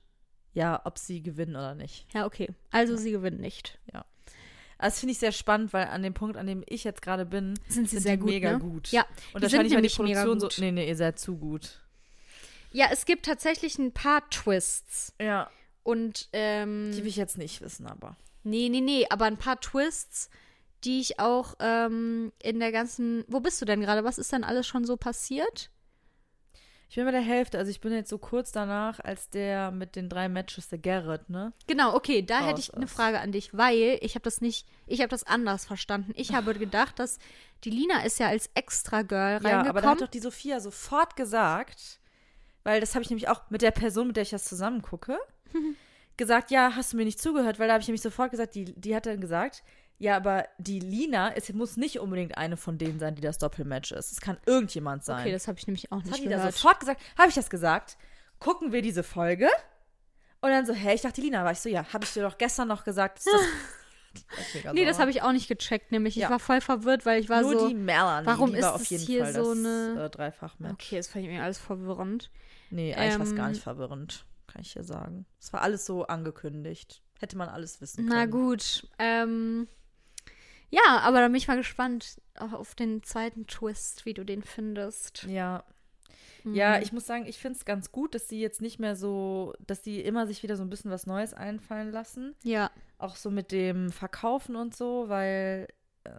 Ja, 0.53 0.81
ob 0.83 0.97
sie 0.97 1.21
gewinnen 1.23 1.55
oder 1.55 1.75
nicht. 1.75 2.05
Ja, 2.13 2.25
okay. 2.25 2.49
Also 2.71 2.97
sie 2.97 3.11
gewinnt 3.11 3.39
nicht. 3.39 3.79
Also 4.81 4.93
das 4.95 4.99
finde 4.99 5.11
ich 5.13 5.19
sehr 5.19 5.31
spannend, 5.31 5.73
weil 5.73 5.85
an 5.87 6.01
dem 6.03 6.13
Punkt, 6.13 6.37
an 6.37 6.47
dem 6.47 6.63
ich 6.67 6.83
jetzt 6.83 7.01
gerade 7.01 7.25
bin, 7.25 7.53
Sind 7.67 7.89
sie 7.89 7.97
sind 7.97 8.03
sehr 8.03 8.17
gut, 8.17 8.29
mega 8.29 8.53
ne? 8.53 8.59
gut. 8.59 8.89
Ja, 8.91 9.05
Und 9.33 9.41
wahrscheinlich, 9.41 9.73
weil 9.73 9.81
die 9.83 9.89
Produktion 9.89 10.39
so. 10.39 10.49
Nee, 10.57 10.71
nee, 10.71 10.87
ihr 10.87 10.95
seid 10.95 11.19
zu 11.19 11.37
gut. 11.37 11.79
Ja, 12.71 12.87
es 12.91 13.05
gibt 13.05 13.25
tatsächlich 13.25 13.77
ein 13.79 13.91
paar 13.91 14.27
Twists. 14.29 15.13
Ja. 15.21 15.49
Und, 15.83 16.29
ähm, 16.33 16.91
Die 16.93 16.99
will 16.99 17.07
ich 17.07 17.15
jetzt 17.15 17.37
nicht 17.37 17.61
wissen, 17.61 17.85
aber. 17.87 18.15
nee, 18.43 18.69
nee, 18.69 18.81
nee, 18.81 19.05
aber 19.09 19.25
ein 19.25 19.37
paar 19.37 19.59
Twists, 19.59 20.29
die 20.83 20.99
ich 20.99 21.19
auch 21.19 21.55
ähm, 21.59 22.31
in 22.41 22.59
der 22.59 22.71
ganzen. 22.71 23.23
Wo 23.27 23.39
bist 23.39 23.61
du 23.61 23.65
denn 23.65 23.81
gerade? 23.81 24.03
Was 24.03 24.17
ist 24.17 24.31
denn 24.31 24.43
alles 24.43 24.65
schon 24.67 24.85
so 24.85 24.97
passiert? 24.97 25.69
Ich 26.91 26.95
bin 26.95 27.05
bei 27.05 27.11
der 27.11 27.21
Hälfte, 27.21 27.57
also 27.57 27.71
ich 27.71 27.79
bin 27.79 27.93
jetzt 27.93 28.09
so 28.09 28.17
kurz 28.17 28.51
danach, 28.51 28.99
als 28.99 29.29
der 29.29 29.71
mit 29.71 29.95
den 29.95 30.09
drei 30.09 30.27
Matches, 30.27 30.67
der 30.67 30.77
Garrett, 30.77 31.29
ne? 31.29 31.53
Genau, 31.65 31.95
okay, 31.95 32.21
da 32.21 32.39
Raus 32.39 32.47
hätte 32.49 32.59
ich 32.59 32.73
eine 32.73 32.83
ist. 32.83 32.91
Frage 32.91 33.21
an 33.21 33.31
dich, 33.31 33.57
weil 33.57 33.97
ich 34.01 34.15
habe 34.15 34.23
das 34.23 34.41
nicht, 34.41 34.67
ich 34.87 34.99
habe 34.99 35.07
das 35.07 35.23
anders 35.23 35.63
verstanden. 35.63 36.11
Ich 36.17 36.33
habe 36.33 36.53
gedacht, 36.59 36.99
dass 36.99 37.17
die 37.63 37.69
Lina 37.69 38.03
ist 38.03 38.19
ja 38.19 38.27
als 38.27 38.49
Extra-Girl 38.55 39.35
Ja, 39.35 39.37
aber 39.37 39.45
da 39.45 39.57
hat 39.59 39.65
reingekommen. 39.75 39.97
doch 39.99 40.07
die 40.09 40.19
Sophia 40.19 40.59
sofort 40.59 41.15
gesagt, 41.15 42.01
weil 42.65 42.81
das 42.81 42.93
habe 42.93 43.03
ich 43.03 43.09
nämlich 43.09 43.29
auch 43.29 43.49
mit 43.49 43.61
der 43.61 43.71
Person, 43.71 44.07
mit 44.07 44.17
der 44.17 44.23
ich 44.23 44.31
das 44.31 44.43
zusammen 44.43 44.81
gucke, 44.81 45.17
gesagt, 46.17 46.51
ja, 46.51 46.75
hast 46.75 46.91
du 46.91 46.97
mir 46.97 47.05
nicht 47.05 47.21
zugehört, 47.21 47.57
weil 47.57 47.67
da 47.67 47.75
habe 47.75 47.81
ich 47.83 47.87
nämlich 47.87 48.01
sofort 48.01 48.31
gesagt, 48.31 48.53
die, 48.53 48.65
die 48.65 48.93
hat 48.93 49.05
dann 49.05 49.21
gesagt, 49.21 49.63
ja, 50.01 50.15
aber 50.17 50.45
die 50.57 50.79
Lina, 50.79 51.31
es 51.35 51.51
muss 51.53 51.77
nicht 51.77 51.99
unbedingt 51.99 52.37
eine 52.37 52.57
von 52.57 52.77
denen 52.77 52.97
sein, 52.99 53.13
die 53.15 53.21
das 53.21 53.37
Doppelmatch 53.37 53.91
ist. 53.91 54.11
Es 54.11 54.19
kann 54.19 54.37
irgendjemand 54.45 55.03
sein. 55.05 55.19
okay, 55.21 55.31
das 55.31 55.47
habe 55.47 55.59
ich 55.59 55.67
nämlich 55.67 55.91
auch 55.91 55.99
Das 56.01 56.05
nicht 56.11 56.19
hat 56.19 56.25
die 56.25 56.29
da 56.29 56.51
sofort 56.51 56.79
gesagt. 56.79 57.01
Habe 57.17 57.29
ich 57.29 57.35
das 57.35 57.49
gesagt? 57.49 57.97
Gucken 58.39 58.71
wir 58.71 58.81
diese 58.81 59.03
Folge? 59.03 59.47
Und 60.41 60.49
dann 60.49 60.65
so, 60.65 60.73
hä, 60.73 60.95
ich 60.95 61.01
dachte, 61.01 61.21
die 61.21 61.27
Lina 61.27 61.43
war 61.43 61.51
ich 61.51 61.59
so, 61.59 61.69
ja, 61.69 61.85
habe 61.93 62.03
ich 62.03 62.13
dir 62.13 62.23
doch 62.23 62.37
gestern 62.39 62.67
noch 62.67 62.83
gesagt. 62.83 63.17
Dass 63.19 63.25
das 64.63 64.73
nee, 64.73 64.85
das 64.85 64.97
habe 64.99 65.11
ich 65.11 65.21
auch 65.21 65.31
nicht 65.31 65.47
gecheckt, 65.47 65.91
nämlich 65.91 66.17
ich 66.17 66.23
Ja. 66.23 66.29
war 66.31 66.39
voll 66.39 66.61
verwirrt, 66.61 67.05
weil 67.05 67.21
ich 67.21 67.29
war 67.29 67.41
Nur 67.43 67.59
so 67.59 67.67
die 67.69 67.75
Melanie, 67.75 68.25
warum 68.25 68.51
die 68.51 68.57
ist 68.57 68.65
auf 68.65 68.83
jeden 68.85 69.05
hier 69.05 69.23
Fall 69.23 69.33
so 69.33 69.53
das 69.53 69.57
eine- 69.65 70.03
äh, 70.05 70.09
Dreifach-Match. 70.09 70.73
Okay, 70.73 70.97
das 70.97 71.07
fand 71.09 71.25
ich 71.25 71.31
mir 71.31 71.43
alles 71.43 71.59
verwirrend. 71.59 72.31
Nee, 72.71 72.95
eigentlich 72.95 73.19
war 73.19 73.25
es 73.27 73.35
gar 73.35 73.45
Ähm, 73.45 73.51
nicht 73.51 73.61
verwirrend, 73.63 74.25
kann 74.47 74.61
ich 74.63 74.73
dir 74.73 74.83
sagen. 74.83 75.25
Es 75.39 75.53
war 75.53 75.61
alles 75.61 75.85
so 75.85 76.07
angekündigt. 76.07 77.03
Hätte 77.19 77.37
man 77.37 77.49
alles 77.49 77.79
wissen 77.81 78.07
können. 78.07 78.09
Na 78.19 78.25
gut. 78.25 78.87
Ähm, 78.97 79.67
ja, 80.71 80.99
aber 81.01 81.19
dann 81.19 81.31
bin 81.31 81.37
ich 81.37 81.47
mal 81.47 81.57
gespannt 81.57 82.19
auf 82.39 82.73
den 82.73 83.03
zweiten 83.03 83.45
Twist, 83.45 84.05
wie 84.05 84.13
du 84.15 84.23
den 84.25 84.41
findest. 84.43 85.23
Ja. 85.23 85.63
Ja, 86.43 86.77
Mhm. 86.77 86.81
ich 86.81 86.91
muss 86.91 87.05
sagen, 87.05 87.27
ich 87.27 87.37
finde 87.37 87.59
es 87.59 87.65
ganz 87.65 87.91
gut, 87.91 88.15
dass 88.15 88.27
sie 88.27 88.41
jetzt 88.41 88.61
nicht 88.61 88.79
mehr 88.79 88.95
so, 88.95 89.53
dass 89.67 89.83
die 89.83 90.01
immer 90.01 90.25
sich 90.25 90.41
wieder 90.41 90.57
so 90.57 90.63
ein 90.63 90.69
bisschen 90.71 90.89
was 90.89 91.05
Neues 91.05 91.35
einfallen 91.35 91.91
lassen. 91.91 92.33
Ja, 92.43 92.71
Auch 92.97 93.15
so 93.15 93.29
mit 93.29 93.51
dem 93.51 93.91
Verkaufen 93.91 94.55
und 94.55 94.75
so, 94.75 95.07
weil 95.07 95.67
äh, 96.03 96.11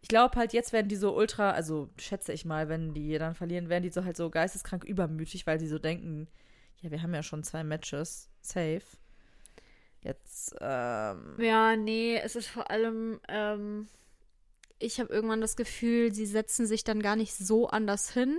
ich 0.00 0.08
glaube 0.08 0.36
halt, 0.36 0.52
jetzt 0.52 0.72
werden 0.72 0.88
die 0.88 0.94
so 0.96 1.16
ultra, 1.16 1.50
also 1.52 1.88
schätze 1.98 2.32
ich 2.32 2.44
mal, 2.44 2.68
wenn 2.68 2.94
die 2.94 3.18
dann 3.18 3.34
verlieren, 3.34 3.68
werden 3.68 3.82
die 3.82 3.90
so 3.90 4.04
halt 4.04 4.16
so 4.16 4.30
geisteskrank 4.30 4.84
übermütig, 4.84 5.44
weil 5.46 5.58
sie 5.58 5.68
so 5.68 5.78
denken, 5.80 6.28
ja, 6.80 6.90
wir 6.92 7.02
haben 7.02 7.14
ja 7.14 7.22
schon 7.24 7.42
zwei 7.42 7.64
Matches, 7.64 8.28
safe. 8.42 8.82
Jetzt, 10.04 10.54
ähm, 10.60 11.34
Ja, 11.38 11.74
nee, 11.76 12.16
es 12.22 12.36
ist 12.36 12.46
vor 12.46 12.70
allem, 12.70 13.20
ähm, 13.26 13.88
ich 14.78 15.00
habe 15.00 15.12
irgendwann 15.12 15.40
das 15.40 15.56
Gefühl, 15.56 16.12
sie 16.12 16.26
setzen 16.26 16.66
sich 16.66 16.84
dann 16.84 17.00
gar 17.02 17.16
nicht 17.16 17.34
so 17.34 17.68
anders 17.68 18.10
hin. 18.10 18.38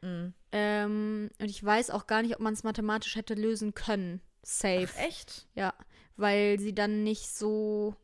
mh. 0.00 0.32
Ähm, 0.52 1.30
und 1.40 1.50
ich 1.50 1.62
weiß 1.62 1.90
auch 1.90 2.06
gar 2.06 2.22
nicht, 2.22 2.34
ob 2.34 2.40
man 2.40 2.54
es 2.54 2.62
mathematisch 2.62 3.16
hätte 3.16 3.34
lösen 3.34 3.74
können. 3.74 4.20
Safe. 4.42 4.88
Ach, 4.94 5.00
echt? 5.00 5.46
Ja, 5.54 5.74
weil 6.16 6.58
sie 6.60 6.74
dann 6.74 7.02
nicht 7.04 7.28
so 7.28 7.96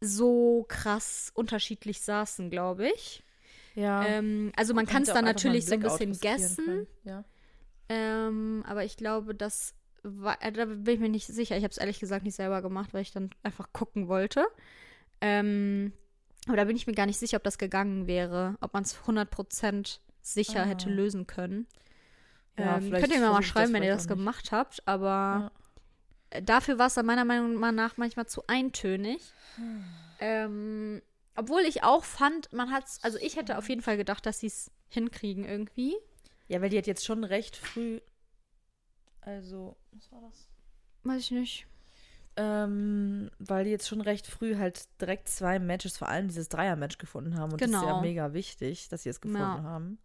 so 0.00 0.64
krass 0.68 1.32
unterschiedlich 1.34 2.00
saßen, 2.00 2.50
glaube 2.50 2.88
ich. 2.88 3.24
Ja. 3.74 4.06
Ähm, 4.06 4.52
also 4.56 4.74
man 4.74 4.86
kann 4.86 5.02
es 5.02 5.08
dann 5.08 5.24
natürlich 5.24 5.66
so 5.66 5.74
ein 5.74 5.80
bisschen 5.80 6.18
können. 6.20 6.86
Ja. 7.04 7.24
Ähm, 7.88 8.64
aber 8.66 8.84
ich 8.84 8.96
glaube, 8.96 9.34
das 9.34 9.74
war, 10.02 10.40
äh, 10.42 10.52
da 10.52 10.64
bin 10.66 10.86
ich 10.88 11.00
mir 11.00 11.08
nicht 11.08 11.26
sicher. 11.26 11.56
Ich 11.56 11.64
habe 11.64 11.72
es 11.72 11.78
ehrlich 11.78 12.00
gesagt 12.00 12.24
nicht 12.24 12.34
selber 12.36 12.62
gemacht, 12.62 12.94
weil 12.94 13.02
ich 13.02 13.12
dann 13.12 13.30
einfach 13.42 13.72
gucken 13.72 14.08
wollte. 14.08 14.46
Ähm, 15.20 15.92
aber 16.46 16.56
da 16.56 16.64
bin 16.64 16.76
ich 16.76 16.86
mir 16.86 16.94
gar 16.94 17.06
nicht 17.06 17.18
sicher, 17.18 17.36
ob 17.36 17.44
das 17.44 17.58
gegangen 17.58 18.06
wäre, 18.06 18.56
ob 18.60 18.72
man 18.74 18.82
es 18.84 18.96
100% 19.06 20.00
sicher 20.22 20.62
Ah. 20.62 20.66
hätte 20.66 20.88
lösen 20.88 21.26
können. 21.26 21.66
Ja, 22.58 22.78
ähm, 22.78 22.90
könnt 22.90 23.08
ihr 23.12 23.20
mir 23.20 23.30
mal 23.30 23.42
schreiben, 23.42 23.72
wenn 23.72 23.82
ihr 23.82 23.90
das 23.92 24.04
auch 24.06 24.10
nicht. 24.10 24.18
gemacht 24.18 24.52
habt, 24.52 24.86
aber 24.86 25.52
äh, 26.30 26.42
dafür 26.42 26.78
war 26.78 26.86
es 26.86 26.94
dann 26.94 27.06
meiner 27.06 27.24
Meinung 27.24 27.58
nach 27.74 27.96
manchmal 27.96 28.26
zu 28.26 28.42
eintönig. 28.46 29.20
Ähm, 30.20 31.00
obwohl 31.36 31.60
ich 31.60 31.84
auch 31.84 32.02
fand, 32.02 32.52
man 32.52 32.72
hat 32.72 32.86
also 33.02 33.18
ich 33.18 33.36
hätte 33.36 33.56
auf 33.56 33.68
jeden 33.68 33.82
Fall 33.82 33.96
gedacht, 33.96 34.26
dass 34.26 34.40
sie 34.40 34.48
es 34.48 34.72
hinkriegen 34.88 35.44
irgendwie. 35.44 35.94
Ja, 36.48 36.60
weil 36.60 36.70
die 36.70 36.78
hat 36.78 36.88
jetzt 36.88 37.04
schon 37.04 37.22
recht 37.22 37.54
früh. 37.56 38.00
Also, 39.28 39.76
was 39.92 40.10
war 40.10 40.22
das? 40.22 40.48
Weiß 41.04 41.20
ich 41.20 41.30
nicht. 41.32 41.66
Ähm, 42.36 43.30
weil 43.38 43.64
die 43.64 43.70
jetzt 43.70 43.86
schon 43.88 44.00
recht 44.00 44.26
früh 44.26 44.56
halt 44.56 44.88
direkt 45.00 45.28
zwei 45.28 45.58
Matches, 45.58 45.98
vor 45.98 46.08
allem 46.08 46.28
dieses 46.28 46.48
Dreier-Match 46.48 46.96
gefunden 46.98 47.36
haben. 47.36 47.52
Und 47.52 47.60
das 47.60 47.68
ist 47.68 47.74
ja 47.74 47.80
Genau. 47.90 48.00
mega 48.00 48.32
wichtig, 48.32 48.88
dass 48.88 49.02
sie 49.02 49.10
es 49.10 49.20
gefunden 49.20 49.42
Ja. 49.42 49.62
haben. 49.62 49.98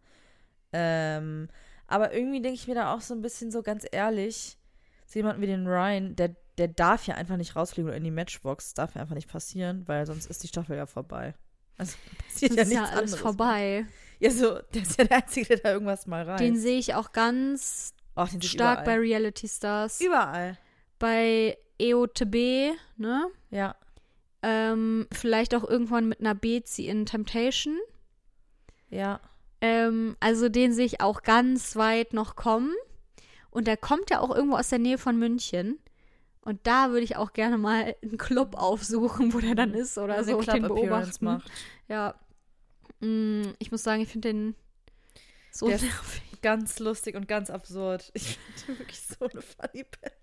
Ähm, 0.72 1.48
aber 1.86 2.12
irgendwie 2.12 2.42
denke 2.42 2.56
ich 2.56 2.68
mir 2.68 2.74
da 2.74 2.92
auch 2.94 3.00
so 3.00 3.14
ein 3.14 3.22
bisschen 3.22 3.50
so 3.50 3.62
ganz 3.62 3.86
ehrlich, 3.90 4.58
so 5.06 5.18
jemanden 5.18 5.40
wie 5.40 5.46
den 5.46 5.66
Ryan, 5.66 6.16
der, 6.16 6.34
der 6.58 6.68
darf 6.68 7.06
ja 7.06 7.14
einfach 7.14 7.36
nicht 7.36 7.56
rausfliegen 7.56 7.88
oder 7.88 7.96
in 7.96 8.04
die 8.04 8.10
Matchbox. 8.10 8.66
Das 8.66 8.74
darf 8.74 8.94
ja 8.94 9.00
einfach 9.02 9.14
nicht 9.14 9.28
passieren, 9.30 9.86
weil 9.88 10.04
sonst 10.04 10.26
ist 10.26 10.42
die 10.42 10.48
Staffel 10.48 10.76
ja 10.76 10.86
vorbei. 10.86 11.34
Also 11.78 11.96
passiert 12.28 12.50
Das 12.52 12.56
ja 12.56 12.62
ist 12.64 12.72
ja 12.72 12.80
nichts 12.80 12.90
alles 12.96 13.12
anderes. 13.14 13.20
vorbei. 13.20 13.86
Ja, 14.18 14.30
so, 14.30 14.58
der 14.74 14.82
ist 14.82 14.98
ja 14.98 15.04
der 15.04 15.16
Einzige, 15.18 15.46
der 15.46 15.56
da 15.58 15.72
irgendwas 15.72 16.06
mal 16.06 16.24
rein. 16.28 16.38
Den 16.38 16.56
sehe 16.58 16.78
ich 16.78 16.94
auch 16.94 17.12
ganz 17.12 17.93
Ach, 18.14 18.28
den 18.30 18.42
stark 18.42 18.84
bei. 18.84 18.96
Reality 18.96 19.48
Stars. 19.48 20.00
Überall. 20.00 20.58
bei 20.98 21.58
EOTB, 21.78 22.76
ne? 22.96 23.26
Ja. 23.50 23.74
Ähm, 24.42 25.06
vielleicht 25.12 25.54
auch 25.54 25.64
irgendwann 25.64 26.08
mit 26.08 26.20
einer 26.20 26.34
Bezi 26.34 26.86
in 26.86 27.06
Temptation. 27.06 27.78
Ja. 28.90 29.20
Ähm, 29.60 30.16
also 30.20 30.48
den 30.48 30.72
sehe 30.72 30.86
ich 30.86 31.00
auch 31.00 31.22
ganz 31.22 31.76
weit 31.76 32.12
noch 32.12 32.36
kommen. 32.36 32.72
Und 33.50 33.66
der 33.66 33.76
kommt 33.76 34.10
ja 34.10 34.20
auch 34.20 34.34
irgendwo 34.34 34.56
aus 34.56 34.68
der 34.68 34.78
Nähe 34.78 34.98
von 34.98 35.18
München. 35.18 35.78
Und 36.42 36.60
da 36.66 36.90
würde 36.90 37.04
ich 37.04 37.16
auch 37.16 37.32
gerne 37.32 37.56
mal 37.56 37.96
einen 38.02 38.18
Club 38.18 38.54
aufsuchen, 38.56 39.32
wo 39.32 39.40
der 39.40 39.54
dann 39.54 39.72
ist 39.72 39.96
oder 39.96 40.14
Eine 40.16 40.24
so 40.24 40.36
und 40.38 40.46
den 40.52 40.62
beobachten. 40.62 41.24
macht. 41.24 41.50
Ja. 41.88 42.14
Mm, 43.00 43.44
ich 43.58 43.72
muss 43.72 43.82
sagen, 43.82 44.02
ich 44.02 44.08
finde 44.08 44.28
den 44.28 44.54
so 45.50 45.68
Der 45.68 45.80
nervig. 45.80 46.22
Ganz 46.44 46.78
lustig 46.78 47.16
und 47.16 47.26
ganz 47.26 47.50
absurd. 47.50 48.12
Ich 48.14 48.38
finde 48.64 48.78
wirklich 48.80 49.00
so 49.00 49.24
eine 49.28 49.40
funny 49.42 49.84
Person. 49.84 50.20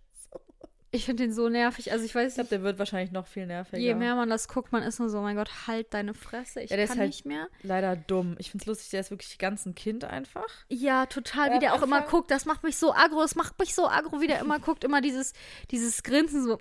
Ich 0.94 1.06
finde 1.06 1.24
den 1.24 1.34
so 1.34 1.48
nervig. 1.50 1.92
Also 1.94 2.04
ich 2.06 2.14
weiß 2.14 2.32
Ich 2.32 2.36
glaube, 2.36 2.50
der 2.50 2.64
wird 2.64 2.78
wahrscheinlich 2.78 3.12
noch 3.12 3.26
viel 3.26 3.46
nerviger. 3.48 3.78
je 3.78 3.96
mehr 3.96 4.14
man 4.16 4.30
das 4.30 4.48
guckt, 4.50 4.72
man 4.74 4.84
ist 4.84 5.00
nur 5.00 5.10
so, 5.10 5.22
mein 5.22 5.38
Gott, 5.38 5.50
halt 5.68 5.94
deine 5.94 6.14
Fresse. 6.14 6.62
Ich 6.62 6.70
Ja, 6.70 6.76
der 6.76 6.84
ist 6.86 6.90
kann 6.92 7.00
halt- 7.00 7.08
nicht 7.10 7.26
mehr. 7.26 7.48
Leider 7.64 7.96
dumm. 7.96 8.36
Ich 8.40 8.52
finde 8.52 8.64
es 8.64 8.68
lustig, 8.68 8.90
der 8.90 9.00
ist 9.00 9.10
wirklich 9.10 9.38
ganz 9.38 9.66
ein 9.66 9.74
Kind 9.74 10.04
einfach. 10.04 10.48
Ja, 10.70 11.06
total, 11.06 11.48
Ja, 11.48 11.52
wie 11.52 11.56
am 11.56 11.60
der 11.62 11.74
auch 11.76 11.82
immer 11.82 12.02
guckt. 12.02 12.30
Das 12.30 12.46
macht 12.46 12.64
mich 12.64 12.78
so 12.78 12.94
aggro. 12.94 13.22
Das 13.22 13.36
macht 13.36 13.58
mich 13.58 13.74
so 13.74 13.88
aggro, 13.88 14.20
wie 14.22 14.28
der 14.28 14.40
immer 14.40 14.60
guckt. 14.60 14.84
Immer 14.84 15.00
dieses, 15.02 15.32
dieses 15.72 16.04
Grinsen 16.04 16.44
so. 16.44 16.60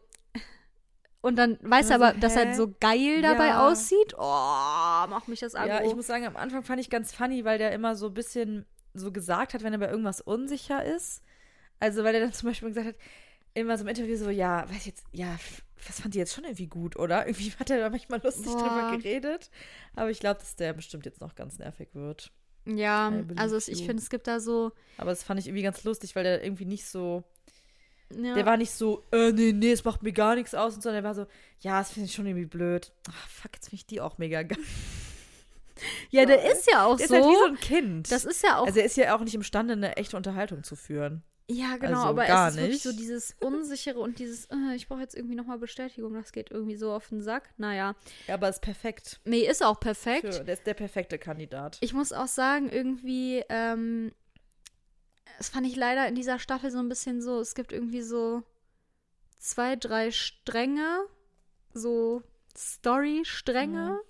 Und 1.22 1.36
dann 1.36 1.58
weiß 1.60 1.90
er 1.90 1.96
aber, 1.96 2.14
so, 2.14 2.20
dass 2.20 2.36
er 2.36 2.46
hä? 2.50 2.54
so 2.54 2.72
geil 2.80 3.20
dabei 3.20 3.48
Ja. 3.48 3.68
aussieht. 3.68 4.14
Oh, 4.16 5.06
macht 5.10 5.28
mich 5.28 5.40
das 5.40 5.54
aggro. 5.54 5.68
Ja, 5.74 5.84
ich 5.84 5.94
muss 5.94 6.06
sagen, 6.06 6.24
am 6.26 6.36
Anfang 6.36 6.62
fand 6.62 6.80
ich 6.80 6.88
ganz 6.88 7.12
funny, 7.12 7.44
weil 7.44 7.58
der 7.58 7.72
immer 7.72 7.94
so 7.96 8.06
ein 8.06 8.14
bisschen 8.14 8.64
so 8.94 9.12
gesagt 9.12 9.54
hat, 9.54 9.62
wenn 9.62 9.72
er 9.72 9.78
bei 9.78 9.88
irgendwas 9.90 10.20
unsicher 10.20 10.84
ist. 10.84 11.22
Also, 11.78 12.04
weil 12.04 12.14
er 12.14 12.20
dann 12.22 12.32
zum 12.34 12.48
Beispiel 12.48 12.68
gesagt 12.68 12.86
hat, 12.88 12.96
immer 13.54 13.76
so 13.76 13.82
im 13.84 13.88
Interview 13.88 14.16
so, 14.16 14.30
ja, 14.30 14.68
weiß 14.70 14.86
jetzt, 14.86 15.04
ja, 15.12 15.36
das 15.86 16.00
fand 16.00 16.14
die 16.14 16.18
jetzt 16.18 16.34
schon 16.34 16.44
irgendwie 16.44 16.66
gut, 16.68 16.96
oder? 16.96 17.26
Irgendwie 17.26 17.52
hat 17.58 17.70
er 17.70 17.78
da 17.80 17.90
manchmal 17.90 18.20
lustig 18.22 18.52
Boah. 18.52 18.58
drüber 18.68 18.96
geredet. 18.98 19.50
Aber 19.96 20.10
ich 20.10 20.20
glaube, 20.20 20.40
dass 20.40 20.56
der 20.56 20.72
bestimmt 20.72 21.06
jetzt 21.06 21.20
noch 21.20 21.34
ganz 21.34 21.58
nervig 21.58 21.88
wird. 21.94 22.32
ja, 22.66 23.12
also 23.36 23.56
ich 23.56 23.68
you. 23.80 23.86
finde, 23.86 24.02
es 24.02 24.10
gibt 24.10 24.26
da 24.26 24.38
so. 24.40 24.72
Aber 24.98 25.10
das 25.10 25.22
fand 25.22 25.40
ich 25.40 25.46
irgendwie 25.48 25.62
ganz 25.62 25.82
lustig, 25.84 26.14
weil 26.14 26.24
der 26.24 26.44
irgendwie 26.44 26.66
nicht 26.66 26.84
so, 26.86 27.24
Ja, 28.10 28.34
der 28.34 28.44
war 28.44 28.56
nicht 28.56 28.72
so, 28.72 29.06
äh, 29.12 29.32
nee, 29.32 29.52
nee, 29.52 29.72
es 29.72 29.84
macht 29.84 30.02
mir 30.02 30.12
gar 30.12 30.34
nichts 30.34 30.54
aus 30.54 30.74
und 30.74 30.82
so, 30.82 30.90
der 30.90 31.02
war 31.04 31.14
so, 31.14 31.26
ja, 31.60 31.78
das 31.78 31.92
finde 31.92 32.06
ich 32.06 32.14
schon 32.14 32.26
irgendwie 32.26 32.46
blöd. 32.46 32.92
Ach, 33.08 33.28
fuck, 33.28 33.52
jetzt 33.54 33.66
finde 33.70 33.76
ich 33.76 33.86
die 33.86 34.00
auch 34.00 34.18
mega 34.18 34.42
geil. 34.44 34.58
Ja, 36.10 36.24
der 36.26 36.50
ist 36.52 36.70
ja 36.70 36.84
auch 36.86 36.96
Der 36.96 37.08
so. 37.08 37.14
ist 37.14 37.22
halt 37.22 37.32
wie 37.32 37.38
so 37.38 37.44
ein 37.46 37.56
Kind. 37.60 38.10
das 38.12 38.24
ist 38.24 38.42
ja 38.42 38.58
auch. 38.58 38.66
also 38.66 38.78
er 38.80 38.86
ist 38.86 38.96
ja 38.96 39.14
auch 39.16 39.20
nicht 39.20 39.34
imstande, 39.34 39.72
eine 39.74 39.96
echte 39.96 40.16
Unterhaltung 40.16 40.62
zu 40.62 40.76
führen. 40.76 41.22
ja, 41.48 41.76
genau, 41.78 41.98
also 41.98 42.08
aber 42.08 42.26
gar 42.26 42.48
es 42.48 42.54
ist 42.54 42.60
wirklich 42.60 42.72
nicht. 42.74 42.82
so 42.84 42.92
dieses 42.92 43.36
Unsichere 43.40 43.98
und 43.98 44.18
dieses, 44.18 44.46
äh, 44.46 44.74
ich 44.76 44.86
brauche 44.88 45.00
jetzt 45.00 45.14
irgendwie 45.16 45.34
nochmal 45.34 45.58
Bestätigung. 45.58 46.14
Das 46.14 46.32
geht 46.32 46.50
irgendwie 46.50 46.76
so 46.76 46.92
auf 46.92 47.08
den 47.08 47.22
Sack. 47.22 47.50
Naja. 47.56 47.94
Ja, 48.28 48.34
aber 48.34 48.48
ist 48.48 48.62
perfekt. 48.62 49.20
Nee, 49.24 49.40
ist 49.48 49.62
auch 49.64 49.80
perfekt. 49.80 50.34
Für, 50.34 50.44
der 50.44 50.54
ist 50.54 50.66
der 50.66 50.74
perfekte 50.74 51.18
Kandidat. 51.18 51.78
Ich 51.80 51.92
muss 51.92 52.12
auch 52.12 52.28
sagen, 52.28 52.68
irgendwie, 52.70 53.42
ähm, 53.48 54.12
das 55.38 55.48
fand 55.48 55.66
ich 55.66 55.74
leider 55.74 56.06
in 56.06 56.14
dieser 56.14 56.38
Staffel 56.38 56.70
so 56.70 56.78
ein 56.78 56.88
bisschen 56.88 57.20
so, 57.22 57.40
es 57.40 57.54
gibt 57.54 57.72
irgendwie 57.72 58.02
so 58.02 58.42
zwei, 59.38 59.74
drei 59.74 60.10
Stränge, 60.12 61.00
so 61.72 62.22
Story-Stränge. 62.56 63.98
Mhm. 64.02 64.09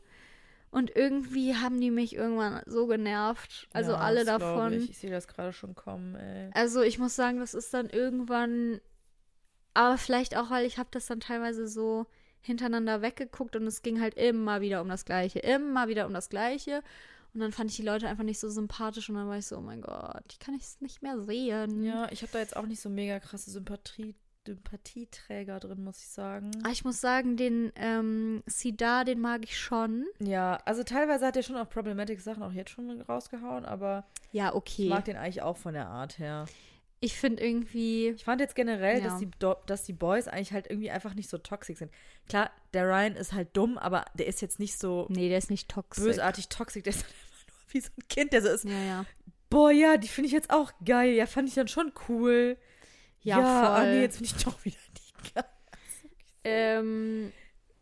Und 0.71 0.95
irgendwie 0.95 1.57
haben 1.57 1.81
die 1.81 1.91
mich 1.91 2.15
irgendwann 2.15 2.63
so 2.67 2.87
genervt. 2.87 3.69
Also 3.73 3.93
Ja, 3.93 3.99
alle 3.99 4.25
davon. 4.25 4.73
Ich, 4.73 4.91
ich 4.91 4.99
sehe 4.99 5.11
das 5.11 5.27
gerade 5.27 5.53
schon 5.53 5.75
kommen, 5.75 6.15
ey. 6.15 6.51
Also 6.55 6.83
ich 6.83 6.99
muss 6.99 7.17
sagen, 7.17 7.41
das 7.41 7.55
ist 7.55 7.75
dann 7.75 7.91
irgendwann, 7.91 8.81
aber 9.75 9.99
vielleicht 9.99 10.37
auch, 10.37 10.51
weil 10.51 10.67
ich 10.67 10.79
habe 10.79 10.89
das 10.93 11.07
dann 11.07 11.21
teilweise 11.21 11.67
so 11.67 12.07
hintereinander 12.41 13.03
weggeguckt 13.03 13.57
und 13.57 13.67
es 13.67 13.83
ging 13.83 14.01
halt 14.01 14.15
immer 14.15 14.61
wieder 14.61 14.81
um 14.81 14.89
das 14.89 15.05
Gleiche, 15.05 15.41
immer 15.41 15.89
wieder 15.89 16.07
um 16.07 16.15
das 16.15 16.29
Gleiche. 16.29 16.83
Und 17.35 17.41
dann 17.41 17.53
fand 17.53 17.71
ich 17.71 17.77
die 17.77 17.83
Leute 17.83 18.09
einfach 18.09 18.25
nicht 18.25 18.41
so 18.41 18.49
sympathisch 18.49 19.09
und 19.09 19.17
dann 19.17 19.29
war 19.29 19.39
ich 19.39 19.47
so, 19.47 19.59
oh 19.59 19.61
mein 19.61 19.83
Gott, 19.83 20.25
ich 20.31 20.39
kann 20.39 20.55
es 20.55 20.81
nicht 20.81 21.03
mehr 21.03 21.21
sehen. 21.21 21.85
Ja, 21.85 22.11
ich 22.11 22.23
habe 22.23 22.33
da 22.33 22.39
jetzt 22.39 22.57
auch 22.57 22.67
nicht 22.67 22.81
so 22.81 22.89
mega 22.89 23.21
krasse 23.21 23.51
Sympathie, 23.51 24.15
Sympathieträger 24.47 25.61
drin, 25.61 25.83
muss 25.85 25.99
ich 26.01 26.09
sagen. 26.09 26.51
Aber 26.63 26.73
ich 26.73 26.85
muss 26.85 27.01
sagen, 27.01 27.37
den 27.37 27.73
ähm, 27.77 28.43
Sida, 28.47 29.05
den 29.05 29.21
mag 29.21 29.45
ich 29.45 29.59
schon. 29.59 30.07
Ja, 30.19 30.59
also 30.65 30.83
teilweise 30.83 31.27
hat 31.27 31.37
er 31.37 31.43
schon 31.43 31.57
auch 31.57 31.69
problematic 31.69 32.21
Sachen 32.21 32.43
auch 32.43 32.53
jetzt 32.53 32.71
schon 32.71 33.01
rausgehauen, 33.03 33.65
aber 33.65 34.05
Ja, 34.33 34.55
okay. 34.55 34.85
ich 34.85 34.89
mag 34.89 35.05
den 35.05 35.17
eigentlich 35.17 35.43
auch 35.43 35.57
von 35.57 35.75
der 35.75 35.87
Art 35.89 36.19
her. 36.19 36.47
Ich 37.03 37.17
finde 37.17 37.43
irgendwie, 37.43 38.09
Ich 38.11 38.25
fand 38.25 38.41
jetzt 38.41 38.55
generell, 38.55 38.99
Ja. 38.99 39.05
dass, 39.05 39.19
die, 39.19 39.29
dass 39.67 39.85
die 39.85 39.93
Boys 39.95 40.29
eigentlich 40.29 40.53
halt 40.53 40.69
irgendwie 40.69 40.91
einfach 40.91 41.15
nicht 41.15 41.31
so 41.31 41.39
toxisch 41.39 41.79
sind. 41.79 41.91
Klar, 42.29 42.51
der 42.75 42.85
Ryan 42.87 43.17
ist 43.17 43.33
halt 43.33 43.57
dumm, 43.57 43.79
aber 43.79 44.05
der 44.15 44.27
ist 44.27 44.43
jetzt 44.43 44.59
nicht 44.59 44.79
so 44.79 45.07
nee, 45.09 45.29
der 45.29 45.39
ist 45.39 45.51
nicht 45.51 45.69
toxisch. 45.71 46.05
bösartig 46.05 46.49
toxisch. 46.49 46.83
Der 46.83 46.93
ist 46.93 47.05
halt 47.05 47.15
einfach 47.15 47.47
nur 47.49 47.75
wie 47.75 47.81
so 47.81 47.91
ein 47.99 48.09
Kind, 48.09 48.33
der 48.33 48.43
so 48.43 48.49
ist, 48.49 48.65
Ja, 48.65 48.83
ja. 48.83 49.05
boah, 49.49 49.71
ja, 49.71 49.97
die 49.97 50.09
finde 50.09 50.27
ich 50.27 50.33
jetzt 50.33 50.51
auch 50.51 50.73
geil. 50.85 51.13
Ja, 51.15 51.27
fand 51.27 51.49
ich 51.49 51.55
dann 51.55 51.69
schon 51.69 51.93
cool. 52.09 52.57
Ja, 53.23 53.39
ah, 53.39 53.77
voll. 53.77 53.91
nee, 53.93 54.01
jetzt 54.03 54.17
finde 54.17 54.33
ich 54.37 54.45
doch 54.45 54.65
wieder 54.65 54.77
nicht 54.95 55.35
geil. 55.35 55.45
Ähm, 56.45 57.33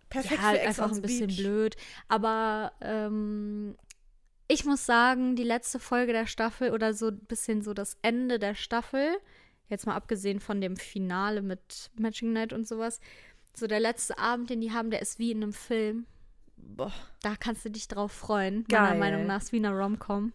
Perfekt 0.08 0.40
ja, 0.40 0.46
halt 0.46 0.58
für 0.60 0.66
Ex 0.66 0.80
einfach 0.80 0.96
ein 0.96 1.02
bisschen 1.02 1.26
Beach. 1.28 1.38
blöd. 1.38 1.76
Aber 2.08 2.72
ähm, 2.80 3.76
ich 4.48 4.64
muss 4.64 4.86
sagen, 4.86 5.36
die 5.36 5.44
letzte 5.44 5.78
Folge 5.78 6.12
der 6.12 6.26
Staffel 6.26 6.72
oder 6.72 6.94
so 6.94 7.08
ein 7.08 7.18
bisschen 7.20 7.62
so 7.62 7.74
das 7.74 7.98
Ende 8.02 8.38
der 8.38 8.54
Staffel, 8.54 9.18
jetzt 9.68 9.86
mal 9.86 9.94
abgesehen 9.94 10.40
von 10.40 10.60
dem 10.60 10.76
Finale 10.76 11.42
mit 11.42 11.90
Matching 11.96 12.32
Night 12.32 12.52
und 12.52 12.66
sowas, 12.66 13.00
so 13.54 13.66
der 13.66 13.80
letzte 13.80 14.18
Abend, 14.18 14.50
den 14.50 14.60
die 14.60 14.72
haben, 14.72 14.90
der 14.90 15.02
ist 15.02 15.18
wie 15.18 15.30
in 15.30 15.42
einem 15.42 15.52
Film. 15.52 16.06
Boah, 16.56 16.92
Da 17.22 17.36
kannst 17.36 17.64
du 17.64 17.70
dich 17.70 17.86
drauf 17.88 18.12
freuen. 18.12 18.64
Geil. 18.64 18.80
Meiner 18.80 18.98
Meinung 18.98 19.26
nach 19.26 19.42
ist 19.42 19.52
wie 19.52 19.58
eine 19.58 19.70
Rom-Com. 19.70 20.32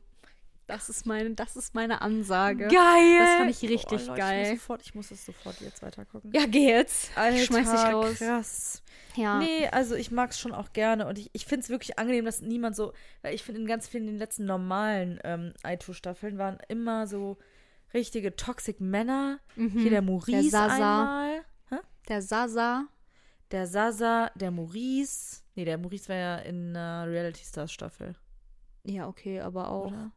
Das 0.68 0.88
ist 0.90 1.06
meine, 1.06 1.32
das 1.32 1.56
ist 1.58 1.76
meine 1.76 2.02
Ansage. 2.02 2.68
geil. 2.68 3.18
Das 3.20 3.36
fand 3.36 3.50
ich 3.52 3.62
richtig 3.64 4.00
Boah, 4.06 4.08
Leute, 4.08 4.20
geil. 4.22 4.44
Ich 4.44 4.50
muss, 4.52 4.60
sofort, 4.60 4.82
ich 4.84 4.96
muss 4.96 5.12
es 5.12 5.26
sofort 5.26 5.60
jetzt 5.62 5.82
weiter 5.84 6.06
gucken. 6.06 6.32
Ja, 6.34 6.46
geh 6.46 6.68
jetzt. 6.70 7.16
Alter, 7.18 7.36
ich 7.38 7.46
schmeiß 7.46 7.70
dich 7.70 7.80
raus. 7.94 8.16
krass. 8.18 8.84
Ja. 9.16 9.40
Nee, 9.40 9.68
also 9.68 9.96
ich 9.96 10.10
mag 10.12 10.32
es 10.32 10.40
schon 10.40 10.54
auch 10.54 10.72
gerne 10.74 11.06
und 11.08 11.20
ich, 11.20 11.30
ich 11.34 11.46
finde 11.46 11.64
es 11.64 11.70
wirklich 11.70 12.00
angenehm, 12.00 12.26
dass 12.26 12.42
niemand 12.42 12.76
so, 12.76 12.94
weil 13.22 13.36
ich 13.36 13.44
finde 13.44 13.62
in 13.62 13.68
ganz 13.68 13.88
vielen 13.88 14.08
den 14.08 14.18
letzten 14.18 14.46
normalen 14.46 15.20
ähm, 15.24 15.54
Aito-Staffeln 15.64 16.38
waren 16.38 16.58
immer 16.70 17.06
so 17.08 17.38
richtige 17.94 18.36
toxic 18.36 18.80
Männer. 18.80 19.40
Hier 19.56 19.90
der 19.92 20.02
Maurice 20.02 20.46
Mhm. 20.46 20.50
Sasa. 20.50 20.74
einmal. 20.76 21.42
Hä? 21.70 21.76
Der 22.08 22.22
Sasa. 22.22 22.86
Der 23.52 23.68
Sasa, 23.68 24.32
der 24.34 24.50
Maurice. 24.50 25.42
Nee, 25.56 25.66
der 25.66 25.78
Maurice 25.78 26.10
war 26.10 26.16
ja 26.16 26.38
in 26.38 26.70
einer 26.76 27.06
Reality 27.08 27.44
Stars 27.46 27.72
Staffel. 27.72 28.16
Ja, 28.84 29.08
okay, 29.08 29.40
aber 29.42 29.70
auch 29.70 29.88
Oder? 29.92 30.12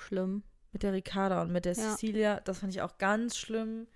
Schlimm. 0.00 0.42
Mit 0.72 0.82
der 0.82 0.92
Ricarda 0.92 1.42
und 1.42 1.50
mit 1.52 1.64
der 1.64 1.74
Ja. 1.74 1.90
Cecilia. 1.90 2.40
Das 2.40 2.60
fand 2.60 2.72
ich 2.72 2.82
auch 2.82 2.98
ganz 2.98 3.36
schlimm. 3.36 3.86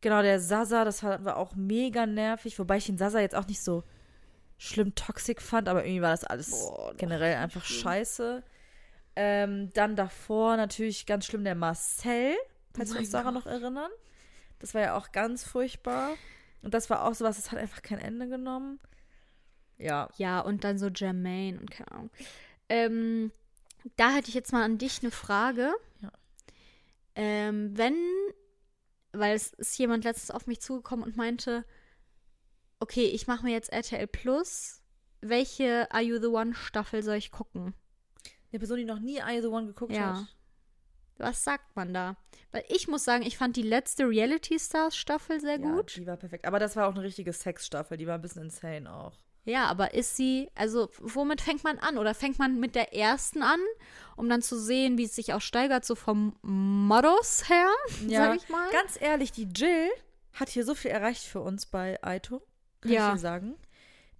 Genau, 0.00 0.20
der 0.20 0.40
Sasa, 0.40 0.84
das 0.84 1.02
war, 1.04 1.36
auch 1.36 1.54
mega 1.54 2.06
nervig. 2.06 2.58
Wobei 2.58 2.78
ich 2.78 2.86
den 2.86 2.98
Sasa 2.98 3.20
jetzt 3.20 3.36
auch 3.36 3.46
nicht 3.46 3.62
so 3.62 3.84
schlimm 4.58 4.94
toxisch 4.94 5.40
fand, 5.40 5.68
aber 5.68 5.84
irgendwie 5.84 6.02
war 6.02 6.10
das 6.10 6.24
alles 6.24 6.50
Boah, 6.50 6.94
generell 6.96 7.36
einfach 7.36 7.64
scheiße. 7.64 8.42
Ähm, 9.14 9.72
dann 9.74 9.94
davor 9.94 10.56
natürlich 10.56 11.06
ganz 11.06 11.26
schlimm 11.26 11.44
der 11.44 11.54
Marcel, 11.54 12.34
falls 12.74 12.90
Oh 12.90 12.94
wir 12.94 13.00
uns 13.00 13.10
daran 13.10 13.34
noch 13.34 13.46
erinnern. 13.46 13.90
Das 14.58 14.74
war 14.74 14.80
ja 14.80 14.96
auch 14.96 15.12
ganz 15.12 15.44
furchtbar. 15.44 16.10
Und 16.62 16.74
das 16.74 16.90
war 16.90 17.04
auch 17.04 17.14
sowas, 17.14 17.36
das 17.36 17.50
hat 17.52 17.58
einfach 17.58 17.82
kein 17.82 17.98
Ende 17.98 18.28
genommen. 18.28 18.80
Ja. 19.78 20.08
Ja, 20.16 20.40
und 20.40 20.64
dann 20.64 20.78
so 20.78 20.88
Jermaine 20.88 21.58
und 21.60 21.70
keine 21.70 21.90
Ahnung. 21.92 22.10
Ähm, 22.68 23.32
da 23.96 24.10
hätte 24.10 24.28
ich 24.28 24.34
jetzt 24.34 24.52
mal 24.52 24.62
an 24.64 24.78
dich 24.78 25.00
eine 25.02 25.10
Frage. 25.10 25.72
Ja. 26.00 26.12
Ähm, 27.14 27.76
wenn, 27.76 27.96
weil 29.12 29.34
es 29.34 29.52
ist 29.54 29.78
jemand 29.78 30.04
letztens 30.04 30.30
auf 30.30 30.46
mich 30.46 30.60
zugekommen 30.60 31.04
und 31.04 31.16
meinte, 31.16 31.64
okay, 32.80 33.06
ich 33.06 33.26
mache 33.26 33.44
mir 33.44 33.52
jetzt 33.52 33.72
RTL 33.72 34.06
Plus. 34.06 34.80
Welche 35.20 35.90
Are 35.92 36.02
You 36.02 36.18
the 36.20 36.26
One 36.26 36.54
Staffel 36.54 37.02
soll 37.02 37.16
ich 37.16 37.30
gucken? 37.30 37.74
Eine 38.50 38.58
Person, 38.58 38.78
die 38.78 38.84
noch 38.84 38.98
nie 38.98 39.18
I 39.18 39.40
the 39.40 39.46
One 39.46 39.66
geguckt 39.68 39.92
Ja. 39.92 40.16
hat. 40.18 40.36
Was 41.18 41.44
sagt 41.44 41.76
man 41.76 41.94
da? 41.94 42.16
Weil 42.50 42.64
ich 42.68 42.88
muss 42.88 43.04
sagen, 43.04 43.22
ich 43.22 43.38
fand 43.38 43.56
die 43.56 43.62
letzte 43.62 44.08
Reality 44.08 44.58
Stars 44.58 44.96
Staffel 44.96 45.40
sehr 45.40 45.60
Ja, 45.60 45.72
gut. 45.74 45.94
die 45.96 46.06
war 46.06 46.16
perfekt. 46.16 46.46
Aber 46.46 46.58
das 46.58 46.74
war 46.74 46.88
auch 46.88 46.94
eine 46.94 47.02
richtige 47.02 47.32
Sexstaffel. 47.32 47.96
Die 47.96 48.06
war 48.06 48.16
ein 48.16 48.20
bisschen 48.22 48.42
insane 48.44 48.92
auch. 48.92 49.16
Ja, 49.44 49.66
aber 49.66 49.94
ist 49.94 50.16
sie, 50.16 50.48
also 50.54 50.88
womit 51.00 51.40
fängt 51.40 51.64
man 51.64 51.78
an? 51.78 51.98
Oder 51.98 52.14
fängt 52.14 52.38
man 52.38 52.60
mit 52.60 52.74
der 52.76 52.94
ersten 52.94 53.42
an, 53.42 53.58
um 54.16 54.28
dann 54.28 54.40
zu 54.42 54.58
sehen, 54.58 54.98
wie 54.98 55.04
es 55.04 55.16
sich 55.16 55.32
auch 55.34 55.40
steigert, 55.40 55.84
so 55.84 55.94
vom 55.96 56.36
Modus 56.42 57.48
her, 57.48 57.68
sag 58.08 58.36
ich 58.36 58.48
mal? 58.48 58.70
Ganz 58.70 59.00
ehrlich, 59.00 59.32
die 59.32 59.48
Jill 59.52 59.88
hat 60.34 60.48
hier 60.48 60.64
so 60.64 60.74
viel 60.74 60.90
erreicht 60.92 61.24
für 61.24 61.40
uns 61.40 61.66
bei 61.66 61.98
Aito. 62.02 62.40
Kann 62.80 62.92
Ja. 62.92 63.08
ich 63.08 63.14
dir 63.14 63.18
sagen. 63.20 63.54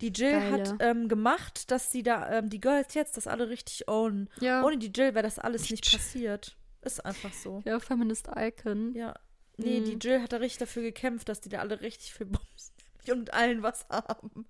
Die 0.00 0.08
Jill 0.12 0.32
Geile. 0.32 0.50
hat 0.50 0.74
ähm, 0.80 1.08
gemacht, 1.08 1.70
dass 1.70 1.92
sie 1.92 2.02
da, 2.02 2.28
ähm, 2.38 2.50
die 2.50 2.60
Girls 2.60 2.94
jetzt 2.94 3.16
das 3.16 3.28
alle 3.28 3.48
richtig 3.48 3.86
ownen. 3.88 4.28
Ja. 4.40 4.64
Ohne 4.64 4.76
die 4.76 4.88
Jill 4.92 5.14
wäre 5.14 5.22
das 5.22 5.38
alles 5.38 5.70
nicht 5.70 5.88
passiert. 5.92 6.56
Ist 6.80 7.04
einfach 7.06 7.32
so. 7.32 7.62
Ja, 7.64 7.78
Feminist 7.78 8.28
Icon. 8.36 8.92
Ja. 8.96 9.14
Nee, 9.56 9.78
Mhm. 9.78 9.84
die 9.84 9.92
Jill 10.08 10.20
hat 10.20 10.32
da 10.32 10.38
richtig 10.38 10.58
dafür 10.58 10.82
gekämpft, 10.82 11.28
dass 11.28 11.40
die 11.40 11.48
da 11.50 11.60
alle 11.60 11.80
richtig 11.80 12.12
viel 12.12 12.26
Bums 12.26 12.72
und 13.08 13.32
allen 13.32 13.62
was 13.62 13.86
haben. 13.88 14.46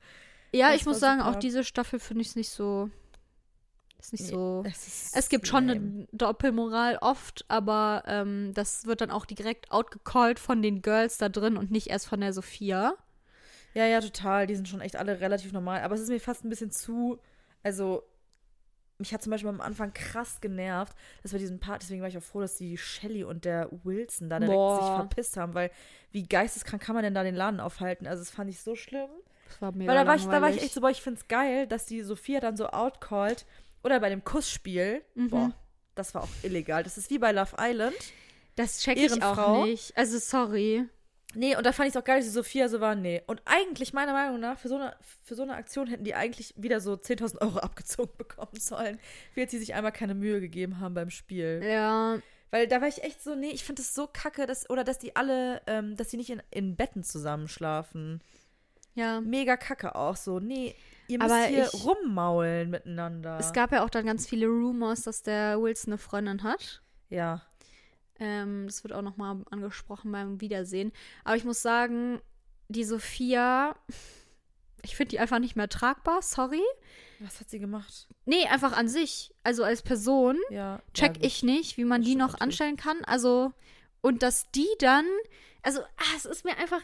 Ja, 0.52 0.70
Das 0.70 0.80
ich 0.80 0.86
muss 0.86 1.00
sagen, 1.00 1.20
super. 1.20 1.30
auch 1.30 1.38
diese 1.38 1.64
Staffel 1.64 1.98
finde 1.98 2.22
ich 2.22 2.36
nicht 2.36 2.50
so. 2.50 2.90
Ist 3.98 4.12
nicht 4.12 4.24
Nee, 4.24 4.30
so. 4.30 4.64
es 4.66 4.86
ist 4.86 5.16
Es 5.16 5.28
gibt 5.28 5.46
schon 5.46 5.70
eine 5.70 6.08
Doppelmoral 6.12 6.98
oft, 7.00 7.44
aber 7.48 8.02
ähm, 8.06 8.52
das 8.54 8.84
wird 8.84 9.00
dann 9.00 9.10
auch 9.12 9.24
direkt 9.26 9.70
outgecallt 9.70 10.38
von 10.40 10.60
den 10.60 10.82
Girls 10.82 11.18
da 11.18 11.28
drin 11.28 11.56
und 11.56 11.70
nicht 11.70 11.86
erst 11.88 12.08
von 12.08 12.20
der 12.20 12.32
Sophia. 12.32 12.94
Ja, 13.74 13.86
ja, 13.86 14.00
total. 14.00 14.46
Die 14.46 14.56
sind 14.56 14.68
schon 14.68 14.80
echt 14.80 14.96
alle 14.96 15.20
relativ 15.20 15.52
normal. 15.52 15.80
Aber 15.82 15.94
es 15.94 16.00
ist 16.00 16.08
mir 16.10 16.20
fast 16.20 16.44
ein 16.44 16.50
bisschen 16.50 16.70
zu. 16.70 17.18
Also, 17.62 18.02
mich 18.98 19.14
hat 19.14 19.22
zum 19.22 19.30
Beispiel 19.30 19.48
am 19.48 19.60
Anfang 19.60 19.94
krass 19.94 20.40
genervt, 20.40 20.94
dass 21.22 21.32
bei 21.32 21.38
diesem 21.38 21.58
Part, 21.60 21.82
deswegen 21.82 22.02
war 22.02 22.08
ich 22.08 22.18
auch 22.18 22.22
froh, 22.22 22.40
dass 22.40 22.56
die 22.56 22.76
Shelly 22.76 23.24
und 23.24 23.44
der 23.44 23.68
Wilson 23.84 24.28
da 24.28 24.38
direkt 24.40 24.54
Boah. 24.56 24.76
sich 24.78 24.94
verpisst 24.94 25.36
haben, 25.36 25.54
weil 25.54 25.70
wie 26.10 26.26
geisteskrank 26.26 26.82
kann 26.82 26.94
man 26.94 27.04
denn 27.04 27.14
da 27.14 27.22
den 27.22 27.34
Laden 27.36 27.60
aufhalten? 27.60 28.06
Also, 28.06 28.20
das 28.22 28.30
fand 28.30 28.50
ich 28.50 28.60
so 28.60 28.74
schlimm. 28.74 29.08
Das 29.52 29.62
war 29.62 29.72
mega 29.72 29.90
weil 29.90 29.98
da 29.98 30.06
war, 30.06 30.16
ich, 30.16 30.24
da 30.24 30.42
war 30.42 30.50
ich 30.50 30.62
echt 30.62 30.74
so, 30.74 30.80
boah, 30.80 30.90
ich 30.90 31.02
find's 31.02 31.28
geil, 31.28 31.66
dass 31.66 31.86
die 31.86 32.02
Sophia 32.02 32.40
dann 32.40 32.56
so 32.56 32.68
outcallt. 32.68 33.46
Oder 33.84 34.00
bei 34.00 34.08
dem 34.08 34.24
Kussspiel. 34.24 35.02
Mhm. 35.14 35.30
Boah, 35.30 35.52
das 35.94 36.14
war 36.14 36.22
auch 36.22 36.28
illegal. 36.42 36.82
Das 36.82 36.98
ist 36.98 37.10
wie 37.10 37.18
bei 37.18 37.32
Love 37.32 37.56
Island. 37.58 37.96
Das 38.56 38.80
check 38.80 38.96
ich 38.96 39.04
Ehrenfrau. 39.04 39.62
auch 39.62 39.64
nicht. 39.64 39.96
Also, 39.96 40.18
sorry. 40.18 40.86
Nee, 41.34 41.56
und 41.56 41.64
da 41.64 41.72
fand 41.72 41.88
ich 41.88 41.94
es 41.94 42.00
auch 42.00 42.04
geil, 42.04 42.18
dass 42.18 42.26
die 42.26 42.32
Sophia 42.32 42.68
so 42.68 42.80
war, 42.80 42.94
nee. 42.94 43.22
Und 43.26 43.40
eigentlich, 43.46 43.92
meiner 43.94 44.12
Meinung 44.12 44.38
nach, 44.38 44.58
für 44.58 44.68
so 44.68 44.76
eine, 44.76 44.94
für 45.24 45.34
so 45.34 45.42
eine 45.42 45.54
Aktion 45.54 45.86
hätten 45.86 46.04
die 46.04 46.14
eigentlich 46.14 46.52
wieder 46.56 46.80
so 46.80 46.92
10.000 46.92 47.40
Euro 47.40 47.58
abgezogen 47.58 48.12
bekommen 48.18 48.58
sollen. 48.58 48.98
Wie 49.34 49.40
jetzt 49.40 49.52
sie 49.52 49.58
sich 49.58 49.74
einmal 49.74 49.92
keine 49.92 50.14
Mühe 50.14 50.40
gegeben 50.40 50.80
haben 50.80 50.94
beim 50.94 51.10
Spiel. 51.10 51.62
Ja, 51.64 52.18
Weil 52.50 52.68
da 52.68 52.82
war 52.82 52.88
ich 52.88 53.02
echt 53.02 53.22
so, 53.22 53.34
nee, 53.34 53.50
ich 53.50 53.64
finde 53.64 53.80
es 53.80 53.94
so 53.94 54.06
kacke, 54.06 54.46
dass, 54.46 54.68
oder 54.68 54.84
dass 54.84 54.98
die 54.98 55.16
alle, 55.16 55.62
ähm, 55.66 55.96
dass 55.96 56.08
die 56.08 56.18
nicht 56.18 56.30
in, 56.30 56.42
in 56.50 56.76
Betten 56.76 57.02
zusammenschlafen. 57.02 58.20
Ja. 58.94 59.20
Mega 59.20 59.56
kacke 59.56 59.94
auch 59.94 60.16
so. 60.16 60.38
Nee, 60.40 60.74
ihr 61.08 61.18
müsst 61.18 61.30
Aber 61.30 61.42
hier 61.44 61.68
ich- 61.72 61.84
rummaulen 61.84 62.70
miteinander. 62.70 63.38
Es 63.38 63.52
gab 63.52 63.72
ja 63.72 63.84
auch 63.84 63.90
dann 63.90 64.06
ganz 64.06 64.26
viele 64.26 64.46
Rumors, 64.46 65.02
dass 65.02 65.22
der 65.22 65.60
Wilson 65.60 65.92
eine 65.94 65.98
Freundin 65.98 66.42
hat. 66.42 66.82
ja. 67.08 67.42
Ähm, 68.20 68.66
das 68.66 68.84
wird 68.84 68.92
auch 68.92 69.02
nochmal 69.02 69.42
angesprochen 69.50 70.12
beim 70.12 70.40
Wiedersehen. 70.40 70.92
Aber 71.24 71.34
ich 71.34 71.44
muss 71.44 71.60
sagen, 71.60 72.20
die 72.68 72.84
Sophia, 72.84 73.74
ich 74.82 74.94
finde 74.94 75.10
die 75.10 75.18
einfach 75.18 75.40
nicht 75.40 75.56
mehr 75.56 75.68
tragbar, 75.68 76.22
sorry. 76.22 76.62
Was 77.18 77.40
hat 77.40 77.50
sie 77.50 77.58
gemacht? 77.58 78.06
Nee, 78.24 78.44
einfach 78.46 78.76
an 78.76 78.86
sich. 78.86 79.34
Also 79.42 79.64
als 79.64 79.82
Person 79.82 80.38
Ja. 80.50 80.80
check 80.94 81.16
ja, 81.16 81.24
ich 81.24 81.42
nicht, 81.42 81.78
wie 81.78 81.84
man 81.84 82.02
die 82.02 82.14
noch 82.14 82.32
natürlich. 82.32 82.42
anstellen 82.42 82.76
kann. 82.76 83.02
Also, 83.06 83.52
und 84.02 84.22
dass 84.22 84.50
die 84.52 84.68
dann, 84.78 85.06
also, 85.62 85.80
ah, 85.80 86.14
es 86.16 86.24
ist 86.24 86.44
mir 86.44 86.56
einfach, 86.58 86.82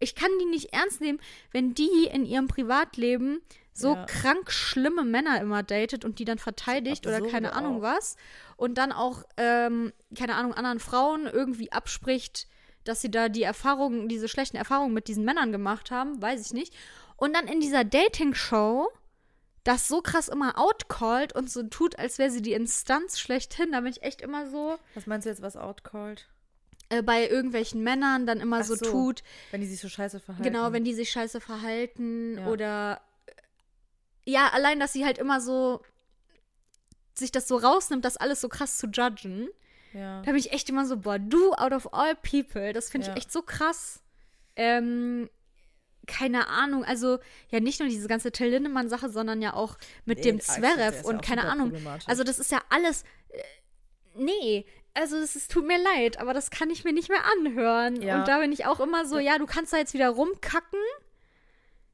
ich 0.00 0.14
kann 0.14 0.30
die 0.40 0.46
nicht 0.46 0.72
ernst 0.72 1.00
nehmen, 1.00 1.20
wenn 1.52 1.74
die 1.74 2.06
in 2.12 2.24
ihrem 2.26 2.48
Privatleben 2.48 3.40
so 3.72 3.94
Ja. 3.94 4.04
krank 4.06 4.50
schlimme 4.50 5.04
Männer 5.04 5.40
immer 5.40 5.62
datet 5.62 6.04
und 6.04 6.18
die 6.18 6.24
dann 6.24 6.38
verteidigt 6.38 7.06
oder 7.06 7.20
keine 7.20 7.52
Ahnung 7.52 7.78
auch. 7.78 7.82
was. 7.82 8.16
Und 8.56 8.76
dann 8.78 8.92
auch, 8.92 9.22
ähm, 9.36 9.92
keine 10.18 10.34
Ahnung, 10.34 10.52
anderen 10.54 10.80
Frauen 10.80 11.26
irgendwie 11.26 11.70
abspricht, 11.70 12.48
dass 12.84 13.00
sie 13.00 13.10
da 13.10 13.28
die 13.28 13.42
Erfahrungen, 13.42 14.08
diese 14.08 14.28
schlechten 14.28 14.56
Erfahrungen 14.56 14.92
mit 14.94 15.06
diesen 15.08 15.24
Männern 15.24 15.52
gemacht 15.52 15.90
haben, 15.90 16.20
weiß 16.20 16.44
ich 16.46 16.52
nicht. 16.52 16.74
Und 17.16 17.34
dann 17.36 17.46
in 17.46 17.60
dieser 17.60 17.84
Dating-Show 17.84 18.88
das 19.64 19.88
so 19.88 20.00
krass 20.00 20.28
immer 20.28 20.58
outcallt 20.58 21.34
und 21.34 21.50
so 21.50 21.62
tut, 21.64 21.98
als 21.98 22.18
wäre 22.18 22.30
sie 22.30 22.40
die 22.40 22.54
Instanz 22.54 23.18
schlechthin. 23.20 23.72
Da 23.72 23.80
bin 23.80 23.90
ich 23.90 24.02
echt 24.02 24.22
immer 24.22 24.46
so 24.48 24.78
Was 24.94 25.06
meinst 25.06 25.26
du 25.26 25.30
jetzt, 25.30 25.42
was 25.42 25.56
outcalled? 25.56 26.26
Äh, 26.90 27.02
bei 27.02 27.28
irgendwelchen 27.28 27.82
Männern 27.82 28.26
dann 28.26 28.40
immer 28.40 28.62
so, 28.64 28.74
so, 28.76 28.84
tut. 28.90 29.22
Wenn 29.50 29.60
die 29.62 29.66
sich 29.66 29.80
so 29.80 29.88
scheiße 29.88 30.20
verhalten. 30.20 30.44
Genau, 30.44 30.72
wenn 30.72 30.84
die 30.84 30.94
sich 30.94 31.10
scheiße 31.10 31.40
verhalten 31.40 32.38
Ja. 32.38 32.46
oder 32.48 33.00
äh, 33.26 34.30
ja, 34.30 34.48
allein, 34.52 34.78
dass 34.78 34.92
sie 34.92 35.04
halt 35.04 35.18
immer 35.18 35.40
so 35.40 35.82
sich 37.14 37.32
das 37.32 37.48
so 37.48 37.56
rausnimmt, 37.56 38.04
das 38.04 38.16
alles 38.16 38.40
so 38.40 38.48
krass 38.48 38.78
zu 38.78 38.86
judgen. 38.88 39.48
Ja. 39.92 40.22
Da 40.22 40.26
bin 40.30 40.36
ich 40.36 40.52
echt 40.52 40.68
immer 40.70 40.86
so, 40.86 40.96
boah, 40.98 41.18
du 41.18 41.52
out 41.54 41.72
of 41.72 41.92
all 41.92 42.14
people, 42.16 42.72
das 42.72 42.90
finde 42.90 43.08
Ja. 43.08 43.12
ich 43.14 43.18
echt 43.18 43.32
so 43.32 43.42
krass. 43.42 44.00
Ähm, 44.56 45.28
keine 46.06 46.48
Ahnung, 46.48 46.84
also 46.84 47.18
ja 47.50 47.60
nicht 47.60 47.78
nur 47.80 47.88
diese 47.88 48.08
ganze 48.08 48.32
Till 48.32 48.48
Lindemann-Sache, 48.48 49.10
sondern 49.10 49.42
ja 49.42 49.54
auch 49.54 49.76
mit 50.04 50.18
Nee, 50.18 50.24
dem 50.24 50.40
Zverev 50.40 50.96
ist 50.96 51.04
ja 51.04 51.08
und 51.10 51.18
auch 51.18 51.22
keine 51.22 51.44
Ahnung. 51.44 51.72
Also 52.06 52.24
das 52.24 52.38
ist 52.38 52.50
ja 52.50 52.60
alles, 52.68 53.04
äh, 53.28 53.42
nee, 54.14 54.64
also 54.94 55.16
es 55.16 55.48
tut 55.48 55.66
mir 55.66 55.78
leid, 55.78 56.20
aber 56.20 56.34
das 56.34 56.50
kann 56.50 56.70
ich 56.70 56.84
mir 56.84 56.92
nicht 56.92 57.08
mehr 57.08 57.24
anhören. 57.38 58.02
Ja. 58.02 58.18
Und 58.18 58.28
da 58.28 58.38
bin 58.38 58.52
ich 58.52 58.66
auch 58.66 58.80
immer 58.80 59.06
so, 59.06 59.18
ja, 59.18 59.38
du 59.38 59.46
kannst 59.46 59.72
da 59.72 59.76
jetzt 59.76 59.94
wieder 59.94 60.08
rumkacken, 60.08 60.80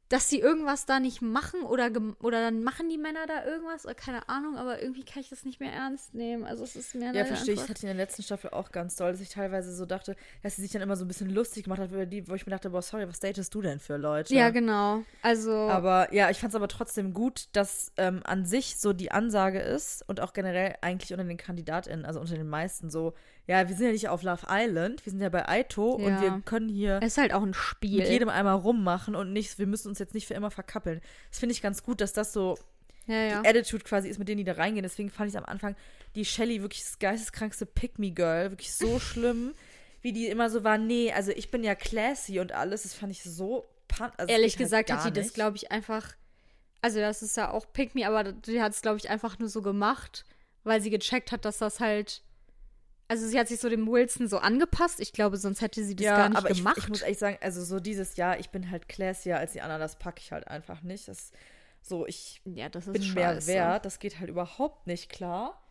dass 0.09 0.29
sie 0.29 0.39
irgendwas 0.39 0.87
da 0.87 1.01
nicht 1.01 1.21
machen 1.21 1.63
oder, 1.63 1.91
oder 2.21 2.41
dann 2.41 2.63
machen 2.63 2.89
die 2.89 2.99
Männer 2.99 3.27
da 3.27 3.45
irgendwas 3.45 3.85
oder 3.85 3.95
keine 3.95 4.29
Ahnung, 4.29 4.57
aber 4.57 4.81
irgendwie 4.81 5.05
kann 5.05 5.21
ich 5.21 5.29
das 5.29 5.45
nicht 5.45 5.59
mehr 5.59 5.73
ernst 5.73 6.15
nehmen. 6.15 6.45
Also 6.45 6.63
es 6.63 6.77
ist 6.77 6.95
mir 6.95 7.13
Ja, 7.13 7.25
verstehe 7.25 7.55
ich. 7.55 7.61
Das 7.61 7.69
hatte 7.69 7.79
ich 7.79 7.85
in 7.85 7.97
der 7.97 8.07
letzten 8.07 8.23
Staffel 8.23 8.51
auch 8.51 8.71
ganz 8.71 8.95
doll, 8.97 9.11
dass 9.11 9.21
ich 9.21 9.31
teilweise 9.31 9.75
so 9.75 9.85
dachte, 9.85 10.15
dass 10.43 10.57
sie 10.57 10.63
sich 10.63 10.71
dann 10.71 10.83
immer 10.83 10.97
so 10.97 11.05
ein 11.05 11.09
bisschen 11.09 11.31
lustig 11.31 11.65
gemacht 11.65 11.81
hat 11.81 11.91
über 11.91 12.07
die, 12.07 12.29
wo 12.29 12.35
ich 12.35 12.47
mir 12.47 12.51
dachte, 12.53 12.71
boah, 12.71 12.83
sorry, 12.83 13.09
was 13.09 13.19
datest 13.19 13.53
du 13.55 13.63
denn 13.63 13.81
für 13.81 13.97
Leute? 13.97 14.33
Ja, 14.35 14.51
genau. 14.51 15.03
Also 15.23 15.53
Aber 15.53 16.13
ja, 16.15 16.31
ich 16.31 16.39
fand 16.39 16.53
es 16.53 16.57
aber 16.57 16.69
trotzdem 16.69 17.13
gut, 17.13 17.49
dass 17.53 17.93
ähm, 17.97 18.21
an 18.25 18.45
sich 18.45 18.77
so 18.79 18.93
die 18.93 19.11
Ansage 19.11 19.59
ist 19.59 20.05
und 20.09 20.21
auch 20.21 20.33
generell 20.33 20.77
eigentlich 20.83 21.13
unter 21.13 21.25
den 21.25 21.37
KandidatInnen, 21.37 22.05
also 22.07 22.21
unter 22.21 22.37
den 22.37 22.49
meisten 22.49 22.91
so, 22.91 23.15
ja, 23.47 23.69
wir 23.69 23.77
sind 23.77 23.87
ja 23.87 23.93
nicht 23.93 24.09
auf 24.09 24.23
Love 24.23 24.47
Island, 24.51 25.05
wir 25.07 25.11
sind 25.11 25.21
ja 25.21 25.29
bei 25.29 25.49
Aito 25.49 25.91
und 25.93 26.03
Ja. 26.09 26.21
wir 26.21 26.43
können 26.45 26.69
hier 26.69 26.99
es 27.03 27.13
ist 27.13 27.19
halt 27.19 27.33
auch 27.33 27.43
ein 27.43 27.55
Spiel. 27.55 27.99
mit 28.01 28.09
jedem 28.09 28.29
einmal 28.29 28.57
rummachen 28.57 29.15
und 29.15 29.33
nicht, 29.33 29.59
wir 29.59 29.67
müssen 29.67 29.89
uns 29.89 29.99
jetzt 29.99 30.15
nicht 30.15 30.27
für 30.27 30.35
immer 30.35 30.51
verkappeln. 30.51 31.01
Das 31.31 31.39
finde 31.39 31.53
ich 31.53 31.63
ganz 31.63 31.83
gut, 31.83 32.01
dass 32.01 32.13
das 32.13 32.33
so 32.33 32.59
ja, 33.07 33.15
ja. 33.15 33.43
die 33.43 33.49
Attitude 33.49 33.85
quasi 33.85 34.09
ist, 34.09 34.19
mit 34.19 34.29
denen 34.29 34.39
die 34.39 34.45
da 34.45 34.53
reingehen. 34.55 34.83
Deswegen 34.83 35.11
fand 35.11 35.31
ich 35.31 35.39
am 35.39 35.45
Anfang 35.45 35.77
die 36.17 36.25
Shelly 36.25 36.61
wirklich 36.63 36.83
das 36.83 36.99
geisteskrankste 36.99 37.67
Pick-Me-Girl, 37.67 38.51
wirklich 38.51 38.75
so 38.75 38.99
schlimm, 38.99 39.55
wie 40.03 40.13
die 40.13 40.27
immer 40.27 40.51
so 40.51 40.65
war, 40.65 40.79
nee, 40.79 41.13
also 41.13 41.31
ich 41.31 41.51
bin 41.51 41.63
ja 41.63 41.75
classy 41.75 42.41
und 42.41 42.53
alles, 42.53 42.83
das 42.83 42.95
fand 42.95 43.13
ich 43.13 43.23
so 43.23 43.65
pan 43.89 44.11
also 44.17 44.27
das 44.27 44.31
Ehrlich 44.31 44.53
halt 44.55 44.59
gesagt 44.59 44.93
hat 44.93 45.05
die 45.05 45.13
das, 45.13 45.27
nicht. 45.27 45.35
glaube 45.35 45.57
ich, 45.57 45.71
einfach. 45.71 46.15
Also, 46.83 47.01
das 47.01 47.23
ist 47.23 47.37
ja 47.37 47.51
auch 47.51 47.73
Pick 47.73 47.95
Me, 47.95 48.07
aber 48.07 48.33
die 48.33 48.61
hat 48.63 48.73
es, 48.73 48.83
glaube 48.83 48.99
ich, 48.99 49.09
einfach 49.11 49.39
nur 49.39 49.49
so 49.49 49.63
gemacht, 49.63 50.25
weil 50.63 50.81
sie 50.81 50.91
gecheckt 50.91 51.33
hat, 51.33 51.45
dass 51.45 51.59
das 51.59 51.81
halt. 51.81 52.23
Also, 53.09 53.27
sie 53.27 53.39
hat 53.39 53.49
sich 53.49 53.61
so 53.61 53.69
dem 53.69 53.87
Wilson 53.87 54.29
so 54.29 54.39
angepasst. 54.39 55.01
Ich 55.01 55.13
glaube, 55.13 55.37
sonst 55.37 55.61
hätte 55.61 55.85
sie 55.85 55.95
das 55.95 56.05
ja, 56.05 56.17
gar 56.17 56.29
nicht 56.29 56.39
aber 56.39 56.51
ich, 56.51 56.59
gemacht. 56.59 56.79
ich 56.79 56.89
muss 56.89 57.03
ehrlich 57.03 57.19
sagen, 57.19 57.39
also 57.41 57.65
so 57.65 57.81
dieses 57.81 58.17
Jahr, 58.17 58.39
ich 58.39 58.51
bin 58.51 58.71
halt 58.71 58.89
classier 58.89 59.39
als 59.39 59.53
die 59.53 59.61
anderen, 59.61 59.81
das 59.81 59.97
packe 59.97 60.21
ich 60.21 60.33
halt 60.33 60.49
einfach 60.49 60.83
nicht. 60.83 61.09
Das 61.09 61.31
so, 61.83 62.07
ich 62.07 62.41
ja, 62.45 62.69
das 62.69 62.89
ist 62.89 62.93
bin 62.93 63.15
mehr 63.15 63.47
wert. 63.47 63.85
Das 63.85 63.99
geht 64.01 64.19
halt 64.19 64.29
überhaupt 64.29 64.87
nicht 64.87 65.09
klar. 65.09 65.63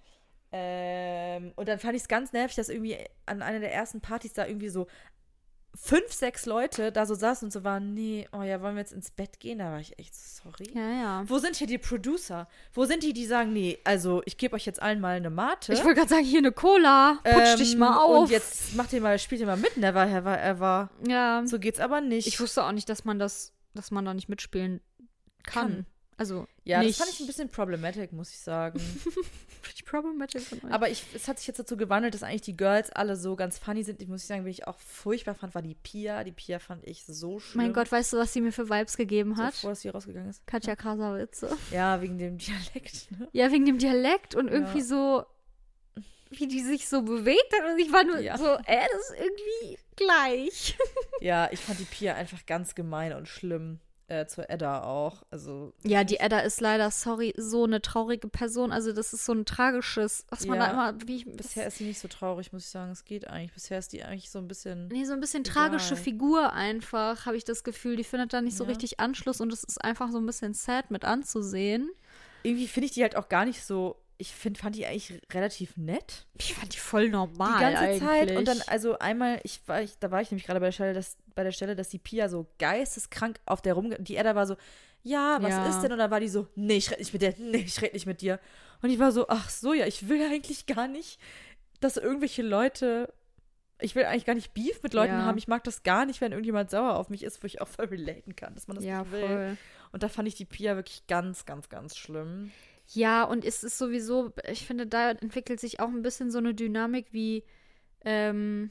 Ähm, 0.52 1.52
und 1.58 1.68
dann 1.68 1.80
fand 1.80 1.96
ich 1.96 2.04
es 2.04 2.08
ganz 2.08 2.32
nervig, 2.32 2.56
dass 2.56 2.70
irgendwie 2.70 2.98
an 3.26 3.42
einer 3.42 3.60
der 3.60 3.74
ersten 3.74 4.00
Partys 4.00 4.32
da 4.32 4.46
irgendwie 4.46 4.70
so 4.70 4.88
fünf, 5.76 6.12
sechs 6.12 6.46
Leute 6.46 6.92
da 6.92 7.06
so 7.06 7.16
saßen 7.16 7.48
und 7.48 7.52
so 7.52 7.64
waren, 7.64 7.94
nee, 7.94 8.28
oh 8.32 8.42
ja, 8.42 8.62
wollen 8.62 8.76
wir 8.76 8.82
jetzt 8.82 8.94
ins 8.94 9.12
Bett 9.12 9.40
gehen? 9.40 9.60
Da 9.60 9.72
war 9.72 9.80
ich 9.80 9.98
echt 10.00 10.16
so, 10.16 10.44
sorry. 10.44 10.72
Ja, 10.74 10.90
ja. 10.92 11.24
Wo 11.28 11.38
sind 11.40 11.56
hier 11.56 11.68
die 11.68 11.78
Producer? 11.78 12.48
Wo 12.74 12.86
sind 12.86 13.04
die, 13.04 13.14
die 13.14 13.26
sagen, 13.26 13.54
nee, 13.54 13.80
also 13.84 14.22
ich 14.26 14.38
gebe 14.38 14.56
euch 14.56 14.66
jetzt 14.66 14.82
allen 14.82 15.00
mal 15.02 15.16
eine 15.18 15.30
Mate. 15.30 15.74
Ich 15.74 15.84
wollte 15.84 16.00
gerade 16.00 16.10
sagen, 16.10 16.26
hier 16.26 16.40
eine 16.40 16.52
Cola. 16.52 17.20
Putsch 17.24 17.58
dich 17.60 17.74
Ähm, 17.74 17.80
mal 17.80 17.98
auf. 18.04 18.24
Und 18.24 18.32
jetzt 18.32 18.76
macht 18.76 18.94
ihr 18.94 19.02
mal, 19.02 19.18
spielt 19.20 19.42
ihr 19.42 19.48
mal 19.48 19.58
mit, 19.58 19.78
never, 19.78 20.08
ever, 20.08 20.42
ever. 20.42 20.90
Ja. 21.08 21.44
So 21.46 21.60
geht's 21.60 21.80
aber 21.80 22.02
nicht. 22.02 22.28
Ich 22.28 22.40
wusste 22.40 22.64
auch 22.64 22.72
nicht, 22.72 22.90
dass 22.90 23.06
man 23.06 23.20
das, 23.20 23.54
dass 23.74 23.92
man 23.92 24.06
da 24.06 24.14
nicht 24.14 24.30
mitspielen 24.30 24.82
kann. 25.44 25.68
Kann. 25.68 25.86
Also, 26.18 26.48
ja, 26.64 26.80
nicht. 26.80 26.92
das 26.92 26.98
fand 27.06 27.12
ich 27.14 27.20
ein 27.20 27.28
bisschen 27.28 27.50
problematic, 27.50 28.14
muss 28.14 28.30
ich 28.32 28.40
sagen. 28.40 28.80
Problematic 29.86 30.42
von 30.42 30.60
euch. 30.64 30.72
Aber 30.72 30.90
ich, 30.90 31.04
es 31.14 31.28
hat 31.28 31.38
sich 31.38 31.48
jetzt 31.48 31.60
dazu 31.60 31.78
gewandelt, 31.78 32.14
dass 32.14 32.24
eigentlich 32.24 32.42
die 32.42 32.58
Girls 32.58 32.90
alle 32.92 33.16
so 33.16 33.36
ganz 33.36 33.58
funny 33.60 33.84
sind. 33.84 34.02
Ich 34.02 34.08
muss 34.08 34.26
sagen, 34.26 34.44
wen 34.44 34.52
ich 34.52 34.68
auch 34.68 34.80
furchtbar 34.80 35.36
fand, 35.36 35.54
war 35.54 35.62
die 35.62 35.76
Pia. 35.76 36.24
Die 36.24 36.32
Pia 36.32 36.60
fand 36.60 36.86
ich 36.88 37.06
so 37.06 37.40
schlimm. 37.40 37.64
mein 37.66 37.74
Gott, 37.74 37.92
weißt 37.92 38.14
du, 38.14 38.18
was 38.18 38.34
sie 38.34 38.42
mir 38.42 38.52
für 38.52 38.70
Vibes 38.70 38.98
gegeben 38.98 39.36
so 39.36 39.44
hat? 39.44 39.54
vor, 39.56 39.70
dass 39.72 39.82
sie 39.82 39.90
rausgegangen 39.90 40.30
ist. 40.30 40.46
Katja 40.48 40.76
Krasavitze. 40.76 41.56
Ja, 41.72 42.02
wegen 42.02 42.18
dem 42.18 42.38
Dialekt. 42.38 43.12
Ne? 43.12 43.28
Ja, 43.32 43.52
wegen 43.52 43.66
dem 43.66 43.78
Dialekt 43.78 44.34
und 44.36 44.48
irgendwie 44.50 44.80
Ja. 44.80 44.86
so, 44.86 45.26
wie 46.32 46.48
die 46.48 46.62
sich 46.62 46.88
so 46.90 47.02
bewegt 47.04 47.54
hat. 47.60 47.72
Und 47.72 47.80
ich 47.80 47.92
war 47.94 48.04
nur 48.04 48.20
Ja. 48.20 48.38
so, 48.38 48.46
äh, 48.66 48.88
das 48.92 49.10
ist 49.10 49.16
irgendwie 49.20 49.78
gleich. 49.96 50.78
Ja, 51.22 51.50
ich 51.52 51.60
fand 51.60 51.80
die 51.80 51.86
Pia 51.86 52.16
einfach 52.16 52.46
ganz 52.46 52.76
gemein 52.76 53.14
und 53.14 53.28
schlimm. 53.28 53.80
Äh, 54.08 54.28
zur 54.28 54.48
Edda 54.52 54.84
auch. 54.84 55.24
Also, 55.32 55.74
Ja, 55.84 56.04
die 56.04 56.18
Edda 56.18 56.40
ist 56.42 56.62
leider, 56.62 56.92
sorry, 56.92 57.34
so 57.38 57.64
eine 57.64 57.82
traurige 57.82 58.28
Person. 58.28 58.72
Also, 58.72 58.94
das 58.94 59.14
ist 59.14 59.26
so 59.26 59.34
ein 59.34 59.46
tragisches, 59.46 60.26
was 60.30 60.46
man 60.46 60.60
Ja, 60.60 60.66
da 60.68 60.72
immer, 60.92 61.08
wie 61.08 61.16
ich, 61.16 61.26
bisher 61.26 61.66
ist 61.66 61.80
sie 61.80 61.86
nicht 61.86 62.00
so 62.00 62.08
traurig, 62.08 62.54
muss 62.54 62.66
ich 62.66 62.70
sagen. 62.70 62.92
Es 62.92 63.04
geht 63.04 63.28
eigentlich. 63.28 63.54
Bisher 63.54 63.80
ist 63.80 63.94
die 63.94 64.04
eigentlich 64.04 64.30
so 64.30 64.38
ein 64.38 64.48
bisschen. 64.48 64.90
Nee, 64.90 65.06
so 65.06 65.14
ein 65.14 65.20
bisschen 65.20 65.44
Egal. 65.44 65.54
tragische 65.70 65.96
Figur 65.96 66.54
einfach, 66.54 67.26
habe 67.26 67.36
ich 67.36 67.46
das 67.46 67.64
Gefühl. 67.64 67.96
Die 67.96 68.04
findet 68.04 68.32
da 68.32 68.42
nicht 68.42 68.56
so 68.56 68.66
Ja. 68.66 68.70
richtig 68.70 69.00
Anschluss 69.00 69.42
und 69.42 69.52
es 69.52 69.64
ist 69.64 69.84
einfach 69.84 70.12
so 70.12 70.20
ein 70.20 70.26
bisschen 70.28 70.54
sad 70.54 70.92
mit 70.92 71.04
anzusehen. 71.04 71.90
Irgendwie 72.44 72.68
finde 72.68 72.86
ich 72.86 72.92
die 72.92 73.02
halt 73.02 73.16
auch 73.16 73.28
gar 73.28 73.44
nicht 73.46 73.66
so. 73.66 73.96
Ich 74.18 74.34
find, 74.34 74.58
fand 74.58 74.76
die 74.78 74.86
eigentlich 74.86 75.20
relativ 75.34 75.76
nett. 75.76 76.26
Ich 76.40 76.54
fand 76.54 76.74
die 76.74 76.78
voll 76.80 77.10
normal 77.10 77.54
die 77.58 77.60
ganze 77.60 77.80
eigentlich. 77.80 78.00
Zeit 78.02 78.38
und 78.38 78.48
dann 78.48 78.62
also 78.68 78.98
einmal 79.00 79.42
ich 79.44 79.60
war 79.68 79.82
ich 79.82 79.98
da 80.00 80.10
war 80.12 80.22
ich 80.22 80.32
nämlich 80.32 80.46
gerade 80.46 80.60
bei 80.62 80.68
der 80.68 80.72
Stelle 80.72 80.94
dass 80.94 81.18
bei 81.36 81.44
der 81.44 81.52
Stelle 81.52 81.76
dass 81.76 81.90
die 81.90 82.00
Pia 82.00 82.30
so 82.30 82.48
geisteskrank 82.58 83.40
auf 83.46 83.62
der 83.62 83.74
rum 83.74 83.94
die 84.00 84.16
Edda 84.16 84.34
war 84.36 84.48
so 84.48 84.56
ja 85.04 85.38
was 85.42 85.50
Ja. 85.52 85.70
ist 85.70 85.82
denn 85.82 85.92
und 85.92 85.98
dann 86.00 86.12
war 86.12 86.22
die 86.22 86.30
so 86.30 86.48
nee 86.56 86.78
ich 86.78 86.90
rede 86.92 87.02
nicht 87.02 87.12
mit 87.14 87.22
dir 87.22 87.36
nee 87.38 87.58
ich 87.58 87.82
rede 87.82 87.94
nicht 87.94 88.06
mit 88.06 88.22
dir 88.22 88.40
und 88.82 88.90
ich 88.90 89.00
war 89.00 89.12
so 89.12 89.28
ach 89.28 89.50
so 89.50 89.74
ja 89.74 89.86
ich 89.86 90.08
will 90.08 90.22
eigentlich 90.24 90.66
gar 90.66 90.88
nicht 90.88 91.20
dass 91.82 91.98
irgendwelche 91.98 92.42
Leute 92.42 93.14
ich 93.82 93.96
will 93.96 94.06
eigentlich 94.06 94.26
gar 94.26 94.36
nicht 94.36 94.54
Beef 94.54 94.82
mit 94.82 94.94
Leuten 94.94 95.12
Ja. 95.14 95.26
haben 95.26 95.38
ich 95.38 95.50
mag 95.50 95.66
das 95.66 95.84
gar 95.84 96.06
nicht 96.06 96.22
wenn 96.22 96.32
irgendjemand 96.32 96.72
sauer 96.72 96.96
auf 96.96 97.10
mich 97.10 97.24
ist 97.24 97.44
wo 97.44 97.48
ich 97.48 97.60
auch 97.62 97.68
voll 97.68 97.86
relaten 97.88 98.34
kann 98.38 98.56
dass 98.56 98.68
man 98.70 98.76
das 98.78 98.86
ja, 98.86 99.02
nicht 99.02 99.12
will 99.12 99.20
voll. 99.28 99.58
und 99.92 100.04
da 100.04 100.08
fand 100.08 100.30
ich 100.30 100.36
die 100.36 100.46
Pia 100.46 100.78
wirklich 100.78 101.06
ganz 101.08 101.46
ganz 101.46 101.68
ganz 101.68 101.98
schlimm 101.98 102.52
Ja, 102.88 103.24
und 103.24 103.44
es 103.46 103.64
ist 103.64 103.78
sowieso, 103.78 104.32
ich 104.50 104.66
finde, 104.66 104.86
da 104.88 105.12
entwickelt 105.12 105.60
sich 105.60 105.80
auch 105.80 105.90
ein 105.90 106.02
bisschen 106.04 106.30
so 106.32 106.38
eine 106.38 106.54
Dynamik 106.54 107.08
wie, 107.12 107.44
ähm, 108.04 108.70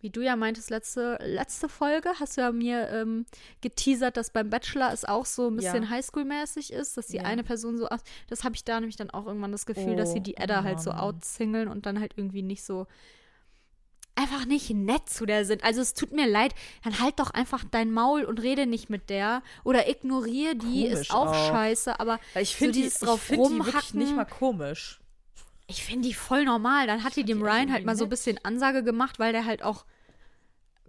wie 0.00 0.10
du 0.10 0.20
ja 0.20 0.36
meintest, 0.36 0.70
letzte, 0.70 1.18
letzte 1.22 1.68
Folge, 1.68 2.10
hast 2.20 2.36
du 2.36 2.42
ja 2.42 2.52
mir 2.52 2.88
ähm, 2.90 3.26
geteasert, 3.62 4.16
dass 4.16 4.30
beim 4.30 4.50
Bachelor 4.50 4.92
es 4.92 5.04
auch 5.04 5.26
so 5.26 5.48
ein 5.48 5.56
bisschen 5.56 5.84
Ja. 5.84 5.90
Highschool-mäßig 5.90 6.72
ist, 6.72 6.96
dass 6.96 7.08
die 7.08 7.16
Ja. 7.16 7.24
eine 7.24 7.42
Person 7.42 7.76
so, 7.76 7.88
das 8.28 8.44
habe 8.44 8.54
ich 8.54 8.64
da 8.64 8.78
nämlich 8.78 8.96
dann 8.96 9.10
auch 9.10 9.26
irgendwann 9.26 9.52
das 9.52 9.66
Gefühl, 9.66 9.96
dass 9.96 10.12
sie 10.12 10.20
Oh, 10.20 10.22
die 10.22 10.36
Edda 10.36 10.60
oh 10.60 10.64
halt 10.64 10.80
so 10.80 10.92
outsingeln 10.92 11.68
und 11.68 11.86
dann 11.86 11.98
halt 11.98 12.12
irgendwie 12.16 12.42
nicht 12.42 12.62
so 12.64 12.86
einfach 14.16 14.46
nicht 14.46 14.70
nett 14.70 15.08
zu 15.08 15.26
der 15.26 15.44
sind. 15.44 15.62
Also 15.62 15.80
es 15.80 15.94
tut 15.94 16.12
mir 16.12 16.26
leid, 16.26 16.54
dann 16.82 16.98
halt 17.00 17.18
doch 17.20 17.30
einfach 17.30 17.64
dein 17.70 17.92
Maul 17.92 18.24
und 18.24 18.40
rede 18.40 18.66
nicht 18.66 18.90
mit 18.90 19.10
der 19.10 19.42
oder 19.62 19.88
ignoriere 19.88 20.56
die, 20.56 20.84
Komisch 20.84 21.00
ist 21.00 21.10
auch, 21.12 21.26
auch. 21.28 21.48
scheiße, 21.48 22.00
aber 22.00 22.18
ich 22.34 22.50
so 22.50 22.56
finde 22.56 22.72
die, 22.72 22.82
dieses 22.82 23.02
ich 23.02 23.06
drauf 23.06 23.24
die 23.26 23.36
wirklich 23.36 23.50
rumhacken. 23.50 23.98
nicht 24.00 24.16
mal 24.16 24.24
komisch 24.24 25.00
Ich 25.68 25.84
finde 25.84 26.08
die 26.08 26.14
voll 26.14 26.44
normal. 26.44 26.86
Dann 26.86 27.04
hat 27.04 27.14
die 27.16 27.20
fand 27.20 27.28
dem 27.28 27.38
die 27.38 27.44
Ryan 27.44 27.72
halt 27.72 27.84
mal 27.84 27.96
so 27.96 28.04
ein 28.04 28.08
nett. 28.08 28.10
bisschen 28.10 28.38
Ansage 28.44 28.82
gemacht, 28.82 29.18
weil 29.18 29.32
der 29.32 29.44
halt 29.44 29.62
auch 29.62 29.84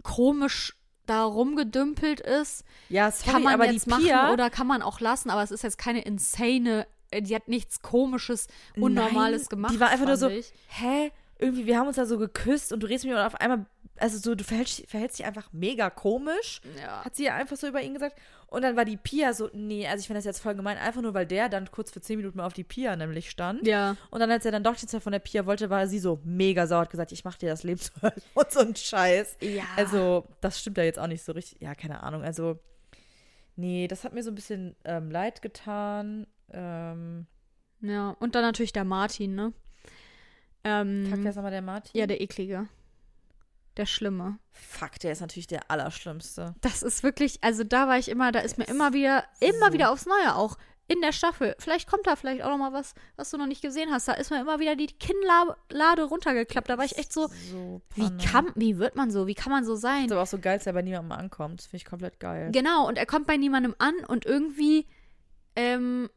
komisch 0.02 0.74
da 1.06 1.24
rumgedümpelt 1.24 2.20
ist. 2.20 2.64
ja 2.88 3.10
sorry, 3.10 3.32
kann 3.32 3.42
man 3.42 3.54
aber 3.54 3.70
jetzt 3.70 3.86
die 3.86 3.90
machen 3.90 4.04
Pia 4.04 4.32
oder 4.32 4.50
kann 4.50 4.66
man 4.66 4.82
auch 4.82 5.00
lassen, 5.00 5.30
aber 5.30 5.42
es 5.42 5.50
ist 5.50 5.62
jetzt 5.62 5.78
keine 5.78 6.02
insane, 6.02 6.86
äh, 7.10 7.22
die 7.22 7.34
hat 7.34 7.48
nichts 7.48 7.80
komisches, 7.80 8.46
unnormales 8.76 9.42
Nein, 9.42 9.48
gemacht. 9.48 9.74
Die 9.74 9.80
war 9.80 9.88
einfach 9.88 10.06
nur 10.06 10.16
so, 10.18 10.28
ich. 10.28 10.52
hä? 10.68 11.10
Irgendwie, 11.38 11.66
wir 11.66 11.78
haben 11.78 11.86
uns 11.86 11.96
da 11.96 12.06
so 12.06 12.18
geküsst 12.18 12.72
und 12.72 12.82
du 12.82 12.86
redest 12.86 13.04
mit 13.04 13.14
mir 13.14 13.20
und 13.20 13.26
auf 13.26 13.36
einmal, 13.36 13.66
also 13.96 14.18
so, 14.18 14.34
du 14.34 14.42
verhältst, 14.44 14.88
verhältst 14.88 15.18
dich 15.18 15.26
einfach 15.26 15.52
mega 15.52 15.88
komisch. 15.90 16.60
Ja. 16.80 17.04
Hat 17.04 17.14
sie 17.14 17.24
ja 17.26 17.34
einfach 17.36 17.56
so 17.56 17.68
über 17.68 17.80
ihn 17.80 17.94
gesagt. 17.94 18.18
Und 18.48 18.62
dann 18.62 18.76
war 18.76 18.84
die 18.84 18.96
Pia 18.96 19.32
so, 19.34 19.50
nee, 19.52 19.86
also 19.86 20.00
ich 20.00 20.06
finde 20.06 20.18
das 20.18 20.24
jetzt 20.24 20.40
voll 20.40 20.54
gemein, 20.54 20.78
einfach 20.78 21.02
nur, 21.02 21.14
weil 21.14 21.26
der 21.26 21.48
dann 21.48 21.70
kurz 21.70 21.90
für 21.90 22.00
zehn 22.00 22.16
Minuten 22.16 22.38
mal 22.38 22.46
auf 22.46 22.54
die 22.54 22.64
Pia 22.64 22.96
nämlich 22.96 23.30
stand. 23.30 23.66
Ja. 23.66 23.96
Und 24.10 24.20
dann, 24.20 24.30
als 24.30 24.44
er 24.46 24.52
dann 24.52 24.64
doch 24.64 24.74
die 24.74 24.86
Zeit 24.86 25.02
von 25.02 25.12
der 25.12 25.18
Pia 25.20 25.46
wollte, 25.46 25.68
war 25.70 25.86
sie 25.86 25.98
so 25.98 26.20
mega 26.24 26.66
sauer, 26.66 26.80
hat 26.80 26.90
gesagt, 26.90 27.12
ich 27.12 27.24
mach 27.24 27.36
dir 27.36 27.50
das 27.50 27.62
Leben 27.62 27.80
Hölle 28.02 28.14
und 28.34 28.50
so 28.50 28.60
ein 28.60 28.74
Scheiß. 28.74 29.36
Ja. 29.40 29.64
Also, 29.76 30.26
das 30.40 30.58
stimmt 30.60 30.78
ja 30.78 30.84
jetzt 30.84 30.98
auch 30.98 31.06
nicht 31.06 31.22
so 31.22 31.32
richtig. 31.32 31.60
Ja, 31.60 31.74
keine 31.74 32.02
Ahnung. 32.02 32.22
Also, 32.22 32.58
nee, 33.56 33.86
das 33.86 34.04
hat 34.04 34.12
mir 34.14 34.22
so 34.22 34.30
ein 34.30 34.34
bisschen 34.34 34.74
ähm, 34.84 35.10
leid 35.10 35.42
getan. 35.42 36.26
Ähm, 36.50 37.26
Ja. 37.80 38.16
Und 38.18 38.34
dann 38.34 38.42
natürlich 38.42 38.72
der 38.72 38.84
Martin, 38.84 39.34
ne? 39.34 39.52
Ähm, 40.64 41.06
fuck, 41.10 41.18
wer 41.22 41.30
ist 41.30 41.36
nochmal 41.36 41.52
der 41.52 41.62
Martin? 41.62 41.98
ja, 41.98 42.06
der 42.06 42.20
eklige. 42.20 42.66
Der 43.76 43.86
Schlimme. 43.86 44.38
Fuck, 44.52 44.98
der 45.00 45.12
ist 45.12 45.20
natürlich 45.20 45.46
der 45.46 45.70
Allerschlimmste. 45.70 46.54
Das 46.62 46.82
ist 46.82 47.02
wirklich, 47.04 47.38
also 47.44 47.62
da 47.62 47.86
war 47.86 47.96
ich 47.98 48.08
immer, 48.08 48.32
da 48.32 48.40
ist 48.40 48.58
mir 48.58 48.64
Das 48.64 48.74
immer 48.74 48.92
wieder, 48.92 49.24
immer 49.40 49.66
so- 49.68 49.72
wieder 49.72 49.92
aufs 49.92 50.04
Neue 50.06 50.34
auch 50.34 50.56
in 50.88 51.00
der 51.00 51.12
Staffel. 51.12 51.54
Vielleicht 51.58 51.88
kommt 51.88 52.06
da 52.06 52.16
vielleicht 52.16 52.42
auch 52.42 52.48
noch 52.48 52.58
mal 52.58 52.72
was, 52.72 52.94
was 53.16 53.30
du 53.30 53.36
noch 53.36 53.46
nicht 53.46 53.60
gesehen 53.62 53.90
hast. 53.92 54.08
Da 54.08 54.14
ist 54.14 54.30
mir 54.30 54.40
immer 54.40 54.58
wieder 54.58 54.74
die 54.74 54.86
Kinnlade 54.88 56.02
runtergeklappt. 56.04 56.68
Da 56.70 56.78
war 56.78 56.84
ich 56.86 56.96
echt 56.98 57.12
so, 57.12 57.28
so 57.50 57.82
wie 57.94 58.16
kann, 58.16 58.50
wie 58.56 58.78
wird 58.78 58.96
man 58.96 59.10
so? 59.10 59.26
Wie 59.26 59.34
kann 59.34 59.52
man 59.52 59.64
so 59.64 59.76
sein? 59.76 60.06
Ist 60.06 60.12
aber 60.12 60.22
auch 60.22 60.26
so 60.26 60.38
geil, 60.38 60.56
dass 60.58 60.66
er 60.66 60.72
bei 60.72 60.82
niemandem 60.82 61.12
ankommt. 61.12 61.60
Das 61.60 61.66
finde 61.66 61.76
ich 61.76 61.84
komplett 61.84 62.18
geil. 62.18 62.50
Genau, 62.52 62.88
und 62.88 62.96
er 62.98 63.06
kommt 63.06 63.26
bei 63.26 63.36
niemandem 63.36 63.74
an 63.78 63.94
und 64.08 64.24
irgendwie 64.24 64.86
ähm, 65.56 66.08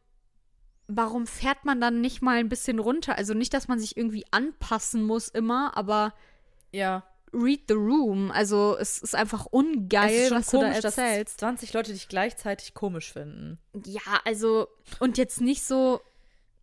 warum 0.95 1.27
fährt 1.27 1.65
man 1.65 1.79
dann 1.81 2.01
nicht 2.01 2.21
mal 2.21 2.37
ein 2.37 2.49
bisschen 2.49 2.79
runter? 2.79 3.17
Also 3.17 3.33
nicht, 3.33 3.53
dass 3.53 3.67
man 3.67 3.79
sich 3.79 3.97
irgendwie 3.97 4.25
anpassen 4.31 5.03
muss 5.03 5.27
immer, 5.27 5.75
aber 5.77 6.13
Ja. 6.71 7.03
read 7.33 7.61
the 7.67 7.73
room. 7.75 8.31
Also 8.31 8.77
es 8.79 8.97
ist 8.99 9.15
einfach 9.15 9.45
ungeil, 9.45 10.09
es 10.09 10.21
ist 10.23 10.27
schon 10.29 10.37
was 10.39 10.47
du 10.47 10.57
da 10.59 10.63
komisch, 10.67 10.81
dass 10.81 10.97
erzählst. 10.97 11.39
20 11.39 11.73
Leute 11.73 11.93
dich 11.93 12.07
gleichzeitig 12.09 12.73
komisch 12.73 13.13
finden. 13.13 13.57
Ja, 13.85 14.01
also 14.25 14.67
und 14.99 15.17
jetzt 15.17 15.41
nicht 15.41 15.63
so 15.63 16.01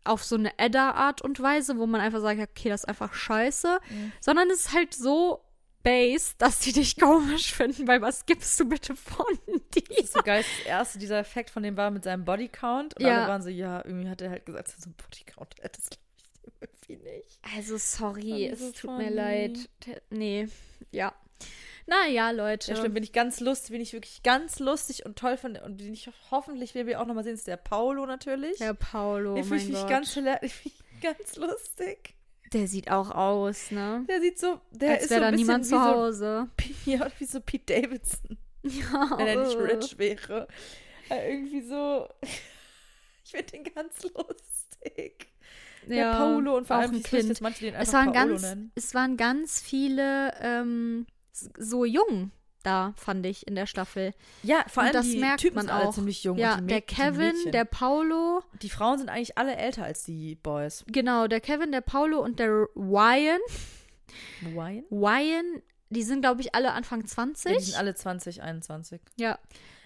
auf 0.04 0.24
so 0.24 0.36
eine 0.36 0.58
Edda-Art 0.58 1.20
und 1.22 1.40
Weise, 1.40 1.76
wo 1.76 1.86
man 1.86 2.00
einfach 2.00 2.20
sagt, 2.20 2.40
okay, 2.40 2.68
das 2.70 2.82
ist 2.84 2.88
einfach 2.88 3.12
scheiße, 3.12 3.78
Mhm. 3.90 4.12
sondern 4.20 4.48
es 4.50 4.60
ist 4.66 4.72
halt 4.74 4.94
so 4.94 5.40
base, 5.82 6.34
dass 6.38 6.60
die 6.60 6.72
dich 6.72 6.98
komisch 6.98 7.52
finden, 7.52 7.86
weil 7.88 8.00
was 8.02 8.26
gibst 8.26 8.58
du 8.60 8.68
bitte 8.68 8.94
von 8.96 9.26
dir? 9.74 9.82
Das 9.88 9.98
ist 10.04 10.12
so 10.14 10.20
geil. 10.22 10.42
Das 10.58 10.66
erste, 10.66 10.98
dieser 10.98 11.18
Effekt 11.18 11.50
von 11.50 11.62
dem 11.62 11.76
war 11.76 11.90
mit 11.90 12.04
seinem 12.04 12.24
Bodycount. 12.24 12.96
Und 12.96 13.02
Ja. 13.04 13.18
alle 13.20 13.28
waren 13.28 13.42
so, 13.42 13.48
ja, 13.48 13.84
irgendwie 13.84 14.08
hat 14.08 14.20
er 14.20 14.30
halt 14.30 14.46
gesagt, 14.46 14.68
so 14.68 14.84
einen 14.86 14.94
Bodycount 14.94 15.54
hat. 15.62 15.76
Das 15.78 15.90
glaube 15.90 16.72
ich 16.82 16.88
irgendwie 16.90 17.10
nicht. 17.10 17.38
Also 17.56 17.76
sorry, 17.78 18.46
es 18.46 18.60
tut 18.72 18.76
funny. 18.90 19.04
mir 19.04 19.10
leid. 19.10 19.68
Nee, 20.10 20.48
ja. 20.90 21.14
Naja, 21.86 22.30
Leute. 22.32 22.70
Ja, 22.72 22.76
stimmt, 22.76 22.94
bin 22.94 23.02
ich 23.02 23.12
ganz 23.12 23.40
lustig, 23.40 23.70
bin 23.70 23.80
ich 23.80 23.92
wirklich 23.94 24.22
ganz 24.22 24.58
lustig 24.58 25.06
und 25.06 25.16
toll 25.18 25.36
finde. 25.38 25.62
Und 25.62 25.80
den 25.80 25.92
ich 25.94 26.10
hoffentlich, 26.30 26.74
werden 26.74 26.86
wir 26.86 27.00
auch 27.00 27.06
nochmal 27.06 27.24
sehen, 27.24 27.34
ist 27.34 27.46
der 27.46 27.56
Paulo 27.56 28.04
natürlich. 28.04 28.58
Der 28.58 28.74
Paulo, 28.74 29.34
den 29.36 29.44
finde 29.44 29.56
ich 29.64 29.68
mich 29.70 29.78
ich 30.64 31.00
ganz 31.00 31.36
lustig. 31.36 32.14
Der 32.52 32.66
sieht 32.68 32.90
auch 32.90 33.10
aus, 33.10 33.70
ne? 33.70 34.04
Der 34.08 34.20
sieht 34.20 34.38
so, 34.38 34.60
der 34.72 34.92
Als 34.92 35.02
ist 35.04 35.08
so 35.10 35.14
da 35.20 35.26
ein 35.26 35.32
bisschen 35.32 35.46
niemand 35.46 35.64
wie 35.64 35.68
zu 35.68 35.80
Hause. 35.84 36.48
So, 36.84 36.90
ja, 36.90 37.06
wie 37.18 37.24
so 37.24 37.40
Pete 37.40 37.80
Davidson, 37.80 38.38
Ja. 38.62 39.14
wenn 39.16 39.26
er 39.26 39.44
nicht 39.46 39.56
rich 39.58 39.98
wäre. 39.98 40.48
Äh, 41.10 41.32
irgendwie 41.32 41.62
so, 41.62 42.08
ich 43.24 43.30
finde 43.30 43.46
den 43.52 43.64
ganz 43.64 44.02
lustig. 44.02 45.28
Der 45.86 45.96
Ja, 45.96 46.16
Paulo 46.18 46.56
und 46.56 46.66
vor 46.66 46.76
auch 46.76 46.80
allem, 46.82 46.96
ein 46.96 47.02
Kind. 47.02 47.40
manche 47.40 47.64
den 47.66 47.74
Es 47.74 47.92
waren, 47.92 48.12
Paolo 48.12 48.28
ganz, 48.30 48.42
nennen. 48.42 48.72
es 48.74 48.94
waren 48.94 49.16
ganz 49.16 49.60
viele 49.60 50.32
ähm, 50.40 51.06
so 51.32 51.84
jung 51.84 52.30
da, 52.68 52.92
fand 52.96 53.24
ich, 53.26 53.46
in 53.46 53.54
der 53.54 53.66
Staffel. 53.66 54.12
Ja, 54.42 54.64
vor 54.68 54.82
Und 54.82 54.88
allem 54.88 54.92
das 54.94 55.06
die 55.06 55.18
merkt 55.18 55.40
Typen 55.40 55.56
man 55.56 55.66
sind 55.66 55.74
alle 55.74 55.88
auch. 55.88 55.94
ziemlich 55.94 56.22
jung. 56.24 56.36
Ja, 56.38 56.56
und 56.58 56.68
der 56.70 56.80
Kevin, 56.82 57.34
der 57.52 57.64
Paulo, 57.64 58.42
Die 58.62 58.70
Frauen 58.70 58.98
sind 58.98 59.08
eigentlich 59.08 59.36
alle 59.38 59.56
älter 59.56 59.84
als 59.84 60.02
die 60.04 60.34
Boys. 60.36 60.84
genau, 60.86 61.26
der 61.26 61.40
Kevin, 61.40 61.72
der 61.72 61.80
Paulo 61.80 62.20
und 62.22 62.38
der 62.38 62.66
Ryan. 62.76 63.40
Wine? 64.40 64.84
Ryan, 64.90 65.62
die 65.90 66.02
sind, 66.02 66.20
glaube 66.22 66.40
ich, 66.40 66.54
alle 66.54 66.72
Anfang 66.72 67.06
20. 67.06 67.50
Ja, 67.52 67.58
die 67.58 67.64
sind 67.64 67.76
alle 67.78 67.94
20, 67.94 68.42
21. 68.42 69.00
Ja. 69.16 69.38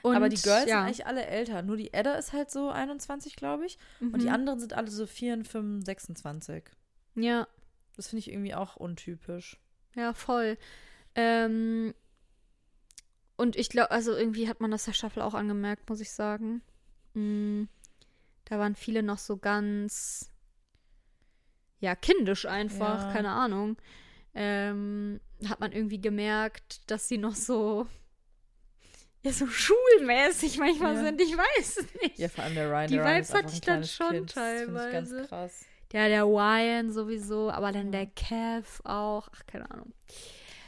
Und, 0.02 0.16
Aber 0.16 0.28
die 0.28 0.40
Girls 0.40 0.66
ja. 0.66 0.78
sind 0.78 0.86
eigentlich 0.86 1.06
alle 1.06 1.26
älter. 1.26 1.62
Nur 1.62 1.76
die 1.76 1.92
Edda 1.92 2.14
ist 2.14 2.32
halt 2.32 2.50
so 2.50 2.70
21, 2.70 3.36
glaube 3.36 3.66
ich. 3.66 3.78
Und 4.00 4.20
die 4.20 4.26
Mhm. 4.26 4.32
anderen 4.34 4.58
sind 4.60 4.72
alle 4.72 4.90
so 4.90 5.06
4, 5.06 5.44
5, 5.44 5.84
26. 5.84 6.64
Ja, 7.14 7.46
Das 7.96 8.08
finde 8.08 8.20
ich 8.20 8.32
irgendwie 8.32 8.54
auch 8.54 8.74
untypisch. 8.76 9.60
ja, 9.94 10.12
voll. 10.14 10.56
Ähm, 11.14 11.94
und 13.42 13.56
ich 13.56 13.68
glaube, 13.68 13.90
also 13.90 14.14
irgendwie 14.16 14.48
hat 14.48 14.60
man 14.60 14.70
das 14.70 14.84
der 14.84 14.92
Staffel 14.92 15.20
auch 15.22 15.34
angemerkt, 15.34 15.88
muss 15.90 16.00
ich 16.00 16.10
sagen. 16.12 16.62
Mm, 17.14 17.64
da 18.46 18.58
waren 18.58 18.74
viele 18.76 19.02
noch 19.02 19.18
so 19.18 19.36
ganz, 19.36 20.30
ja, 21.80 21.94
kindisch 21.94 22.46
einfach, 22.46 23.02
Ja. 23.06 23.12
keine 23.12 23.30
Ahnung. 23.30 23.76
Ähm, 24.34 25.20
hat 25.48 25.60
man 25.60 25.72
irgendwie 25.72 26.00
gemerkt, 26.00 26.88
dass 26.90 27.08
sie 27.08 27.18
noch 27.18 27.34
so, 27.34 27.86
ja, 29.22 29.32
so 29.32 29.46
schulmäßig 29.46 30.58
manchmal 30.58 30.94
Ja. 30.94 31.02
sind. 31.04 31.20
Ich 31.20 31.36
weiß 31.36 31.84
nicht. 32.02 32.18
Ja, 32.18 32.28
vor 32.28 32.44
allem 32.44 32.54
der 32.54 32.70
Ryan. 32.70 32.88
Die 32.88 32.94
der 32.94 33.04
Ryan 33.04 33.16
Vibes 33.16 33.34
hatte 33.34 33.52
ich 33.52 33.60
dann 33.60 33.84
schon 33.84 34.10
kind. 34.10 34.36
Das 34.36 34.60
finde 34.62 34.86
ich 34.86 34.92
ganz 34.92 35.10
teilweise. 35.10 35.28
krass. 35.28 35.64
Ja, 35.92 36.08
der 36.08 36.24
Ryan 36.24 36.90
sowieso, 36.90 37.50
aber 37.50 37.70
dann 37.72 37.92
der 37.92 38.06
Kev 38.06 38.80
auch. 38.84 39.28
Ach, 39.34 39.42
keine 39.46 39.70
Ahnung. 39.70 39.92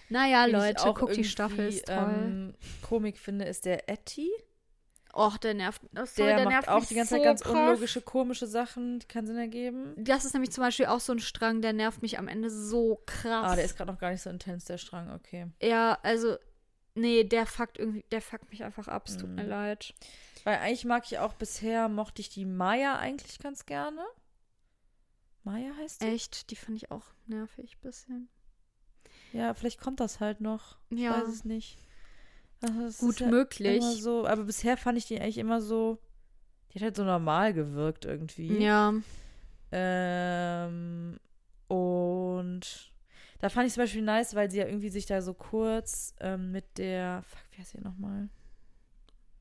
Naja, 0.09 0.47
ich 0.47 0.53
Leute, 0.53 0.83
auch 0.85 0.95
guckt 0.99 1.17
die 1.17 1.25
Staffel, 1.25 1.69
ist 1.69 1.87
toll. 1.87 1.97
Ähm, 1.97 2.55
Komik 2.83 3.19
finde, 3.19 3.45
ist 3.47 3.65
der 3.65 3.89
Etty. 3.89 4.31
Och, 5.17 5.39
der 5.39 5.55
nervt. 5.55 5.81
Oh, 5.97 6.05
sorry, 6.05 6.07
Der, 6.17 6.27
der, 6.37 6.45
macht 6.45 6.53
nervt 6.55 6.69
auch 6.69 6.81
mich 6.81 6.89
die 6.89 6.95
ganze 6.97 7.11
so 7.11 7.17
Zeit 7.17 7.25
ganz 7.25 7.41
krass. 7.43 7.53
unlogische, 7.55 8.01
komische 8.01 8.47
Sachen, 8.49 8.99
die 8.99 9.07
keinen 9.07 9.27
Sinn 9.29 9.37
ergeben. 9.37 9.95
Das 9.97 10.25
ist 10.25 10.33
nämlich 10.35 10.51
zum 10.51 10.63
Beispiel 10.65 10.87
auch 10.87 10.99
so 10.99 11.13
ein 11.13 11.21
Strang, 11.21 11.63
der 11.63 11.73
nervt 11.73 12.03
mich 12.03 12.19
am 12.19 12.27
Ende 12.27 12.51
so 12.51 13.01
krass. 13.07 13.53
Ah, 13.53 13.55
der 13.55 13.65
ist 13.65 13.77
gerade 13.77 13.93
noch 13.93 13.99
gar 14.01 14.11
nicht 14.11 14.23
so 14.23 14.31
intens, 14.31 14.65
der 14.65 14.77
Strang, 14.77 15.13
okay. 15.13 15.47
Ja, 15.63 15.99
also, 16.03 16.37
nee, 16.97 17.23
der 17.23 17.47
fuckt 17.47 17.79
irgendwie, 17.79 18.05
der 18.11 18.21
fuckt 18.23 18.51
mich 18.51 18.65
einfach 18.65 18.89
ab. 18.89 19.07
Es 19.07 19.17
tut 19.17 19.29
Mhm. 19.31 19.37
mir 19.37 19.47
leid. 19.47 19.95
Weil 20.43 20.57
eigentlich 20.59 20.85
mag 20.85 21.05
ich 21.07 21.19
auch 21.21 21.35
bisher, 21.35 21.89
mochte 21.89 22.21
ich 22.21 22.29
die 22.31 22.45
Maya 22.45 22.97
eigentlich 22.99 23.39
ganz 23.39 23.67
gerne. 23.67 24.05
Maya 25.45 25.73
heißt 25.79 26.03
die? 26.03 26.07
Echt, 26.07 26.51
die 26.51 26.57
fand 26.57 26.77
ich 26.77 26.91
auch 26.91 27.05
nervig 27.27 27.79
bisschen. 27.81 28.29
Ja, 29.35 29.53
vielleicht 29.53 29.81
kommt 29.81 30.01
das 30.01 30.21
halt 30.21 30.41
noch. 30.41 30.77
Ich 30.91 31.01
Ja. 31.01 31.21
weiß 31.21 31.29
es 31.29 31.45
nicht. 31.45 31.77
Also, 32.63 33.07
Gut 33.07 33.15
ist 33.17 33.21
ja 33.21 33.29
möglich. 33.29 33.77
Immer 33.79 33.93
so, 33.93 34.27
aber 34.27 34.45
bisher 34.45 34.77
fand 34.77 34.97
ich 34.97 35.07
die 35.07 35.21
eigentlich 35.21 35.39
immer 35.39 35.61
so. 35.61 35.99
Die 36.71 36.79
hat 36.79 36.85
halt 36.85 36.97
so 36.97 37.05
normal 37.05 37.53
gewirkt 37.53 38.05
irgendwie. 38.05 38.59
Ja. 38.59 38.95
Ähm, 39.73 41.19
und 41.69 42.93
da 43.41 43.49
fand 43.49 43.67
ich 43.67 43.75
zum 43.75 43.83
Beispiel 43.83 44.03
nice, 44.03 44.35
weil 44.35 44.51
sie 44.51 44.59
ja 44.59 44.67
irgendwie 44.67 44.89
sich 44.89 45.07
da 45.07 45.21
so 45.21 45.35
kurz 45.35 46.15
ähm, 46.21 46.53
mit 46.53 46.79
der, 46.79 47.23
fuck, 47.23 47.41
wie 47.53 47.59
heißt 47.59 47.73
sie 47.73 47.81
nochmal? 47.81 48.29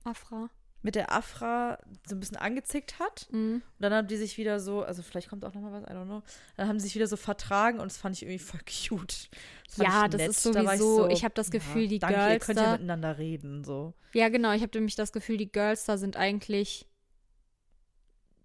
Afra. 0.04 0.50
Mit 0.86 0.96
der 0.96 1.12
Afra 1.14 1.80
so 2.06 2.14
ein 2.16 2.20
bisschen 2.20 2.36
angezickt 2.38 3.00
hat. 3.00 3.28
Mhm. 3.32 3.62
Und 3.64 3.64
dann 3.82 3.94
haben 3.94 4.08
die 4.08 4.18
sich 4.18 4.38
wieder 4.38 4.60
so, 4.60 4.84
also 4.84 5.02
vielleicht 5.02 5.30
kommt 5.30 5.46
auch 5.46 5.54
nochmal 5.54 5.72
was, 5.72 5.84
I 5.90 5.94
don't 5.96 6.06
know. 6.06 6.22
Dann 6.58 6.68
haben 6.68 6.78
sie 6.80 6.86
sich 6.88 6.96
wieder 6.96 7.08
so 7.08 7.16
vertragen 7.16 7.80
und 7.80 7.86
das 7.86 7.98
fand 7.98 8.16
ich 8.18 8.24
irgendwie 8.24 8.40
voll 8.40 8.60
cute. 8.62 9.30
Das 9.70 9.78
Ja, 9.78 10.04
ich 10.06 10.12
das 10.12 10.20
nett. 10.22 10.30
ist 10.32 10.46
Da 10.46 10.66
war 10.66 10.78
sowieso- 10.78 11.08
ich 11.10 11.24
hab 11.24 11.34
das 11.36 11.50
Gefühl, 11.52 11.88
die 11.88 12.00
danke, 12.00 12.20
ihr 12.20 12.28
Girls 12.28 12.46
könnt 12.46 12.60
da- 12.60 12.64
ja 12.66 12.72
miteinander 12.74 13.18
reden, 13.18 13.64
so. 13.64 13.94
Ja, 14.14 14.28
genau. 14.30 14.52
Ich 14.52 14.62
habe 14.62 14.78
nämlich 14.78 14.96
das 14.96 15.14
Gefühl, 15.14 15.38
die 15.38 15.50
Girls 15.52 15.86
da 15.86 15.98
sind 15.98 16.18
eigentlich 16.18 16.86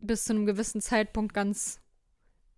bis 0.00 0.24
zu 0.24 0.32
einem 0.32 0.46
gewissen 0.46 0.80
Zeitpunkt 0.80 1.34
ganz 1.34 1.80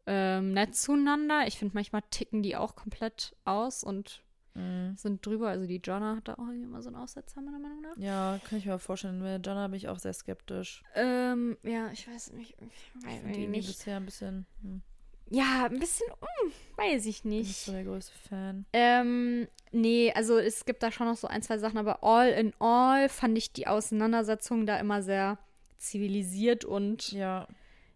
ähm, 0.06 0.52
nett 0.52 0.74
zueinander. 0.76 1.44
Ich 1.46 1.58
finde, 1.58 1.74
manchmal 1.74 2.02
ticken 2.10 2.42
die 2.42 2.56
auch 2.56 2.74
komplett 2.76 3.34
aus 3.44 3.82
und 3.84 4.22
Mhm. 4.54 4.96
sind 4.96 5.24
drüber. 5.24 5.48
Also 5.48 5.66
die 5.66 5.80
Jonna 5.82 6.16
hat 6.16 6.28
da 6.28 6.34
auch 6.34 6.38
irgendwie 6.46 6.62
immer 6.64 6.82
so 6.82 6.88
einen 6.88 6.96
Aussetzer, 6.96 7.40
meiner 7.40 7.58
Meinung 7.58 7.80
nach. 7.82 7.96
Ja, 7.96 8.40
kann 8.48 8.58
ich 8.58 8.66
mir 8.66 8.78
vorstellen. 8.78 9.22
Mit 9.22 9.46
Jonna 9.46 9.68
bin 9.68 9.76
ich 9.76 9.88
auch 9.88 9.98
sehr 9.98 10.12
skeptisch. 10.12 10.82
Ähm, 10.94 11.56
ja, 11.62 11.90
ich 11.92 12.08
weiß 12.08 12.32
nicht. 12.32 12.56
Ich 12.60 13.04
weiß 13.06 13.20
Ich 13.28 13.32
die 13.36 13.46
nicht. 13.46 13.68
bisher 13.68 13.96
ein 13.98 14.04
bisschen, 14.06 14.46
hm, 14.62 14.82
Ja, 15.30 15.66
ein 15.70 15.78
bisschen, 15.78 16.08
hm, 16.10 16.52
weiß 16.76 17.06
ich 17.06 17.22
bin 17.22 17.30
nicht 17.30 17.46
nicht. 17.48 17.64
so 17.64 17.72
der 17.72 17.84
größte 17.84 18.12
Fan. 18.28 18.66
Ähm, 18.72 19.46
nee, 19.70 20.12
also 20.14 20.36
es 20.38 20.64
gibt 20.64 20.82
da 20.82 20.90
schon 20.90 21.06
noch 21.06 21.16
so 21.16 21.28
ein, 21.28 21.42
zwei 21.42 21.58
Sachen, 21.58 21.78
aber 21.78 22.02
all 22.02 22.28
in 22.30 22.52
all 22.58 23.08
fand 23.08 23.38
ich 23.38 23.52
die 23.52 23.68
Auseinandersetzung 23.68 24.66
da 24.66 24.78
immer 24.80 25.02
sehr 25.02 25.38
zivilisiert 25.78 26.64
und 26.64 27.12
Ja, 27.12 27.46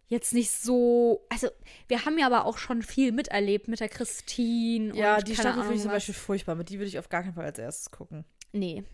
jetzt 0.09 0.33
nicht 0.35 0.51
so. 0.51 1.25
Also, 1.31 1.49
wir 1.89 2.05
haben 2.05 2.19
ja 2.19 2.27
aber 2.27 2.45
auch 2.45 2.59
schon 2.59 2.83
viel 2.83 3.13
miterlebt 3.13 3.69
mit 3.69 3.81
der 3.81 3.89
Christine. 3.89 4.95
ja 4.95 5.17
und 5.17 5.29
die 5.29 5.35
Staffel 5.35 5.63
finde 5.63 5.75
ich 5.77 5.83
zum. 5.83 5.91
Beispiel 5.91 6.15
furchtbar. 6.15 6.55
Mit 6.55 6.69
die 6.69 6.79
würde 6.79 6.89
ich 6.89 6.99
auf 6.99 7.09
gar 7.09 7.23
keinen 7.23 7.35
Fall 7.35 7.45
als 7.47 7.59
erstes 7.59 7.91
gucken. 7.91 8.25
Nee. 8.53 8.85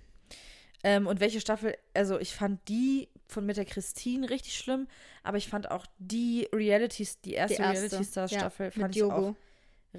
Ähm, 0.83 1.07
und 1.07 1.21
welche 1.21 1.41
Staffel, 1.41 1.77
also 1.93 2.19
ich 2.19 2.35
fand 2.35 2.67
die 2.69 3.09
von 3.27 3.45
mit 3.45 3.59
der 3.59 3.67
Christine 3.67 4.31
richtig 4.31 4.57
schlimm, 4.57 4.89
aber 5.23 5.37
ich 5.37 5.47
fand 5.49 5.71
auch 5.71 5.85
die 5.99 6.49
Realities, 6.55 7.21
die 7.21 7.35
erste, 7.35 7.57
Die 7.59 7.63
erste, 7.63 7.83
Reality 7.91 8.05
Stars 8.11 8.31
ja, 8.31 8.39
Staffel, 8.41 8.67
mit 8.67 8.75
fand 8.75 8.97
ich 8.97 9.03
Diogo. 9.03 9.15
auch 9.29 9.35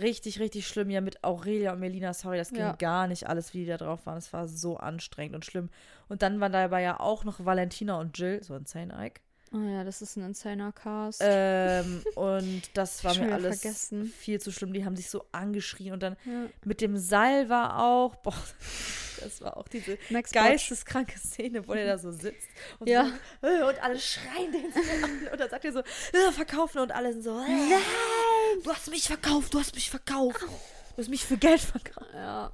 richtig, 0.01 0.39
richtig 0.39 0.68
schlimm. 0.68 0.89
Ja, 0.89 1.01
mit 1.01 1.24
Aurelia 1.24 1.74
und 1.74 1.82
Melina, 1.82 2.14
sorry, 2.16 2.38
das 2.38 2.49
ging 2.49 2.62
Ja. 2.62 2.74
gar 2.74 3.05
nicht 3.07 3.28
alles, 3.30 3.53
wie 3.53 3.59
die 3.59 3.66
da 3.68 3.78
drauf 3.78 4.07
waren. 4.07 4.18
Es 4.18 4.34
war 4.34 4.47
so 4.47 4.78
anstrengend 4.78 5.36
und 5.36 5.45
schlimm. 5.45 5.70
Und 6.09 6.24
dann 6.24 6.39
waren 6.39 6.51
dabei 6.51 6.82
ja 6.82 6.99
auch 6.99 7.26
noch 7.26 7.45
Valentina 7.45 7.99
und 7.99 8.18
Jill, 8.18 8.41
so 8.43 8.55
insane 8.55 8.91
Ike. 9.05 9.22
Oh 9.54 9.60
ja, 9.60 9.84
das 9.84 10.02
ist 10.02 10.16
ein 10.16 10.24
insaner 10.24 10.72
Cast. 10.72 11.22
Ähm, 11.22 12.04
und 12.16 12.62
das 12.74 13.04
war 13.04 13.16
mir 13.18 13.34
alles 13.34 13.60
vergessen. 13.60 14.06
viel 14.06 14.39
zu 14.39 14.49
schlimm. 14.52 14.72
Die 14.72 14.86
haben 14.86 14.95
sich 14.95 15.10
so 15.10 15.26
angeschrien 15.34 15.91
und 15.91 16.02
dann 16.02 16.16
ja. 16.26 16.45
mit 16.64 16.80
dem 16.80 16.95
Seil 16.95 17.49
war 17.49 17.84
auch, 17.84 18.16
boah, 18.16 18.34
das 19.20 19.41
war 19.41 19.58
auch 19.58 19.68
diese 19.68 19.97
Max 20.10 20.32
geisteskranke 20.32 21.20
Szene, 21.20 21.68
wo 21.68 21.74
der 21.74 21.86
da 21.86 21.97
so 21.97 22.12
sitzt 22.12 22.47
und, 22.80 22.88
Ja. 22.88 23.12
so, 23.41 23.47
äh, 23.47 23.64
und 23.64 23.84
alle 23.84 23.99
schreien 23.99 24.54
den 24.54 24.72
so 24.72 24.80
an 24.80 25.28
und 25.34 25.39
dann 25.39 25.49
sagt 25.49 25.66
er 25.66 25.74
so, 25.74 25.80
äh, 25.80 26.32
verkaufen 26.32 26.80
und 26.80 26.93
alle 26.93 27.12
sind 27.12 27.24
so, 27.24 27.38
äh, 27.38 27.47
nein, 27.47 28.64
du 28.64 28.72
hast 28.72 28.89
mich 28.89 29.08
verkauft, 29.08 29.54
du 29.54 29.60
hast 29.60 29.76
mich 29.76 29.89
verkauft, 29.89 30.41
du 30.41 30.97
hast 30.97 31.10
mich 31.10 31.26
für 31.26 31.38
Geld 31.38 31.60
verkauft. 31.60 32.10
Ja. 32.14 32.52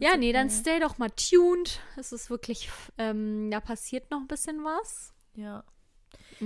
Ja, 0.00 0.16
nee, 0.16 0.32
dann 0.32 0.50
stay 0.50 0.80
doch 0.80 0.98
mal 0.98 1.10
tuned. 1.10 1.78
Es 1.96 2.10
ist 2.10 2.28
wirklich, 2.28 2.70
ähm, 2.98 3.52
da 3.52 3.60
passiert 3.60 4.10
noch 4.10 4.18
ein 4.18 4.26
bisschen 4.26 4.64
was. 4.64 5.12
Ja. 5.36 5.62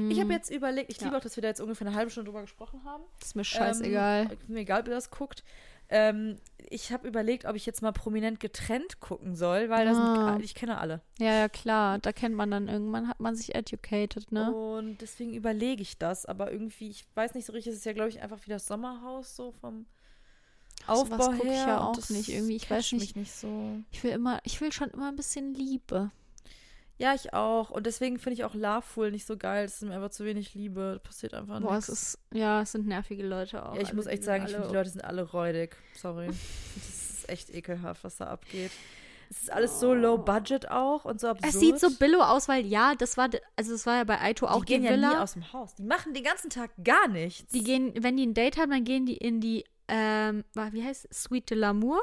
Ich 0.08 0.20
habe 0.20 0.32
jetzt 0.32 0.50
überlegt, 0.50 0.90
ich 0.90 0.98
Ja. 0.98 1.04
liebe 1.06 1.16
auch, 1.16 1.20
dass 1.20 1.36
wir 1.36 1.42
da 1.42 1.48
jetzt 1.48 1.60
ungefähr 1.60 1.86
eine 1.86 1.96
halbe 1.96 2.10
Stunde 2.10 2.28
drüber 2.30 2.42
gesprochen 2.42 2.82
haben. 2.84 3.02
Ist 3.22 3.36
mir 3.36 3.44
scheißegal. 3.44 4.28
Ähm, 4.30 4.38
mir 4.48 4.60
egal, 4.60 4.80
ob 4.82 4.88
ihr 4.88 4.94
das 4.94 5.10
guckt. 5.10 5.42
Ähm, 5.90 6.36
ich 6.68 6.92
habe 6.92 7.08
überlegt, 7.08 7.46
ob 7.46 7.56
ich 7.56 7.64
jetzt 7.64 7.80
mal 7.80 7.92
prominent 7.92 8.40
getrennt 8.40 9.00
gucken 9.00 9.34
soll, 9.34 9.70
weil 9.70 9.86
das 9.86 9.96
Ah. 9.96 10.32
sind, 10.34 10.44
ich 10.44 10.54
kenne 10.54 10.76
alle. 10.78 11.00
Ja, 11.18 11.32
ja, 11.32 11.48
klar. 11.48 11.98
Da 11.98 12.12
kennt 12.12 12.34
man 12.34 12.50
dann 12.50 12.68
irgendwann, 12.68 13.08
hat 13.08 13.20
man 13.20 13.34
sich 13.34 13.54
educated, 13.54 14.30
ne? 14.30 14.52
Und 14.52 14.98
deswegen 15.00 15.32
überlege 15.32 15.80
ich 15.80 15.96
das. 15.96 16.26
Aber 16.26 16.52
irgendwie, 16.52 16.90
ich 16.90 17.06
weiß 17.14 17.34
nicht 17.34 17.46
so 17.46 17.54
richtig, 17.54 17.72
es 17.72 17.78
ist 17.78 17.86
ja, 17.86 17.94
glaube 17.94 18.10
ich, 18.10 18.20
einfach 18.20 18.38
wie 18.44 18.50
das 18.50 18.66
Sommerhaus 18.66 19.34
so 19.34 19.52
vom 19.52 19.86
Aufbau 20.86 21.30
guck 21.32 21.44
ich 21.44 21.50
her. 21.52 21.66
ja 21.68 21.80
auch 21.80 21.96
das 21.96 22.10
nicht 22.10 22.28
irgendwie. 22.28 22.56
Ich 22.56 22.70
weiß 22.70 22.92
nicht. 22.92 23.00
mich 23.00 23.16
nicht 23.16 23.32
so. 23.32 23.78
Ich 23.90 24.02
will 24.04 24.12
immer, 24.12 24.40
ich 24.44 24.60
will 24.60 24.72
schon 24.72 24.90
immer 24.90 25.08
ein 25.08 25.16
bisschen 25.16 25.54
Liebe. 25.54 26.10
Ja, 26.98 27.14
ich 27.14 27.32
auch. 27.32 27.70
Und 27.70 27.86
deswegen 27.86 28.18
finde 28.18 28.34
ich 28.34 28.44
auch 28.44 28.54
Loveful 28.54 29.12
nicht 29.12 29.26
so 29.26 29.36
geil. 29.36 29.64
Es 29.64 29.74
ist 29.74 29.82
mir 29.82 29.94
einfach 29.94 30.10
zu 30.10 30.24
wenig 30.24 30.54
Liebe. 30.54 30.98
Da 31.00 31.08
passiert 31.08 31.32
einfach 31.32 31.60
Boah, 31.60 31.74
nichts. 31.76 31.88
es 31.88 32.02
ist, 32.14 32.18
ja, 32.34 32.62
es 32.62 32.72
sind 32.72 32.86
nervige 32.88 33.24
Leute 33.24 33.64
auch. 33.64 33.74
Ja, 33.74 33.80
ich 33.80 33.86
Also, 33.86 33.96
muss 33.96 34.06
echt 34.06 34.24
sagen, 34.24 34.44
ich 34.46 34.52
finde, 34.52 34.68
die 34.68 34.74
Leute 34.74 34.90
sind 34.90 35.04
alle 35.04 35.22
räudig. 35.22 35.76
Sorry. 35.94 36.26
das 36.74 37.10
ist 37.20 37.28
echt 37.28 37.54
ekelhaft, 37.54 38.02
was 38.02 38.16
da 38.16 38.26
abgeht. 38.26 38.72
Es 39.30 39.42
ist 39.42 39.52
alles 39.52 39.78
so 39.78 39.92
low 39.92 40.16
budget 40.16 40.70
auch 40.70 41.04
und 41.04 41.20
so 41.20 41.28
absurd. 41.28 41.52
Es 41.52 41.60
sieht 41.60 41.78
so 41.78 41.90
billo 41.90 42.20
aus, 42.22 42.48
weil 42.48 42.64
ja, 42.66 42.94
das 42.96 43.16
war, 43.18 43.28
also 43.56 43.74
es 43.74 43.84
war 43.84 43.96
ja 43.96 44.04
bei 44.04 44.18
Aito 44.20 44.46
auch 44.46 44.64
die 44.64 44.72
gehen 44.72 44.80
die 44.82 44.88
ja 44.88 44.94
Villa. 44.94 45.10
nie 45.10 45.16
aus 45.18 45.34
dem 45.34 45.52
Haus. 45.52 45.74
Die 45.74 45.82
machen 45.82 46.14
den 46.14 46.24
ganzen 46.24 46.48
Tag 46.48 46.70
gar 46.82 47.06
nichts. 47.08 47.52
Die 47.52 47.62
gehen, 47.62 47.92
wenn 48.02 48.16
die 48.16 48.26
ein 48.26 48.32
Date 48.32 48.56
haben, 48.56 48.70
dann 48.70 48.84
gehen 48.84 49.04
die 49.04 49.18
in 49.18 49.40
die, 49.42 49.64
ähm, 49.86 50.44
wie 50.72 50.82
heißt 50.82 51.06
es? 51.10 51.24
Suite 51.24 51.50
de 51.50 51.58
l'amour. 51.58 52.00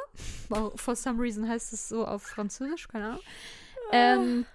For 0.75 0.95
some 0.95 1.19
reason 1.21 1.49
heißt 1.49 1.73
es 1.73 1.89
so 1.89 2.05
auf 2.05 2.21
Französisch, 2.21 2.87
keine 2.87 3.05
Ahnung. 3.07 3.21
Ähm, 3.91 4.45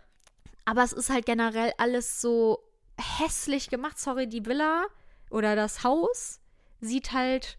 aber 0.64 0.82
es 0.82 0.92
ist 0.92 1.10
halt 1.10 1.26
generell 1.26 1.72
alles 1.78 2.20
so 2.20 2.60
hässlich 2.98 3.70
gemacht. 3.70 3.98
Sorry, 3.98 4.28
die 4.28 4.44
Villa 4.44 4.86
oder 5.30 5.56
das 5.56 5.84
Haus 5.84 6.40
sieht 6.80 7.12
halt, 7.12 7.58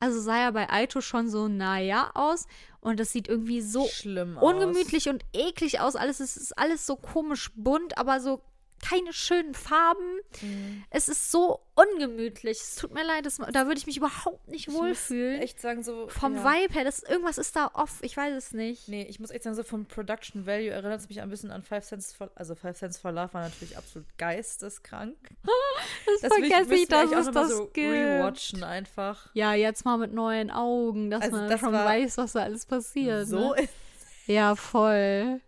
also 0.00 0.20
sah 0.20 0.38
ja 0.38 0.50
bei 0.50 0.70
Aito 0.70 1.00
schon 1.00 1.28
so 1.28 1.48
naja 1.48 2.10
aus. 2.14 2.46
Und 2.80 2.98
das 2.98 3.12
sieht 3.12 3.28
irgendwie 3.28 3.60
so 3.60 3.86
schlimm 3.86 4.36
aus. 4.38 4.52
ungemütlich 4.52 5.08
und 5.08 5.24
eklig 5.32 5.80
aus. 5.80 5.94
Alles 5.94 6.20
es 6.20 6.36
ist 6.36 6.58
alles 6.58 6.84
so 6.84 6.96
komisch 6.96 7.52
bunt, 7.54 7.96
aber 7.96 8.20
so 8.20 8.42
keine 8.82 9.12
schönen 9.12 9.54
Farben. 9.54 10.18
Mhm. 10.42 10.84
Es 10.90 11.08
ist 11.08 11.30
so 11.30 11.60
ungemütlich. 11.74 12.58
Es 12.60 12.74
tut 12.76 12.92
mir 12.92 13.04
leid, 13.04 13.24
das, 13.24 13.36
da 13.38 13.66
würde 13.66 13.78
ich 13.78 13.86
mich 13.86 13.96
überhaupt 13.96 14.46
nicht 14.48 14.68
Ich 14.68 14.74
wohlfühlen. 14.74 15.40
echt 15.40 15.60
sagen, 15.60 15.82
so. 15.82 16.08
Vom 16.08 16.34
ja. 16.34 16.44
Vibe 16.44 16.74
her, 16.74 16.84
das, 16.84 17.02
irgendwas 17.02 17.38
ist 17.38 17.54
da 17.56 17.70
off. 17.74 17.98
Ich 18.02 18.16
weiß 18.16 18.34
es 18.34 18.52
nicht. 18.52 18.88
Nee, 18.88 19.06
ich 19.08 19.20
muss 19.20 19.30
echt 19.30 19.44
sagen, 19.44 19.56
so 19.56 19.62
vom 19.62 19.86
Production 19.86 20.46
Value 20.46 20.70
erinnert 20.70 21.00
es 21.00 21.08
mich 21.08 21.20
ein 21.22 21.30
bisschen 21.30 21.50
an 21.50 21.62
Five 21.62 21.86
Cents 21.86 22.12
for, 22.12 22.30
also 22.34 22.54
Five 22.54 22.76
Cents 22.76 22.98
for 22.98 23.12
Love 23.12 23.32
war 23.32 23.42
natürlich 23.42 23.76
absolut 23.78 24.06
geisteskrank. 24.18 25.16
Das, 26.20 26.30
will 26.36 26.48
vergesse 26.50 26.74
ich, 26.74 26.88
dass 26.88 27.10
es 27.12 27.30
das 27.30 27.50
so 27.50 27.66
gibt. 27.68 27.92
rewatchen 27.92 28.62
einfach. 28.64 29.30
Ja, 29.34 29.54
jetzt 29.54 29.84
mal 29.84 29.96
mit 29.98 30.12
neuen 30.12 30.50
Augen, 30.50 31.10
dass 31.10 31.22
Also 31.22 31.36
man 31.36 31.48
das 31.48 31.60
schon 31.60 31.72
weiß, 31.72 32.18
was 32.18 32.32
da 32.32 32.42
alles 32.42 32.66
passiert. 32.66 33.26
So 33.28 33.54
Ne? 33.54 33.62
ist. 33.62 33.72
Ja, 34.26 34.54
voll. 34.54 35.40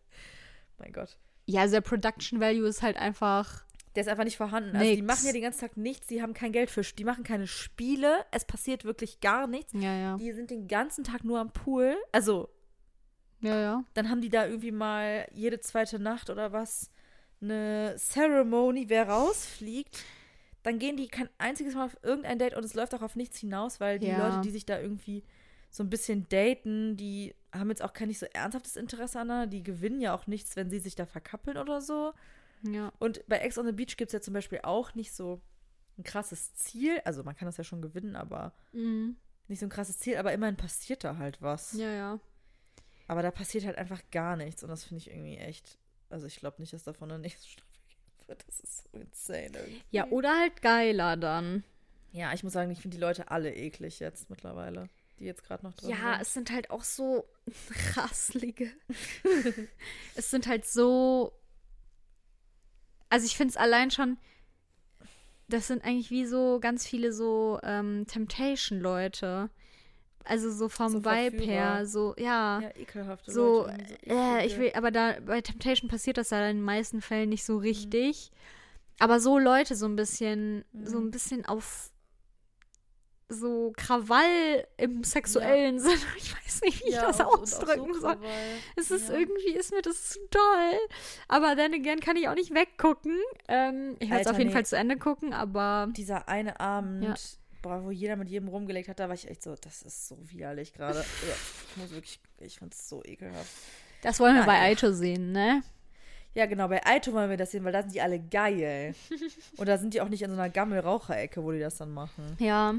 Mein 0.78 0.92
Gott. 0.92 1.16
Ja, 1.46 1.62
also 1.62 1.74
der 1.74 1.80
Production 1.82 2.40
Value 2.40 2.66
ist 2.68 2.82
halt 2.82 2.96
einfach. 2.96 3.64
Der 3.94 4.00
ist 4.02 4.08
einfach 4.08 4.24
nicht 4.24 4.36
vorhanden. 4.36 4.74
Also 4.76 4.92
die 4.94 5.02
machen 5.02 5.24
ja 5.26 5.32
den 5.32 5.42
ganzen 5.42 5.60
Tag 5.60 5.76
nichts, 5.76 6.08
die 6.08 6.20
haben 6.20 6.34
kein 6.34 6.50
Geld 6.50 6.68
für, 6.70 6.82
die 6.82 7.04
machen 7.04 7.22
keine 7.22 7.46
Spiele, 7.46 8.24
es 8.32 8.44
passiert 8.44 8.84
wirklich 8.84 9.20
gar 9.20 9.46
nichts. 9.46 9.72
Ja, 9.72 9.94
ja. 9.96 10.16
Die 10.16 10.32
sind 10.32 10.50
den 10.50 10.66
ganzen 10.66 11.04
Tag 11.04 11.22
nur 11.22 11.38
am 11.38 11.52
Pool. 11.52 11.94
Also, 12.10 12.48
Ja, 13.40 13.60
ja. 13.60 13.84
dann 13.94 14.10
haben 14.10 14.20
die 14.20 14.30
da 14.30 14.46
irgendwie 14.46 14.72
mal 14.72 15.28
jede 15.32 15.60
zweite 15.60 16.00
Nacht 16.00 16.28
oder 16.28 16.52
was 16.52 16.90
eine 17.40 17.94
Ceremony, 17.98 18.88
wer 18.88 19.08
rausfliegt. 19.08 20.02
Dann 20.64 20.78
gehen 20.80 20.96
die 20.96 21.06
kein 21.08 21.28
einziges 21.38 21.74
Mal 21.74 21.84
auf 21.84 21.96
irgendein 22.02 22.38
Date 22.40 22.54
und 22.56 22.64
es 22.64 22.74
läuft 22.74 22.94
auch 22.96 23.02
auf 23.02 23.14
nichts 23.16 23.38
hinaus, 23.38 23.78
weil 23.78 23.98
die 24.00 24.06
Ja. 24.08 24.26
Leute, 24.26 24.40
die 24.40 24.50
sich 24.50 24.66
da 24.66 24.80
irgendwie 24.80 25.22
so 25.74 25.82
ein 25.82 25.90
bisschen 25.90 26.28
daten, 26.28 26.96
die 26.96 27.34
haben 27.52 27.68
jetzt 27.68 27.82
auch 27.82 27.92
kein 27.92 28.06
nicht 28.06 28.20
so 28.20 28.26
ernsthaftes 28.26 28.76
Interesse 28.76 29.18
aneinander. 29.18 29.48
Die 29.48 29.64
gewinnen 29.64 30.00
ja 30.00 30.14
auch 30.14 30.28
nichts, 30.28 30.54
wenn 30.54 30.70
sie 30.70 30.78
sich 30.78 30.94
da 30.94 31.04
verkappeln 31.04 31.56
oder 31.56 31.80
so. 31.80 32.12
Ja. 32.62 32.92
Und 33.00 33.26
bei 33.26 33.38
Ex 33.38 33.58
on 33.58 33.66
the 33.66 33.72
Beach 33.72 33.96
gibt 33.96 34.10
es 34.10 34.12
ja 34.12 34.20
zum 34.20 34.34
Beispiel 34.34 34.60
auch 34.62 34.94
nicht 34.94 35.12
so 35.12 35.40
ein 35.98 36.04
krasses 36.04 36.54
Ziel. 36.54 37.00
Also 37.04 37.24
man 37.24 37.34
kann 37.34 37.46
das 37.46 37.56
ja 37.56 37.64
schon 37.64 37.82
gewinnen, 37.82 38.14
aber 38.14 38.52
Mhm. 38.72 39.16
nicht 39.48 39.58
so 39.58 39.66
ein 39.66 39.70
krasses 39.70 39.98
Ziel. 39.98 40.16
Aber 40.16 40.32
immerhin 40.32 40.56
passiert 40.56 41.02
da 41.02 41.16
halt 41.16 41.42
was. 41.42 41.72
Ja, 41.72 41.90
ja. 41.90 42.20
Aber 43.08 43.22
da 43.22 43.32
passiert 43.32 43.64
halt 43.66 43.76
einfach 43.76 44.00
gar 44.12 44.36
nichts. 44.36 44.62
Und 44.62 44.68
das 44.68 44.84
finde 44.84 44.98
ich 45.02 45.10
irgendwie 45.10 45.38
echt. 45.38 45.76
Also 46.08 46.28
ich 46.28 46.36
glaube 46.36 46.60
nicht, 46.60 46.72
dass 46.72 46.84
davon 46.84 47.10
eine 47.10 47.18
nächste 47.22 47.48
Staffel 47.48 47.80
geben 47.88 48.28
wird. 48.28 48.46
Das 48.46 48.60
ist 48.60 48.84
so 48.92 48.98
insane 48.98 49.46
irgendwie. 49.58 49.82
Ja, 49.90 50.06
oder 50.06 50.38
halt 50.38 50.62
geiler 50.62 51.16
dann. 51.16 51.64
Ja, 52.12 52.32
ich 52.32 52.44
muss 52.44 52.52
sagen, 52.52 52.70
ich 52.70 52.80
finde 52.80 52.96
die 52.96 53.00
Leute 53.00 53.28
alle 53.32 53.52
eklig 53.52 53.98
jetzt 53.98 54.30
mittlerweile. 54.30 54.88
Die 55.18 55.24
jetzt 55.26 55.44
gerade 55.44 55.64
noch 55.64 55.74
drin 55.74 55.90
Ja, 55.90 56.12
sind. 56.14 56.22
es 56.22 56.34
sind 56.34 56.50
halt 56.50 56.70
auch 56.70 56.84
so 56.84 57.24
rasslige. 57.96 58.70
es 60.14 60.30
sind 60.30 60.46
halt 60.46 60.66
so. 60.66 61.32
Also 63.08 63.26
ich 63.26 63.36
finde 63.36 63.50
es 63.52 63.56
allein 63.56 63.90
schon. 63.90 64.18
Das 65.48 65.66
sind 65.66 65.84
eigentlich 65.84 66.10
wie 66.10 66.24
so 66.26 66.58
ganz 66.60 66.86
viele 66.86 67.12
so 67.12 67.60
ähm, 67.62 68.06
Temptation-Leute. 68.06 69.50
Also 70.24 70.50
so 70.50 70.70
vom 70.70 70.90
So 70.90 71.04
Vibe 71.04 71.44
her, 71.44 71.84
so, 71.86 72.14
ja. 72.16 72.60
Ja, 72.60 72.70
ekelhafte 72.76 73.30
so, 73.30 73.66
Leute. 73.66 73.98
irgendwie 74.02 74.14
äh, 74.14 74.46
ich 74.46 74.56
will, 74.58 74.72
aber 74.74 74.90
da 74.90 75.20
bei 75.20 75.42
Temptation 75.42 75.90
passiert 75.90 76.16
das 76.16 76.30
ja 76.30 76.40
in 76.48 76.56
den 76.56 76.64
meisten 76.64 77.02
Fällen 77.02 77.28
nicht 77.28 77.42
Mhm. 77.42 77.46
so 77.46 77.58
richtig. 77.58 78.30
Aber 78.98 79.20
so 79.20 79.38
Leute 79.38 79.76
so 79.76 79.84
ein 79.86 79.96
bisschen, 79.96 80.64
so 80.82 80.98
Mhm. 80.98 81.08
ein 81.08 81.10
bisschen 81.10 81.44
auf 81.44 81.90
so 83.28 83.72
Krawall 83.76 84.66
im 84.76 85.02
sexuellen 85.04 85.78
Sinne. 85.78 85.94
Ich 86.16 86.34
weiß 86.34 86.60
nicht, 86.62 86.84
wie 86.84 86.88
ich 86.88 86.94
Ja, 86.94 87.06
das 87.08 87.20
ausdrücken 87.20 87.94
so 87.94 88.00
soll. 88.00 88.16
Krawall. 88.16 88.28
Es 88.76 88.90
ist 88.90 89.08
Ja. 89.08 89.14
irgendwie, 89.18 89.50
ist 89.56 89.72
mir 89.72 89.82
das 89.82 90.10
zu 90.10 90.18
doll. 90.30 90.78
Aber 91.28 91.56
then 91.56 91.74
again 91.74 92.00
kann 92.00 92.16
ich 92.16 92.28
auch 92.28 92.34
nicht 92.34 92.54
weggucken. 92.54 93.16
Ähm, 93.48 93.96
ich 93.98 94.08
werde 94.10 94.22
es 94.22 94.26
auf 94.28 94.38
jeden 94.38 94.48
nee. 94.48 94.54
Fall 94.54 94.66
zu 94.66 94.76
Ende 94.76 94.96
gucken, 94.96 95.32
aber 95.32 95.88
Dieser 95.96 96.28
eine 96.28 96.60
Abend, 96.60 97.02
Ja. 97.04 97.14
boah, 97.62 97.82
wo 97.84 97.90
jeder 97.90 98.16
mit 98.16 98.28
jedem 98.28 98.48
rumgelegt 98.48 98.88
hat, 98.88 99.00
da 99.00 99.08
war 99.08 99.14
ich 99.14 99.28
echt 99.28 99.42
so, 99.42 99.54
das 99.60 99.82
ist 99.82 100.06
so 100.08 100.16
widerlich 100.30 100.72
gerade. 100.72 100.98
Ja, 101.28 101.34
ich 101.70 101.76
muss 101.76 101.90
wirklich, 101.92 102.20
ich 102.40 102.58
fand 102.58 102.72
es 102.74 102.88
so 102.88 103.02
ekelhaft. 103.04 103.50
das 104.02 104.20
wollen 104.20 104.34
wir 104.36 104.42
Ah, 104.42 104.46
bei 104.46 104.56
ja. 104.56 104.62
Aito 104.64 104.92
sehen, 104.92 105.32
ne? 105.32 105.62
Ja, 106.34 106.46
genau, 106.46 106.66
bei 106.68 106.84
Aito 106.84 107.12
wollen 107.12 107.30
wir 107.30 107.36
das 107.36 107.52
sehen, 107.52 107.62
weil 107.64 107.72
da 107.72 107.82
sind 107.82 107.94
die 107.94 108.00
alle 108.00 108.18
geil. 108.20 108.94
Und 109.56 109.68
da 109.68 109.78
sind 109.78 109.94
die 109.94 110.00
auch 110.00 110.08
nicht 110.08 110.20
in 110.22 110.30
so 110.30 110.36
einer 110.36 110.50
Gammel-Raucherecke, 110.50 111.42
wo 111.44 111.52
die 111.52 111.60
das 111.60 111.76
dann 111.76 111.92
machen. 111.94 112.36
Ja. 112.40 112.74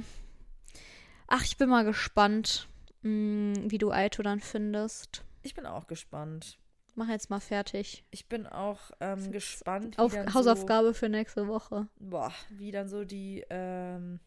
Ach, 1.28 1.44
ich 1.44 1.58
bin 1.58 1.70
mal 1.70 1.84
gespannt, 1.84 2.68
mh, 3.02 3.56
wie 3.66 3.78
du 3.78 3.92
Aito 3.92 4.24
dann 4.24 4.40
findest. 4.40 5.24
Ich 5.44 5.54
bin 5.54 5.66
auch 5.66 5.88
gespannt. 5.88 6.58
Mach 6.96 7.10
jetzt 7.10 7.30
mal 7.30 7.42
fertig. 7.42 8.06
Ich 8.10 8.28
bin 8.28 8.48
auch 8.48 8.80
ähm, 9.02 9.32
gespannt, 9.32 10.00
Auf, 10.00 10.16
Hausaufgabe 10.34 10.94
für 10.94 11.10
nächste 11.10 11.48
Woche. 11.48 11.88
so, 12.00 12.06
boah, 12.10 12.32
wie 12.50 12.72
dann 12.72 12.88
so 12.88 13.04
die, 13.04 13.44
ähm, 13.50 14.22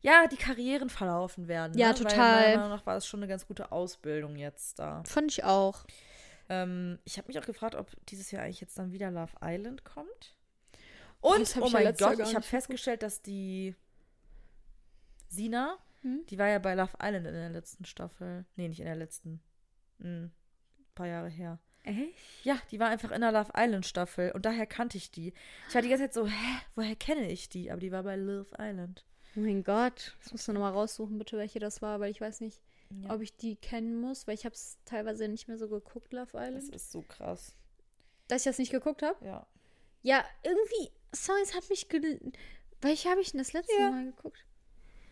ja, 0.00 0.28
die 0.28 0.36
Karrieren 0.36 0.90
verlaufen 0.90 1.48
werden. 1.48 1.76
Ja, 1.76 1.88
ne? 1.88 1.94
total. 1.94 2.18
Weil 2.18 2.42
meiner 2.42 2.56
Meinung 2.56 2.76
nach 2.76 2.86
war 2.86 2.94
das 2.94 3.06
schon 3.06 3.20
eine 3.20 3.28
ganz 3.28 3.46
gute 3.46 3.72
Ausbildung 3.72 4.36
jetzt 4.36 4.78
da. 4.78 5.02
Fand 5.04 5.32
ich 5.32 5.42
auch. 5.42 5.84
Ähm, 6.48 6.98
ich 7.04 7.18
habe 7.18 7.28
mich 7.28 7.38
auch 7.38 7.46
gefragt, 7.46 7.74
ob 7.74 7.88
dieses 8.06 8.30
Jahr 8.30 8.44
eigentlich 8.44 8.60
jetzt 8.60 8.78
dann 8.78 8.92
wieder 8.92 9.10
Love 9.10 9.32
Island 9.42 9.84
kommt. 9.84 10.36
Oh, 11.20 11.34
Und, 11.34 11.40
oh 11.40 11.42
ich 11.42 11.54
ja 11.54 11.60
mein 11.72 11.82
Jahr 11.84 11.92
Gott, 11.94 12.18
ich 12.20 12.34
habe 12.34 12.44
festgestellt, 12.44 13.02
dass 13.02 13.22
die 13.22 13.74
Sina, 15.28 15.78
Hm? 16.02 16.24
die 16.28 16.38
war 16.38 16.48
ja 16.48 16.58
bei 16.58 16.74
Love 16.74 16.92
Island 17.00 17.26
in 17.26 17.34
der 17.34 17.50
letzten 17.50 17.84
Staffel. 17.84 18.44
Nee, 18.56 18.68
nicht 18.68 18.80
in 18.80 18.86
der 18.86 18.96
letzten. 18.96 19.40
Hm, 20.00 20.24
ein 20.24 20.94
paar 20.94 21.06
Jahre 21.06 21.28
her. 21.28 21.58
Echt? 21.84 22.44
Ja, 22.44 22.58
die 22.70 22.78
war 22.80 22.88
einfach 22.88 23.10
in 23.10 23.20
der 23.20 23.32
Love 23.32 23.52
Island 23.56 23.86
Staffel 23.86 24.30
und 24.32 24.44
daher 24.46 24.66
kannte 24.66 24.96
ich 24.98 25.10
die. 25.10 25.32
Ich 25.68 25.74
war 25.74 25.82
die 25.82 25.88
ganze 25.88 26.04
Zeit 26.04 26.14
so, 26.14 26.26
hä, 26.26 26.56
woher 26.74 26.94
kenne 26.96 27.30
ich 27.30 27.48
die? 27.48 27.70
Aber 27.70 27.80
die 27.80 27.90
war 27.92 28.02
bei 28.04 28.16
Love 28.16 28.50
Island. 28.58 29.04
Oh 29.36 29.40
mein 29.40 29.64
Gott. 29.64 30.16
Das 30.22 30.32
musst 30.32 30.46
du 30.48 30.52
nochmal 30.52 30.72
raussuchen, 30.72 31.18
bitte, 31.18 31.38
welche 31.38 31.58
das 31.58 31.82
war, 31.82 31.98
weil 32.00 32.10
ich 32.10 32.20
weiß 32.20 32.40
nicht, 32.40 32.60
Ja, 32.90 33.14
ob 33.14 33.20
ich 33.22 33.36
die 33.36 33.56
kennen 33.56 34.00
muss, 34.00 34.26
weil 34.26 34.34
ich 34.34 34.44
habe 34.44 34.54
es 34.54 34.78
teilweise 34.84 35.26
nicht 35.28 35.48
mehr 35.48 35.56
so 35.58 35.68
geguckt, 35.68 36.12
Love 36.12 36.30
das 36.32 36.48
Island. 36.48 36.74
ist 36.74 36.92
so 36.92 37.02
krass. 37.02 37.56
Dass 38.28 38.42
ich 38.42 38.44
das 38.46 38.58
nicht 38.58 38.70
geguckt 38.72 39.02
habe? 39.02 39.24
Ja. 39.24 39.46
Ja, 40.02 40.24
irgendwie, 40.42 40.90
Songs 41.14 41.54
hat 41.54 41.68
mich. 41.70 41.86
Welche 42.80 43.08
habe 43.08 43.20
ich 43.20 43.30
denn 43.30 43.38
das 43.38 43.52
letzte 43.52 43.72
Ja. 43.78 43.90
Mal 43.90 44.04
geguckt? 44.06 44.44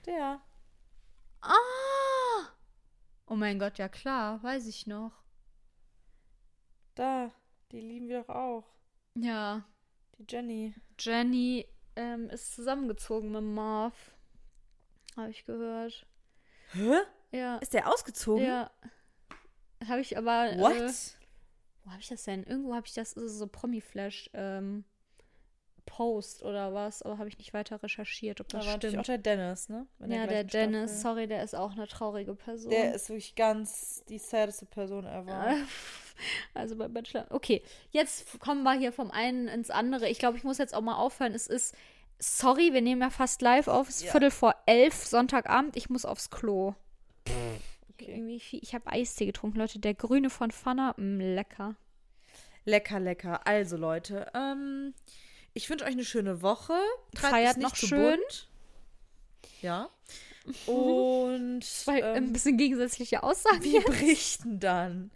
Der. 0.07 0.41
Ah! 1.43 2.49
Oh 3.27 3.37
mein 3.37 3.59
Gott, 3.59 3.79
ja 3.79 3.89
klar, 3.89 4.43
weiß 4.43 4.67
ich 4.67 4.87
noch. 4.87 5.13
Da. 6.95 7.31
Die 7.73 7.81
lieben 7.81 8.09
wir 8.09 8.23
doch 8.23 8.35
auch. 8.35 8.65
Ja, 9.15 9.65
Die 10.19 10.27
Jenny. 10.29 10.75
Jenny 10.99 11.67
ähm, 11.97 12.29
ist 12.31 12.55
zusammengezogen 12.55 13.31
mit 13.31 13.43
Marv. 13.43 13.95
Habe 15.17 15.31
ich 15.31 15.45
gehört. 15.45 16.07
Hä? 16.73 16.99
Ja. 17.31 17.59
Ist 17.59 17.75
der 17.75 17.89
ausgezogen? 17.89 18.45
Ja. 18.45 18.71
Habe 19.87 20.01
ich 20.01 20.19
aber. 20.19 20.57
What? 20.59 20.77
Äh, 20.77 20.93
wo 21.85 21.91
habe 21.91 22.01
ich 22.01 22.09
das 22.09 22.25
denn? 22.25 22.45
Irgendwo 22.45 22.75
habe 22.75 22.87
ich 22.87 22.93
das, 22.93 23.13
so 23.13 23.47
Promi-Flash. 23.47 24.31
Ähm, 24.35 24.85
Post 25.91 26.45
oder 26.45 26.73
was, 26.73 27.03
aber 27.03 27.19
habe 27.19 27.29
ich 27.29 27.37
nicht 27.39 27.53
weiter 27.53 27.83
recherchiert, 27.83 28.41
ob 28.41 28.49
Da 28.49 28.59
das 28.59 28.67
war 28.69 28.75
natürlich 28.75 28.93
stimmt. 28.93 29.01
auch 29.03 29.07
der 29.07 29.19
Dennis, 29.19 29.69
ne? 29.69 29.87
In 29.99 30.13
ja, 30.13 30.27
der 30.27 30.45
Dennis, 30.45 30.91
Staffel. 30.93 31.03
sorry, 31.03 31.27
der 31.27 31.43
ist 31.43 31.55
auch 31.57 31.73
eine 31.73 31.89
traurige 31.89 32.35
Person. 32.35 32.71
Der 32.71 32.95
ist 32.95 33.09
wirklich 33.09 33.35
ganz 33.35 34.05
die 34.09 34.19
saddeste 34.19 34.67
Person 34.67 35.05
ever. 35.07 35.57
Also 36.53 36.77
bei 36.77 36.87
Bachelor. 36.87 37.27
Okay, 37.31 37.63
jetzt 37.93 38.39
kommen 38.41 38.63
wir 38.63 38.75
hier 38.75 38.93
vom 38.93 39.11
einen 39.11 39.49
ins 39.49 39.71
andere. 39.71 40.07
Ich 40.07 40.19
glaube, 40.19 40.37
ich 40.37 40.45
muss 40.45 40.59
jetzt 40.59 40.75
auch 40.75 40.83
mal 40.83 40.97
aufhören. 40.97 41.33
Es 41.35 41.47
ist, 41.47 41.75
sorry, 42.19 42.75
wir 42.75 42.83
nehmen 42.83 43.01
ja 43.01 43.09
fast 43.09 43.41
live 43.41 43.69
auf. 43.69 43.89
Es 43.89 43.97
ist 43.97 44.05
Ja. 44.05 44.11
Viertel 44.11 44.31
vor 44.31 44.55
elf, 44.67 44.93
Sonntagabend. 45.07 45.79
Ich 45.79 45.89
muss 45.89 46.05
aufs 46.05 46.29
Klo. 46.29 46.75
Okay. 47.95 48.39
Viel, 48.39 48.61
ich 48.63 48.75
habe 48.75 48.87
Eistee 48.93 49.25
getrunken, 49.25 49.57
Leute. 49.59 49.79
Der 49.79 49.95
grüne 49.95 50.29
von 50.29 50.51
Pfanner, 50.51 50.95
mh, 50.99 51.25
lecker. 51.37 51.75
Lecker, 52.67 53.01
lecker. 53.01 53.47
Also, 53.47 53.79
Leute, 53.79 54.27
ähm, 54.35 54.93
ich 55.55 55.69
wünsche 55.71 55.85
euch 55.85 55.93
eine 55.93 56.05
schöne 56.05 56.43
Woche. 56.43 56.75
Treibt 57.15 57.33
Feiert 57.35 57.57
nicht 57.57 57.69
noch 57.69 57.77
schön. 57.77 58.19
bunt. 58.19 58.49
Ja. 59.63 59.89
Und 60.67 61.63
Zwei 61.63 62.03
ein 62.03 62.25
ähm, 62.29 62.33
bisschen 62.33 62.57
gegensätzliche 62.57 63.23
Aussagen. 63.23 63.63
wir 63.63 63.83
berichten 63.83 64.59
dann, 64.59 65.11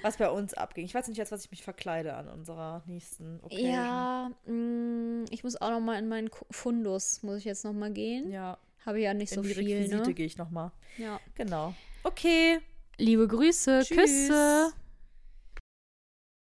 was 0.00 0.16
bei 0.16 0.30
uns 0.30 0.54
abging. 0.54 0.84
Ich 0.86 0.94
weiß 0.94 1.08
nicht 1.08 1.18
jetzt, 1.18 1.30
was 1.30 1.44
ich 1.44 1.50
mich 1.50 1.62
verkleide 1.62 2.14
an 2.14 2.28
unserer 2.28 2.82
nächsten 2.86 3.38
Occasion. 3.42 3.70
Ja, 3.70 4.30
mh, 4.46 5.26
ich 5.30 5.44
muss 5.44 5.60
auch 5.60 5.70
noch 5.70 5.80
mal 5.80 5.98
in 5.98 6.08
meinen 6.08 6.30
Fundus, 6.50 7.22
muss 7.22 7.38
ich 7.38 7.44
jetzt 7.44 7.64
noch 7.64 7.74
mal 7.74 7.92
gehen. 7.92 8.30
Ja, 8.30 8.58
Habe 8.86 8.98
ich 8.98 9.04
ja 9.04 9.14
nicht 9.14 9.32
in 9.32 9.36
so 9.36 9.42
die 9.42 9.54
viel, 9.54 9.74
Requisite 9.74 9.96
ne? 10.08 10.14
gehe 10.14 10.26
ich 10.26 10.38
nochmal. 10.38 10.72
Ja. 10.96 11.20
Genau. 11.34 11.74
Okay. 12.02 12.58
Liebe 12.98 13.28
Grüße, 13.28 13.82
Tschüss. 13.84 13.96
Küsse. 13.96 14.72